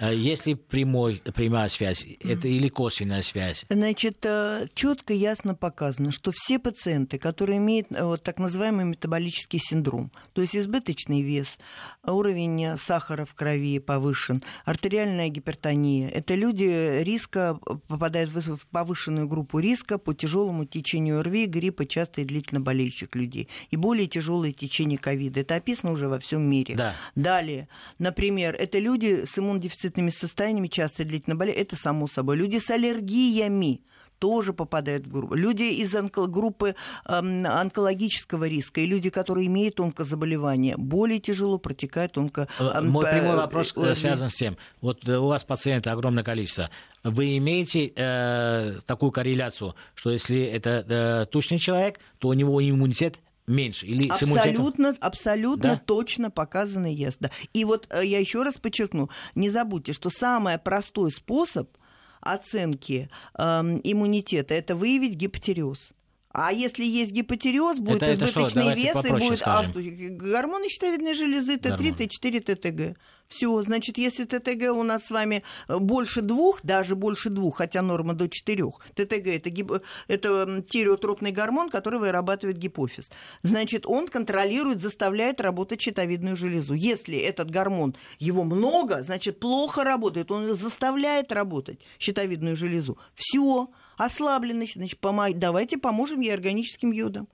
А 0.00 0.12
есть 0.12 0.46
ли 0.46 0.54
прямой, 0.54 1.22
прямая 1.34 1.68
связь 1.68 2.06
это 2.20 2.48
или 2.48 2.68
косвенная 2.68 3.20
связь? 3.20 3.66
Значит, 3.68 4.24
э, 4.24 4.66
четко 4.74 5.12
ясно 5.12 5.54
показано, 5.54 6.10
что 6.10 6.32
все 6.34 6.58
пациенты, 6.58 7.18
которые 7.18 7.58
имеют 7.58 7.88
э, 7.90 8.02
вот, 8.02 8.22
так 8.22 8.38
называемый 8.38 8.86
метаболический 8.86 9.58
синдром, 9.58 10.10
то 10.32 10.40
есть 10.40 10.56
избыточный 10.56 11.20
вес, 11.20 11.58
уровень 12.02 12.78
сахара 12.78 13.26
в 13.26 13.34
крови 13.34 13.78
повышен, 13.78 14.42
артериальная 14.64 15.28
гипертония, 15.28 16.08
это 16.08 16.34
люди 16.34 17.02
риска 17.02 17.58
попадают 17.86 18.30
в 18.30 18.66
повышенную 18.68 19.28
группу 19.28 19.58
риска 19.58 19.98
по 19.98 20.14
тяжелому 20.14 20.64
течению 20.64 21.22
РВИ, 21.22 21.44
гриппа, 21.44 21.84
часто 21.84 22.22
и 22.22 22.24
длительно 22.24 22.60
болеющих 22.60 23.14
людей. 23.14 23.48
И 23.70 23.76
более 23.76 24.06
тяжелое 24.06 24.52
течение 24.52 24.98
ковида. 24.98 25.40
Это 25.40 25.56
описано 25.56 25.92
уже 25.92 26.08
во 26.08 26.18
всем 26.18 26.42
мире. 26.42 26.74
Да. 26.74 26.94
Далее, 27.14 27.68
например, 27.98 28.54
это 28.54 28.78
люди 28.78 29.24
с 29.26 29.38
иммунодефицитом 29.38 29.89
дефицитными 29.90 30.10
состояниями, 30.10 30.68
часто 30.68 31.04
длительно 31.04 31.36
болеют, 31.36 31.58
это 31.58 31.76
само 31.76 32.06
собой. 32.06 32.36
Люди 32.36 32.58
с 32.58 32.70
аллергиями 32.70 33.80
тоже 34.18 34.52
попадают 34.52 35.06
в 35.06 35.10
группу. 35.12 35.34
Люди 35.34 35.62
из 35.62 35.94
онко- 35.94 36.26
группы 36.26 36.74
э, 37.06 37.12
онкологического 37.14 38.46
риска 38.46 38.82
и 38.82 38.86
люди, 38.86 39.08
которые 39.08 39.46
имеют 39.46 39.80
онкозаболевания, 39.80 40.76
более 40.76 41.20
тяжело 41.20 41.58
протекают 41.58 42.18
онко... 42.18 42.46
Э, 42.58 42.82
мой 42.82 43.06
прямой 43.06 43.36
вопрос 43.36 43.72
э, 43.76 43.94
связан 43.94 44.28
с 44.28 44.34
тем. 44.34 44.58
Вот 44.82 45.08
э, 45.08 45.16
у 45.16 45.26
вас 45.26 45.42
пациенты 45.44 45.88
огромное 45.88 46.22
количество. 46.22 46.68
Вы 47.02 47.38
имеете 47.38 47.92
э, 47.96 48.80
такую 48.86 49.10
корреляцию, 49.10 49.74
что 49.94 50.10
если 50.10 50.42
это 50.42 50.84
э, 50.86 51.26
тучный 51.30 51.58
человек, 51.58 51.98
то 52.18 52.28
у 52.28 52.34
него 52.34 52.62
иммунитет 52.62 53.20
меньше? 53.46 53.86
Или 53.86 54.08
абсолютно, 54.08 54.96
абсолютно 55.00 55.70
да? 55.70 55.82
точно 55.84 56.30
показано 56.30 56.86
есть. 56.86 57.18
Да. 57.20 57.30
И 57.52 57.64
вот 57.64 57.86
э, 57.90 58.04
я 58.04 58.18
еще 58.18 58.42
раз 58.42 58.58
подчеркну, 58.58 59.10
не 59.34 59.50
забудьте, 59.50 59.92
что 59.92 60.10
самый 60.10 60.58
простой 60.58 61.10
способ 61.10 61.76
оценки 62.20 63.10
э, 63.38 63.42
иммунитета 63.84 64.54
это 64.54 64.74
выявить 64.74 65.14
гипотереоз. 65.14 65.90
А 66.32 66.52
если 66.52 66.84
есть 66.84 67.10
гипотереоз, 67.10 67.78
будет 67.78 68.02
это, 68.02 68.12
избыточный 68.12 68.68
это 68.68 68.78
вес 68.78 69.04
и 69.04 69.10
будет 69.10 69.42
а, 69.44 69.64
что, 69.64 69.80
гормоны 69.82 70.68
щитовидной 70.68 71.14
железы 71.14 71.56
Т3, 71.56 71.96
Т4, 71.96 72.40
ТТГ. 72.54 72.98
Все, 73.26 73.62
значит, 73.62 73.98
если 73.98 74.24
ТТГ 74.24 74.72
у 74.76 74.82
нас 74.82 75.06
с 75.06 75.10
вами 75.10 75.42
э, 75.68 75.78
больше 75.78 76.20
двух, 76.20 76.62
даже 76.62 76.96
больше 76.96 77.30
двух, 77.30 77.58
хотя 77.58 77.80
норма 77.80 78.14
до 78.14 78.28
четырех, 78.28 78.80
ТТГ 78.94 79.26
это, 79.26 79.50
гип... 79.50 79.72
это 80.08 80.62
тиреотропный 80.68 81.30
гормон, 81.32 81.70
который 81.70 82.00
вырабатывает 82.00 82.58
гипофиз. 82.58 83.10
Значит, 83.42 83.86
он 83.86 84.08
контролирует, 84.08 84.80
заставляет 84.80 85.40
работать 85.40 85.80
щитовидную 85.80 86.36
железу. 86.36 86.74
Если 86.74 87.18
этот 87.18 87.50
гормон, 87.50 87.96
его 88.18 88.42
много, 88.44 89.02
значит, 89.02 89.38
плохо 89.40 89.84
работает, 89.84 90.30
он 90.30 90.54
заставляет 90.54 91.30
работать 91.32 91.80
щитовидную 91.98 92.56
железу. 92.56 92.98
Все, 93.14 93.68
ослабленность, 94.04 94.74
значит, 94.74 94.98
помог... 94.98 95.38
давайте 95.38 95.76
поможем 95.78 96.20
ей 96.20 96.32
органическим 96.32 96.90
йодом. 96.90 97.28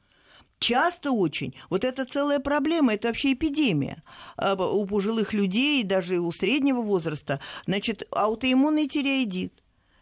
Часто 0.58 1.12
очень. 1.12 1.54
Вот 1.68 1.84
это 1.84 2.06
целая 2.06 2.40
проблема, 2.40 2.94
это 2.94 3.08
вообще 3.08 3.34
эпидемия 3.34 4.02
а, 4.36 4.54
у 4.54 4.86
пожилых 4.86 5.34
людей, 5.34 5.84
даже 5.84 6.18
у 6.18 6.32
среднего 6.32 6.80
возраста. 6.80 7.40
Значит, 7.66 8.08
аутоиммунный 8.10 8.88
тиреоидит, 8.88 9.52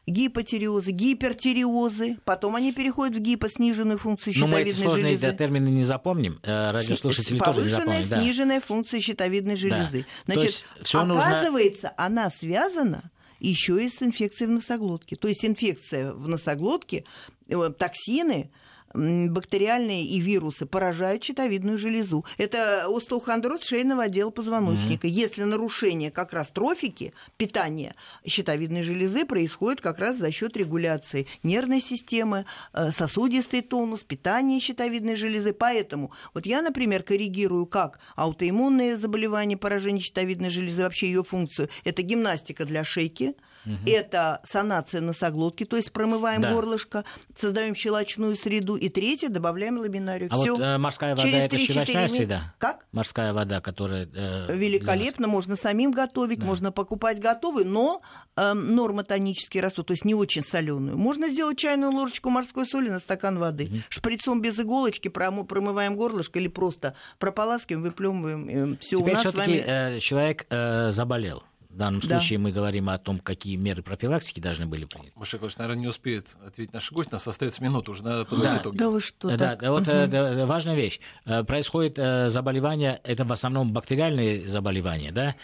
гипотиреозы, 0.07 0.93
гипертиреозы, 0.93 2.19
потом 2.25 2.55
они 2.55 2.73
переходят 2.73 3.17
в 3.17 3.21
гипосниженную 3.21 3.99
функцию 3.99 4.33
щитовидной 4.33 4.61
Но 4.61 4.65
мы 4.65 4.71
эти 4.71 5.17
железы. 5.17 5.37
термины 5.37 5.69
не 5.69 5.85
запомним, 5.85 6.39
э, 6.45 6.71
радиослушатели 6.71 7.39
тоже 7.41 7.63
не 7.63 7.69
запомнят. 7.69 7.97
Повышенная, 7.97 8.23
сниженная 8.23 8.61
да. 8.61 8.67
функция 8.67 9.01
щитовидной 9.01 9.57
железы. 9.57 10.07
Да. 10.27 10.35
Значит, 10.35 10.65
оказывается, 10.81 11.89
нужно... 11.89 12.07
она 12.07 12.31
связана 12.31 13.11
еще 13.49 13.85
и 13.85 13.89
с 13.89 14.03
инфекцией 14.03 14.49
в 14.49 14.55
носоглотке. 14.55 15.17
То 15.17 15.29
есть 15.29 15.45
инфекция 15.45 16.13
в 16.13 16.29
носоглотке, 16.29 17.05
э, 17.49 17.71
токсины, 17.79 18.51
бактериальные 18.95 20.05
и 20.05 20.21
вирусы 20.21 20.67
поражают 20.67 21.25
щитовидную 21.25 21.77
железу. 21.79 22.25
Это 22.39 22.87
остеохондроз 22.87 23.65
шейного 23.65 24.05
отдела 24.05 24.31
позвоночника. 24.31 25.07
Mm-hmm. 25.07 25.11
Если 25.11 25.43
нарушение 25.43 26.11
как 26.11 26.33
раз 26.33 26.51
трофики 26.51 27.13
питания 27.37 27.95
щитовидной 28.27 28.83
железы 28.83 29.25
происходит 29.25 29.81
как 29.81 29.99
раз 29.99 30.17
за 30.17 30.31
счет 30.31 30.57
регуляции 30.57 31.27
нервной 31.43 31.81
системы, 31.81 32.47
э, 32.73 32.93
сосудистый 32.93 33.63
тонус, 33.63 34.03
питания 34.03 34.61
щитовидной 34.61 35.17
железы. 35.17 35.53
Поэтому 35.53 36.13
вот 36.33 36.47
я, 36.47 36.63
например, 36.63 37.03
коррегирую 37.03 37.67
как 37.67 37.99
аутоиммунные 38.17 38.97
заболевания, 38.97 39.57
поражение 39.57 40.03
щитовидной 40.03 40.51
железы, 40.51 40.83
вообще 40.83 41.09
ее 41.09 41.25
функцию. 41.25 41.69
Это 41.83 42.03
гимнастика 42.03 42.65
для 42.65 42.85
шейки, 42.85 43.35
Угу. 43.67 43.75
Это 43.87 44.41
санация 44.45 45.01
носоглотки, 45.01 45.65
то 45.65 45.77
есть 45.77 45.93
промываем 45.93 46.43
да. 46.43 46.53
горлышко, 46.53 47.05
создаем 47.37 47.75
щелочную 47.75 48.37
среду. 48.37 48.77
И 48.77 48.89
третье, 48.89 49.29
добавляем 49.29 49.79
ламинарию. 49.79 50.29
А 50.33 50.37
Всё. 50.37 50.57
вот 50.57 50.65
э, 50.65 50.79
морская 50.79 51.17
вода 51.17 51.23
Через 51.23 51.45
это 51.45 51.59
щелочная 51.59 52.09
среда? 52.09 52.55
Как? 52.59 52.87
Морская 52.93 53.33
вода, 53.33 53.61
которая... 53.61 54.09
Э, 54.13 54.55
Великолепно, 54.55 55.29
можно 55.29 55.57
самим 55.57 55.93
готовить, 55.93 56.41
да. 56.41 56.47
можно 56.47 56.73
покупать 56.73 57.21
готовый, 57.21 57.65
но 57.65 58.03
э, 58.37 58.53
норма 58.53 59.05
тонический 59.05 59.61
растут, 59.61 59.89
то 59.89 59.93
есть 59.93 60.05
не 60.05 60.15
очень 60.15 60.43
соленую. 60.43 60.97
Можно 60.97 61.29
сделать 61.29 61.59
чайную 61.59 61.93
ложечку 61.93 62.31
морской 62.31 62.67
соли 62.67 62.91
на 62.91 62.99
стакан 62.99 63.39
воды. 63.39 63.65
Угу. 63.67 63.77
Шприцом 63.89 64.41
без 64.41 64.59
иголочки 64.59 65.09
промываем 65.09 65.97
горлышко 65.97 66.39
или 66.39 66.49
просто 66.49 66.95
прополаскиваем, 67.19 67.83
выплевываем. 67.83 68.79
Все 68.81 68.97
у 68.97 69.07
нас 69.07 69.27
с 69.27 69.35
вами... 69.35 69.63
Э, 69.65 69.99
человек 70.01 70.47
э, 70.51 70.91
заболел 70.91 71.43
в 71.75 71.77
данном 71.77 72.01
да. 72.01 72.19
случае 72.19 72.39
мы 72.39 72.53
говорим 72.53 72.89
о 72.89 72.99
том, 72.99 73.19
какие 73.19 73.57
меры 73.57 73.83
профилактики 73.83 74.41
должны 74.41 74.67
были 74.67 74.85
приняты. 74.85 75.13
Маша 75.17 75.37
Николаевич, 75.37 75.59
наверное, 75.59 75.81
не 75.81 75.89
успеет 75.89 76.29
ответить 76.47 76.73
наш 76.73 76.91
гость. 76.93 77.11
У 77.11 77.15
нас 77.15 77.27
остается 77.27 77.63
минута, 77.63 77.91
уже 77.91 78.05
надо 78.05 78.25
подводить 78.25 78.55
да. 78.55 78.61
итоги. 78.61 78.77
Да 78.77 78.91
вы 78.91 79.01
что? 79.01 79.37
Да, 79.37 79.57
да, 79.57 79.71
вот 79.73 79.83
угу. 79.83 79.87
да, 79.87 80.47
важная 80.47 80.77
вещь. 80.77 81.01
Э, 81.25 81.43
происходит 81.43 81.99
э, 81.99 82.29
заболевание, 82.31 83.01
это 83.03 83.25
в 83.25 83.33
основном 83.33 83.73
бактериальные 83.73 84.49
заболевания, 84.49 85.11
да, 85.11 85.35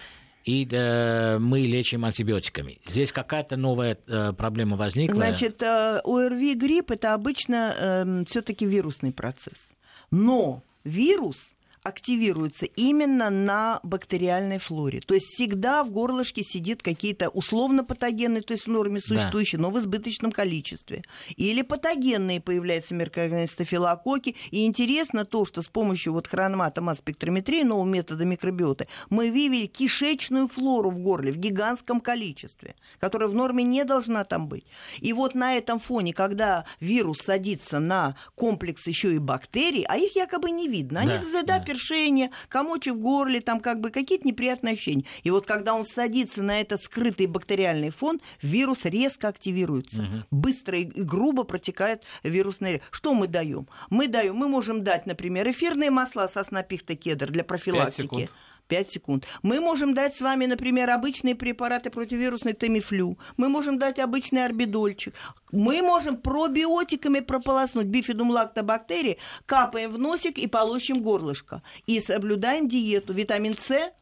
и 0.45 0.66
э, 0.70 1.39
мы 1.39 1.61
лечим 1.61 2.05
антибиотиками. 2.05 2.81
Здесь 2.87 3.12
какая-то 3.12 3.57
новая 3.57 3.99
э, 4.07 4.33
проблема 4.33 4.76
возникла? 4.76 5.16
Значит, 5.16 5.61
э, 5.62 6.01
ОРВИ 6.05 6.55
грипп 6.55 6.93
это 6.93 7.12
обычно 7.14 7.74
э, 7.76 8.24
все-таки 8.26 8.66
вирусный 8.66 9.12
процесс. 9.12 9.72
Но 10.11 10.62
вирус 10.85 11.53
активируется 11.83 12.66
именно 12.66 13.31
на 13.31 13.81
бактериальной 13.83 14.59
флоре. 14.59 15.01
То 15.01 15.14
есть 15.14 15.26
всегда 15.35 15.83
в 15.83 15.91
горлышке 15.91 16.43
сидит 16.43 16.83
какие-то 16.83 17.28
условно 17.31 17.85
патогенные, 17.85 18.43
то 18.43 18.53
есть 18.53 18.66
в 18.66 18.70
норме 18.70 19.01
существующие, 19.01 19.59
да. 19.59 19.62
но 19.64 19.70
в 19.70 19.78
избыточном 19.78 20.33
количестве. 20.33 21.03
Или 21.37 21.62
патогенные 21.62 22.41
появляются 22.41 22.95
микроорганизмы 22.95 23.47
стафилококки. 23.47 24.37
И 24.51 24.66
интересно 24.66 25.24
то, 25.24 25.45
что 25.45 25.62
с 25.62 25.68
помощью 25.68 26.12
вот 26.12 26.26
хрономата 26.26 26.83
масс-спектрометрии, 26.83 27.62
нового 27.62 27.87
метода 27.87 28.24
микробиоты, 28.24 28.89
мы 29.09 29.31
выявили 29.31 29.66
кишечную 29.66 30.49
флору 30.49 30.91
в 30.91 30.99
горле 30.99 31.33
в 31.33 31.37
гигантском 31.37 32.01
количестве, 32.01 32.74
которая 32.99 33.28
в 33.28 33.35
норме 33.35 33.64
не 33.64 33.85
должна 33.85 34.24
там 34.24 34.49
быть. 34.49 34.64
И 34.99 35.12
вот 35.12 35.35
на 35.35 35.55
этом 35.55 35.81
фоне, 35.81 36.12
когда 36.12 36.66
вирус 36.81 37.18
садится 37.18 37.78
на 37.78 38.16
комплекс 38.35 38.87
еще 38.87 39.14
и 39.14 39.18
бактерий, 39.18 39.85
а 39.89 39.97
их 39.97 40.14
якобы 40.16 40.51
не 40.51 40.68
видно, 40.68 41.01
они 41.01 41.12
да, 41.33 41.43
да 41.43 41.69
першение, 41.70 42.30
комочек 42.48 42.94
в 42.94 43.00
горле, 43.00 43.40
там 43.40 43.60
как 43.60 43.80
бы 43.80 43.90
какие-то 43.90 44.26
неприятные 44.26 44.74
ощущения. 44.74 45.04
И 45.22 45.30
вот 45.30 45.46
когда 45.46 45.74
он 45.74 45.84
садится 45.86 46.42
на 46.42 46.60
этот 46.60 46.82
скрытый 46.82 47.26
бактериальный 47.26 47.90
фон, 47.90 48.20
вирус 48.42 48.84
резко 48.84 49.28
активируется. 49.28 50.02
Угу. 50.02 50.24
Быстро 50.30 50.78
и 50.78 50.84
грубо 50.84 51.44
протекает 51.44 52.02
вирусный. 52.24 52.82
Что 52.90 53.14
мы 53.14 53.28
даем? 53.28 53.68
Мы 53.88 54.08
даем, 54.08 54.34
мы 54.34 54.48
можем 54.48 54.82
дать, 54.82 55.06
например, 55.06 55.48
эфирные 55.48 55.90
масла 55.90 56.28
сосна, 56.32 56.62
пихта, 56.62 56.96
кедр 56.96 57.30
для 57.30 57.44
профилактики. 57.44 58.28
5 58.70 58.92
секунд. 58.92 59.26
Мы 59.42 59.60
можем 59.60 59.94
дать 59.94 60.16
с 60.16 60.20
вами, 60.20 60.46
например, 60.46 60.88
обычные 60.90 61.34
препараты 61.34 61.90
противовирусной 61.90 62.54
тамифлю. 62.54 63.18
Мы 63.36 63.48
можем 63.48 63.78
дать 63.78 63.98
обычный 63.98 64.44
орбидольчик. 64.44 65.14
Мы 65.52 65.82
можем 65.82 66.16
пробиотиками 66.16 67.20
прополоснуть 67.20 67.86
бифидум 67.86 68.30
лактобактерии, 68.30 69.18
капаем 69.44 69.90
в 69.90 69.98
носик 69.98 70.38
и 70.38 70.46
полощем 70.46 71.02
горлышко. 71.02 71.62
И 71.86 72.00
соблюдаем 72.00 72.68
диету. 72.68 73.12
Витамин 73.12 73.56
С 73.60 73.92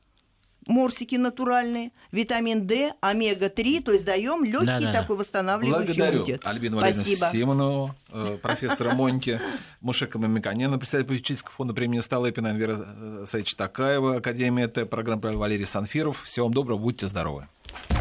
морсики 0.68 1.16
натуральные, 1.16 1.90
витамин 2.12 2.66
D, 2.66 2.92
омега-3, 3.00 3.82
то 3.82 3.92
есть 3.92 4.04
даем 4.04 4.44
легкий 4.44 4.66
да, 4.66 4.80
да, 4.80 4.92
такой 4.92 5.16
восстанавливающий 5.16 5.94
Благодарю 5.94 6.22
удет. 6.22 6.40
Альбину 6.44 6.76
Валерьевну 6.76 7.04
Симонову, 7.32 7.94
э, 8.10 8.38
профессора 8.40 8.94
Моньки, 8.94 9.40
Мушека 9.80 10.18
Мамиканена, 10.18 10.78
председатель 10.78 11.08
политического 11.08 11.52
фонда 11.52 11.74
премии 11.74 11.98
Столыпина, 11.98 12.48
Вера 12.48 12.76
э, 12.86 13.24
Саич 13.26 13.54
Такаева, 13.56 14.16
Академия 14.18 14.68
Т, 14.68 14.86
программа 14.86 15.32
Валерий 15.32 15.66
Санфиров. 15.66 16.22
Всего 16.24 16.46
вам 16.46 16.54
доброго, 16.54 16.78
будьте 16.78 17.08
здоровы. 17.08 17.48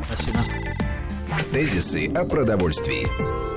Спасибо. 0.05 0.39
Тезисы 1.51 2.07
о 2.13 2.25
продовольствии. 2.25 3.56